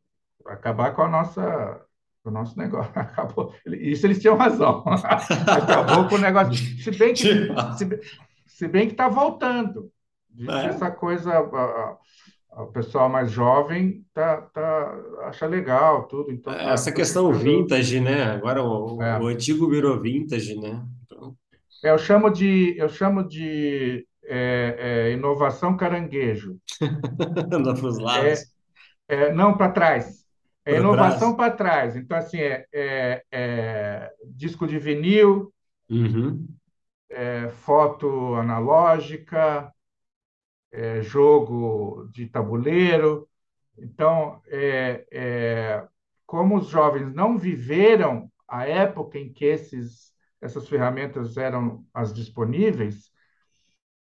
acabar 0.47 0.95
com 0.95 1.03
a 1.03 1.09
nossa 1.09 1.87
o 2.22 2.31
nosso 2.31 2.59
negócio 2.59 2.93
acabou. 2.95 3.55
Isso 3.66 4.07
eles 4.07 4.20
tinham 4.20 4.37
razão. 4.37 4.85
acabou 5.49 6.09
com 6.09 6.16
o 6.16 6.18
negócio. 6.18 6.55
Se 6.55 6.91
bem 6.91 7.14
que 7.14 7.49
se, 7.76 8.01
se 8.47 8.68
bem 8.68 8.87
que 8.87 8.93
está 8.93 9.09
voltando. 9.09 9.91
É. 10.49 10.66
Essa 10.66 10.91
coisa 10.91 11.33
o 12.53 12.67
pessoal 12.67 13.09
mais 13.09 13.31
jovem 13.31 14.05
tá, 14.13 14.43
tá, 14.43 14.95
acha 15.23 15.47
legal 15.47 16.07
tudo. 16.09 16.31
Então, 16.33 16.53
tá, 16.53 16.61
Essa 16.73 16.93
questão 16.93 17.33
vintage, 17.33 18.01
né? 18.01 18.25
Agora 18.25 18.63
o, 18.63 19.03
é. 19.03 19.21
o, 19.21 19.27
antigo 19.27 19.69
virou 19.69 20.01
vintage, 20.01 20.55
né? 20.57 20.85
Então... 21.05 21.37
É, 21.83 21.91
eu 21.91 21.99
chamo 21.99 22.31
de, 22.31 22.77
eu 22.79 22.89
chamo 22.89 23.27
de 23.27 24.07
é, 24.25 25.07
é 25.09 25.13
inovação 25.13 25.77
caranguejo. 25.77 26.59
Anda 27.53 27.75
para 27.75 27.87
os 27.87 27.99
É, 27.99 28.05
lados, 28.05 28.41
é, 29.09 29.33
não 29.33 29.57
para 29.57 29.73
trás. 29.73 30.27
É 30.67 30.77
inovação 30.77 31.37
para 31.37 31.53
trás. 31.53 31.97
Então, 31.97 32.17
assim, 32.19 32.39
é, 32.39 32.67
é- 32.73 33.25
é 33.33 34.11
disco 34.37 34.67
de 34.67 34.79
vinil, 34.79 35.53
Uhum, 35.91 36.59
é 37.09 37.49
foto 37.49 38.35
analógica, 38.37 39.73
é 40.73 41.03
jogo 41.03 42.09
de 42.12 42.27
tabuleiro. 42.29 43.29
Então, 43.79 44.41
é, 44.47 45.07
é, 45.12 45.89
como 46.27 46.59
os 46.59 46.68
jovens 46.68 47.12
não 47.14 47.39
viveram 47.39 48.31
a 48.49 48.66
época 48.66 49.18
em 49.18 49.33
que 49.33 49.45
esses, 49.45 50.12
essas 50.41 50.68
ferramentas 50.68 51.37
eram 51.37 51.85
as 51.95 52.12
disponíveis, 52.12 53.11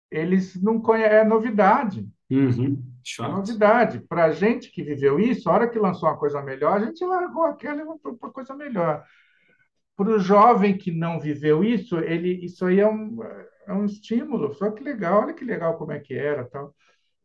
eles 0.10 0.62
não 0.62 0.82
conhecem, 0.82 1.18
é 1.20 1.24
novidade. 1.24 2.08
uhum, 2.30 2.84
É 3.22 3.28
novidade. 3.28 4.00
Para 4.02 4.26
a 4.26 4.32
gente 4.32 4.72
que 4.72 4.84
viveu 4.84 5.20
isso, 5.20 5.50
a 5.50 5.54
hora 5.54 5.70
que 5.70 5.80
lançou 5.80 6.10
uma 6.10 6.18
coisa 6.18 6.42
melhor, 6.42 6.78
a 6.82 6.86
gente 6.86 7.04
largou 7.06 7.44
aquela 7.46 7.82
e 7.82 8.00
foi 8.02 8.16
para 8.16 8.30
coisa 8.32 8.56
melhor. 8.56 9.06
Para 9.96 10.10
o 10.12 10.20
jovem 10.20 10.78
que 10.78 10.92
não 10.92 11.20
viveu 11.20 11.64
isso, 11.64 11.98
ele, 12.00 12.46
isso 12.46 12.66
aí 12.66 12.80
é 12.80 12.88
um, 12.88 13.20
é 13.68 13.74
um 13.74 13.86
estímulo. 13.86 14.54
Só 14.54 14.72
que 14.72 14.84
legal, 14.84 15.24
olha 15.24 15.34
que 15.34 15.46
legal 15.46 15.78
como 15.78 15.92
é 15.92 16.00
que 16.00 16.14
era, 16.14 16.46
tal. 16.46 16.76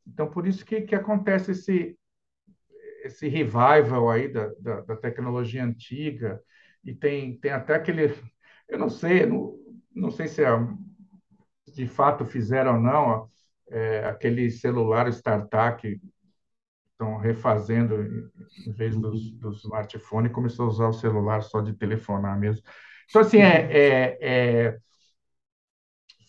Então, 0.06 0.30
por 0.30 0.46
isso 0.46 0.64
que, 0.64 0.82
que 0.82 0.94
acontece 0.94 1.52
esse, 1.52 1.98
esse 3.04 3.28
revival 3.28 4.10
aí 4.10 4.28
da, 4.28 4.48
da, 4.60 4.80
da 4.82 4.96
tecnologia 4.96 5.64
antiga. 5.64 6.40
E 6.84 6.94
tem, 6.94 7.38
tem 7.38 7.50
até 7.52 7.74
aquele, 7.74 8.14
eu 8.68 8.78
não 8.78 8.88
sei, 8.88 9.26
não, 9.26 9.54
não 9.94 10.10
sei 10.10 10.28
se 10.28 10.42
é, 10.42 10.48
de 11.74 11.86
fato 11.86 12.24
fizeram 12.24 12.74
ou 12.74 12.80
não, 12.80 13.30
é, 13.70 14.04
aquele 14.04 14.50
celular 14.50 15.08
startup 15.12 15.80
que 15.80 16.00
estão 16.92 17.16
refazendo, 17.16 18.30
em 18.66 18.72
vez 18.72 18.96
dos, 18.96 19.32
Uhum, 19.32 19.38
do 19.38 19.50
smartphone, 19.52 20.28
começou 20.30 20.66
a 20.66 20.68
usar 20.68 20.88
o 20.88 20.92
celular 20.92 21.42
só 21.42 21.60
de 21.60 21.72
telefonar 21.72 22.38
mesmo. 22.38 22.62
Então, 23.08 23.22
assim, 23.22 23.38
é, 23.38 23.68
é, 23.72 24.18
é, 24.20 24.78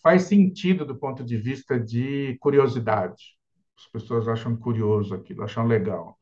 faz 0.02 0.22
sentido 0.22 0.84
do 0.84 0.96
ponto 0.96 1.24
de 1.24 1.36
vista 1.36 1.78
de 1.78 2.36
curiosidade. 2.40 3.36
As 3.78 3.86
pessoas 3.86 4.28
acham 4.28 4.56
curioso 4.56 5.14
aquilo, 5.14 5.42
acham 5.42 5.66
legal. 5.66 6.18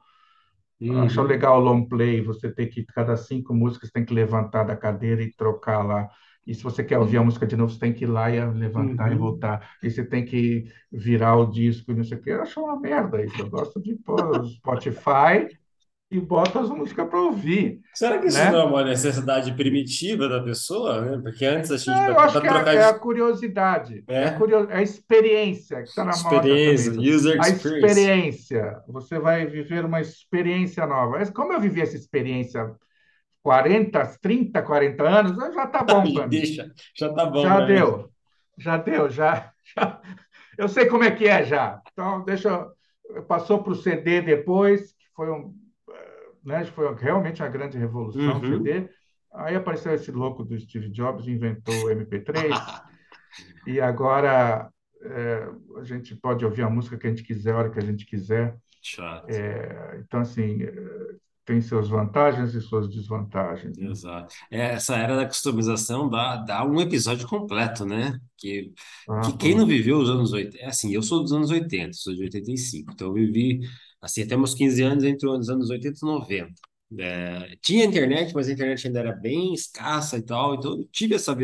Acham 1.03 1.25
uhum, 1.25 1.29
legal 1.29 1.61
o 1.61 1.65
long 1.65 1.85
play, 1.87 2.23
você 2.23 2.51
tem 2.51 2.69
que, 2.69 2.85
cada 2.85 3.15
cinco 3.17 3.53
músicas, 3.53 3.91
tem 3.91 4.05
que 4.05 4.15
levantar 4.15 4.65
da 4.65 4.75
cadeira 4.75 5.23
e 5.23 5.33
trocar 5.33 5.83
lá. 5.83 6.09
E 6.47 6.55
se 6.55 6.63
você 6.63 6.83
quer 6.83 6.99
ouvir 6.99 7.19
a 7.19 7.23
música 7.23 7.47
de 7.47 7.55
novo, 7.55 7.71
você 7.71 7.79
tem 7.79 7.93
que 7.93 8.05
ir 8.05 8.07
lá 8.07 8.31
e 8.31 8.41
levantar 8.53 9.11
e 9.11 9.15
uhum. 9.15 9.21
voltar. 9.21 9.71
E 9.83 9.91
você 9.91 10.03
tem 10.05 10.25
que 10.25 10.65
virar 10.91 11.37
o 11.37 11.51
disco 11.51 11.93
e 11.93 11.95
não 11.95 12.03
sei 12.03 12.17
o 12.17 12.23
quê. 12.23 12.31
Eu 12.31 12.43
acho 12.43 12.61
uma 12.63 12.81
merda 12.81 13.23
isso. 13.23 13.41
Eu 13.43 13.51
gosto 13.51 13.81
de 13.81 13.95
pôr 13.95 14.47
Spotify 14.47 15.60
e 16.11 16.19
boto 16.19 16.59
as 16.59 16.69
músicas 16.69 17.09
para 17.09 17.21
ouvir, 17.21 17.81
Será 17.95 18.19
que 18.19 18.27
isso 18.27 18.39
não 18.39 18.45
é 18.47 18.51
né? 18.53 18.59
uma 18.65 18.85
necessidade 18.85 19.53
primitiva 19.55 20.29
da 20.29 20.43
pessoa, 20.43 21.01
né? 21.03 21.19
Porque 21.23 21.45
antes 21.47 21.71
a 21.71 21.77
gente, 21.77 21.89
Não, 21.89 22.09
eu 22.09 22.19
acho 22.19 22.41
que 22.41 22.47
é, 22.47 22.51
trocar 22.51 22.75
é 22.75 22.85
a 22.85 22.93
de, 22.93 22.99
curiosidade, 22.99 24.05
é 24.09 24.25
a, 24.25 24.31
né? 24.33 24.39
curio, 24.39 24.71
é 24.71 24.77
a 24.79 24.83
experiência 24.83 25.77
que 25.83 25.89
está 25.89 26.05
na 26.05 26.11
Experiência, 26.11 26.93
também. 26.93 27.15
user 27.15 27.41
A 27.41 27.49
experience. 27.49 27.87
experiência, 27.87 28.83
você 28.89 29.19
vai 29.21 29.47
viver 29.47 29.85
uma 29.85 30.01
experiência 30.01 30.85
nova. 30.87 31.19
Mas 31.19 31.31
Como 31.31 31.53
eu 31.53 31.61
vivi 31.61 31.81
essa 31.81 31.97
experiência 31.97 32.75
40, 33.43 34.05
30, 34.21 34.63
40 34.63 35.03
anos, 35.09 35.37
já 35.55 35.65
está 35.65 35.83
bom 35.85 36.03
para 36.13 36.27
mim. 36.27 36.29
Deixa, 36.29 36.71
já 36.97 37.13
tá 37.13 37.27
bom 37.27 37.43
Já 37.43 37.57
para 37.57 37.67
mim. 37.67 37.75
deu, 37.75 38.11
já 38.59 38.77
deu, 38.77 39.09
já, 39.11 39.53
já. 39.77 40.01
Eu 40.59 40.69
sei 40.69 40.87
como 40.87 41.05
é 41.05 41.11
que 41.11 41.27
é 41.27 41.45
já. 41.45 41.81
Então, 41.93 42.25
deixa. 42.25 42.49
eu- 42.49 42.79
Passou 43.27 43.61
para 43.61 43.73
o 43.73 43.75
CD 43.75 44.23
depois, 44.23 44.93
que 44.93 45.07
foi 45.17 45.29
um, 45.31 45.53
né, 46.45 46.65
foi 46.67 46.95
realmente 46.95 47.43
uma 47.43 47.49
grande 47.49 47.79
revolução, 47.79 48.41
Uhum. 48.41 48.41
CD. 48.41 48.89
Aí 49.33 49.55
apareceu 49.55 49.95
esse 49.95 50.11
louco 50.11 50.45
do 50.45 50.59
Steve 50.59 50.89
Jobs, 50.91 51.27
inventou 51.29 51.75
o 51.85 51.91
MP3, 51.91 52.51
e 53.67 53.81
agora 53.81 54.69
é, 55.03 55.49
a 55.79 55.85
gente 55.85 56.15
pode 56.17 56.45
ouvir 56.45 56.63
a 56.63 56.71
música 56.71 56.99
que 56.99 57.07
a 57.07 57.11
gente 57.11 57.23
quiser, 57.23 57.53
a 57.55 57.59
hora 57.59 57.71
que 57.71 57.79
a 57.79 57.85
gente 57.85 58.05
quiser. 58.05 58.57
Chato. 58.83 59.27
Então, 60.01 60.21
assim, 60.21 60.63
é, 60.63 60.73
tem 61.45 61.61
suas 61.61 61.89
vantagens 61.89 62.55
e 62.55 62.61
suas 62.61 62.89
desvantagens, 62.89 63.77
né? 63.77 63.91
Exato. 63.91 64.35
É, 64.51 64.73
Essa 64.75 64.97
era 64.97 65.17
da 65.17 65.27
customização 65.27 66.09
dá, 66.09 66.37
dá 66.37 66.65
um 66.65 66.81
episódio 66.81 67.27
completo, 67.27 67.85
né? 67.85 68.19
Que, 68.37 68.73
Ah, 69.09 69.21
que 69.23 69.37
quem 69.37 69.57
não 69.57 69.67
viveu 69.67 69.99
os 69.99 70.09
anos 70.09 70.33
80, 70.33 70.59
é 70.65 70.67
assim, 70.67 70.93
eu 70.93 71.03
sou 71.03 71.23
dos 71.23 71.33
anos 71.33 71.51
80, 71.51 71.93
sou 71.93 72.15
de 72.15 72.23
85, 72.23 72.93
então 72.93 73.09
eu 73.09 73.15
vivi, 73.15 73.61
assim, 74.01 74.23
até 74.23 74.37
meus 74.37 74.55
15 74.55 74.83
anos 74.83 75.05
entre 75.05 75.29
os 75.29 75.49
anos 75.51 75.71
80 75.71 75.99
e 76.03 76.07
90. 76.07 76.53
É, 76.99 77.57
tinha 77.63 77.85
internet, 77.85 78.35
mas 78.35 78.49
a 78.49 78.53
internet 78.53 78.87
ainda 78.87 78.99
era 79.01 79.13
bem 79.13 79.55
escassa 79.55 80.19
e 80.19 80.23
tal, 80.23 80.55
então 80.57 80.73
eu 80.73 80.89
tive 80.93 81.15
essa, 81.15 81.37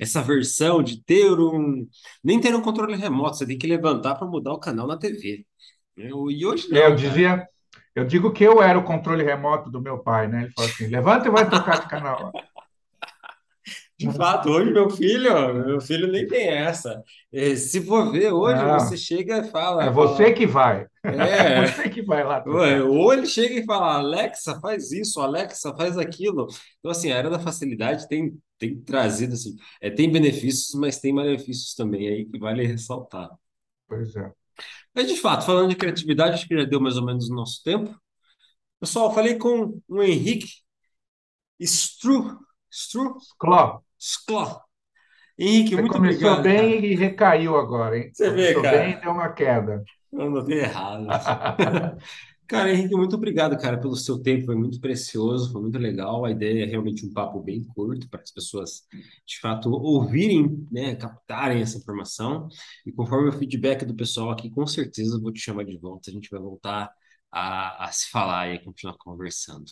essa 0.00 0.22
versão 0.22 0.82
de 0.82 1.02
ter 1.02 1.30
um, 1.40 1.88
nem 2.22 2.40
ter 2.40 2.54
um 2.54 2.62
controle 2.62 2.94
remoto, 2.96 3.36
você 3.36 3.46
tem 3.46 3.58
que 3.58 3.66
levantar 3.66 4.14
para 4.14 4.26
mudar 4.28 4.52
o 4.52 4.60
canal 4.60 4.86
na 4.86 4.96
TV. 4.96 5.46
Eu- 5.96 6.30
E 6.30 6.46
hoje 6.46 6.68
Eu 6.70 6.90
não, 6.90 6.96
cara. 6.96 6.96
dizia, 6.96 7.46
eu 7.94 8.04
digo 8.06 8.32
que 8.32 8.44
eu 8.44 8.62
era 8.62 8.78
o 8.78 8.84
controle 8.84 9.22
remoto 9.24 9.70
do 9.70 9.80
meu 9.80 9.98
pai, 10.02 10.28
né? 10.28 10.44
Ele 10.44 10.52
falou 10.52 10.70
assim: 10.70 10.86
levanta 10.86 11.28
e 11.28 11.30
vai 11.30 11.48
trocar 11.48 11.80
de 11.80 11.88
canal. 11.88 12.32
De 14.02 14.16
fato, 14.16 14.48
hoje 14.50 14.72
meu 14.72 14.90
filho, 14.90 15.54
meu 15.66 15.80
filho 15.80 16.10
nem 16.10 16.26
tem 16.26 16.48
essa. 16.48 17.02
Se 17.56 17.80
for 17.84 18.10
ver, 18.10 18.32
hoje 18.32 18.66
você 18.66 18.96
Não, 18.96 18.96
chega 18.96 19.44
e 19.78 19.84
é 19.84 19.90
fala, 19.90 19.90
você 19.90 19.92
fala, 19.92 20.34
que 20.34 20.46
vai. 20.46 20.86
É 21.04 21.10
é, 21.62 21.66
você 21.66 21.88
que 21.88 22.02
vai 22.02 22.24
lá 22.24 22.42
ou 22.88 23.12
ele 23.12 23.26
chega 23.26 23.54
e 23.54 23.64
fala, 23.64 23.94
Alexa, 23.98 24.60
faz 24.60 24.92
isso, 24.92 25.20
Alexa, 25.20 25.74
faz 25.76 25.98
aquilo. 25.98 26.46
Então, 26.78 26.90
assim, 26.90 27.12
a 27.12 27.16
era 27.16 27.30
da 27.30 27.38
facilidade 27.38 28.08
tem, 28.08 28.36
tem 28.58 28.80
trazido, 28.80 29.34
assim, 29.34 29.56
é, 29.80 29.90
tem 29.90 30.10
benefícios, 30.10 30.74
mas 30.74 30.98
tem 31.00 31.12
malefícios 31.12 31.74
também 31.74 32.08
aí 32.08 32.24
que 32.26 32.38
vale 32.38 32.66
ressaltar. 32.66 33.30
Pois 33.88 34.14
é. 34.16 34.32
Mas, 34.94 35.08
de 35.08 35.16
fato, 35.16 35.46
falando 35.46 35.70
de 35.70 35.76
criatividade, 35.76 36.34
acho 36.34 36.48
que 36.48 36.56
já 36.56 36.64
deu 36.64 36.80
mais 36.80 36.96
ou 36.96 37.04
menos 37.04 37.30
o 37.30 37.34
nosso 37.34 37.62
tempo. 37.62 37.96
Pessoal, 38.80 39.14
falei 39.14 39.36
com 39.38 39.80
o 39.88 40.02
Henrique 40.02 40.46
Stru, 41.60 42.38
Stru, 42.70 43.16
Cló, 43.38 43.82
Sklar. 44.02 44.60
Henrique, 45.38 45.76
você 45.76 45.82
muito 45.82 45.92
começou 45.92 46.32
obrigado, 46.32 46.42
bem 46.42 46.74
cara. 46.74 46.86
e 46.86 46.94
recaiu 46.94 47.56
agora, 47.56 47.98
hein? 47.98 48.10
Você 48.12 48.30
vê, 48.30 48.54
Começou 48.54 48.62
bem 48.62 48.90
e 48.90 48.92
cara. 48.94 49.00
deu 49.00 49.12
uma 49.12 49.32
queda. 49.32 49.84
Eu 50.12 50.22
anotei 50.22 50.60
errado. 50.60 51.06
Cara, 52.46 52.70
Henrique, 52.70 52.94
muito 52.94 53.16
obrigado, 53.16 53.56
cara, 53.58 53.80
pelo 53.80 53.96
seu 53.96 54.18
tempo. 54.22 54.44
Foi 54.46 54.54
muito 54.54 54.78
precioso, 54.78 55.50
foi 55.52 55.62
muito 55.62 55.78
legal. 55.78 56.24
A 56.24 56.30
ideia 56.30 56.64
é 56.64 56.66
realmente 56.66 57.06
um 57.06 57.12
papo 57.12 57.40
bem 57.42 57.64
curto 57.64 58.06
para 58.10 58.20
as 58.20 58.30
pessoas, 58.30 58.82
de 59.26 59.40
fato, 59.40 59.70
ouvirem, 59.70 60.66
né, 60.70 60.94
captarem 60.94 61.62
essa 61.62 61.78
informação. 61.78 62.48
E 62.84 62.92
conforme 62.92 63.30
o 63.30 63.32
feedback 63.32 63.86
do 63.86 63.94
pessoal 63.94 64.30
aqui, 64.30 64.50
com 64.50 64.66
certeza 64.66 65.16
eu 65.16 65.20
vou 65.22 65.32
te 65.32 65.40
chamar 65.40 65.64
de 65.64 65.78
volta. 65.78 66.10
A 66.10 66.12
gente 66.12 66.28
vai 66.30 66.40
voltar 66.40 66.90
a, 67.30 67.86
a 67.86 67.92
se 67.92 68.10
falar 68.10 68.48
e 68.48 68.56
a 68.56 68.64
continuar 68.64 68.96
conversando. 68.98 69.64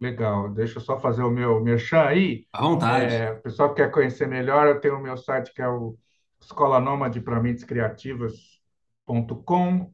Legal. 0.00 0.48
Deixa 0.50 0.78
eu 0.78 0.82
só 0.82 0.98
fazer 0.98 1.22
o 1.22 1.30
meu 1.30 1.62
merchan 1.62 2.02
aí. 2.02 2.46
À 2.52 2.62
vontade. 2.62 3.14
É, 3.14 3.30
o 3.32 3.40
pessoal 3.40 3.70
que 3.70 3.76
quer 3.82 3.90
conhecer 3.90 4.28
melhor, 4.28 4.66
eu 4.66 4.78
tenho 4.80 4.96
o 4.96 5.02
meu 5.02 5.16
site 5.16 5.54
que 5.54 5.62
é 5.62 5.68
o 5.68 5.96
escola 6.40 6.80
nômade 6.80 7.20
para 7.20 7.40
mentes 7.40 7.64
criativas.com. 7.64 9.92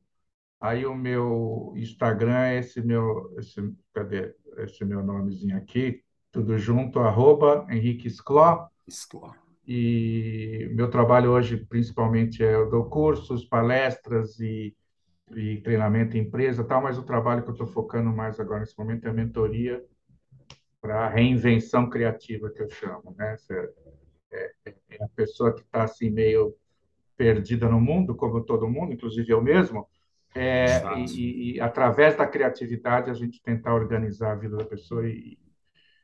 Aí 0.61 0.84
o 0.84 0.94
meu 0.94 1.72
Instagram 1.76 2.36
é 2.36 2.59
esse 2.59 2.82
meu, 2.82 3.34
esse, 3.38 3.72
cadê? 3.94 4.34
Esse 4.59 4.84
meu 4.84 5.03
nomezinho 5.03 5.57
aqui, 5.57 6.03
tudo 6.30 6.59
junto, 6.59 6.98
arroba 6.98 7.66
Henrique 7.70 8.11
Scló. 8.11 8.66
Sklar. 8.88 9.40
E 9.66 10.68
meu 10.72 10.90
trabalho 10.90 11.30
hoje, 11.30 11.57
principalmente, 11.57 12.42
é 12.42 12.55
eu 12.55 12.68
dou 12.68 12.84
cursos, 12.86 13.44
palestras 13.44 14.40
e, 14.40 14.74
e 15.37 15.61
treinamento 15.61 16.16
em 16.16 16.20
empresa, 16.20 16.64
tal, 16.64 16.83
mas 16.83 16.99
o 16.99 17.03
trabalho 17.03 17.43
que 17.43 17.49
eu 17.49 17.53
estou 17.53 17.66
focando 17.66 18.11
mais 18.11 18.39
agora 18.41 18.61
nesse 18.61 18.78
momento 18.78 19.07
é 19.07 19.11
a 19.11 19.12
mentoria 19.12 19.85
para 20.81 21.09
reinvenção 21.09 21.89
criativa, 21.89 22.51
que 22.51 22.62
eu 22.62 22.70
chamo, 22.70 23.14
né? 23.16 23.35
Essa 23.35 23.55
É 24.33 25.05
a 25.05 25.09
pessoa 25.14 25.55
que 25.55 25.61
está 25.61 25.85
assim 25.85 26.11
meio 26.11 26.55
perdida 27.16 27.68
no 27.68 27.81
mundo, 27.81 28.14
como 28.14 28.43
todo 28.43 28.68
mundo, 28.68 28.93
inclusive 28.93 29.31
eu 29.31 29.43
mesmo, 29.43 29.87
é, 30.35 30.83
e, 30.99 31.57
e, 31.57 31.61
através 31.61 32.16
da 32.16 32.26
criatividade 32.26 33.11
a 33.11 33.14
gente 33.14 33.43
tentar 33.43 33.74
organizar 33.74 34.33
a 34.33 34.37
vida 34.37 34.57
da 34.57 34.64
pessoa 34.64 35.07
e 35.07 35.39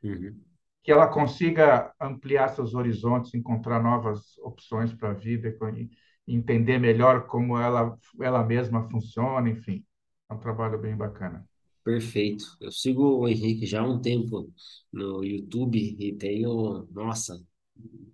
Uhum. 0.02 0.40
que 0.82 0.92
ela 0.92 1.08
consiga 1.08 1.92
ampliar 2.00 2.48
seus 2.48 2.74
horizontes, 2.74 3.34
encontrar 3.34 3.82
novas 3.82 4.38
opções 4.38 4.92
para 4.92 5.10
a 5.10 5.14
vida, 5.14 5.48
e 5.48 5.90
entender 6.26 6.78
melhor 6.78 7.26
como 7.26 7.58
ela, 7.58 7.98
ela 8.20 8.44
mesma 8.44 8.88
funciona, 8.90 9.48
enfim. 9.50 9.84
É 10.30 10.34
um 10.34 10.38
trabalho 10.38 10.78
bem 10.80 10.96
bacana. 10.96 11.46
Perfeito. 11.84 12.44
Eu 12.60 12.72
sigo 12.72 13.20
o 13.20 13.28
Henrique 13.28 13.64
já 13.66 13.80
há 13.80 13.86
um 13.88 14.00
tempo 14.00 14.52
no 14.92 15.22
YouTube 15.24 15.78
e 15.98 16.14
tenho, 16.16 16.86
nossa. 16.90 17.40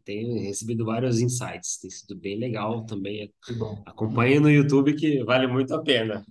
Tenho 0.05 0.35
recebido 0.43 0.85
vários 0.85 1.21
insights, 1.21 1.79
tem 1.79 1.89
sido 1.91 2.17
bem 2.17 2.37
legal 2.39 2.85
também. 2.85 3.33
Acompanhe 3.87 4.41
no 4.41 4.51
YouTube 4.51 4.95
que 4.95 5.23
vale 5.25 5.47
muito 5.47 5.73
a 5.75 5.83
pena. 5.83 6.25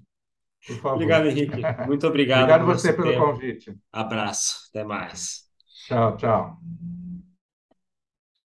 Obrigado. 0.84 1.28
Henrique. 1.28 1.62
Muito 1.88 2.06
obrigado 2.08 2.42
Obrigado 2.44 2.66
você 2.66 2.94
pelo 2.94 3.14
tempo. 3.14 3.26
convite. 3.26 3.76
Abraço. 3.92 4.68
Até 4.70 4.84
mais. 4.84 5.50
Tchau, 5.88 6.16
tchau. 6.18 6.62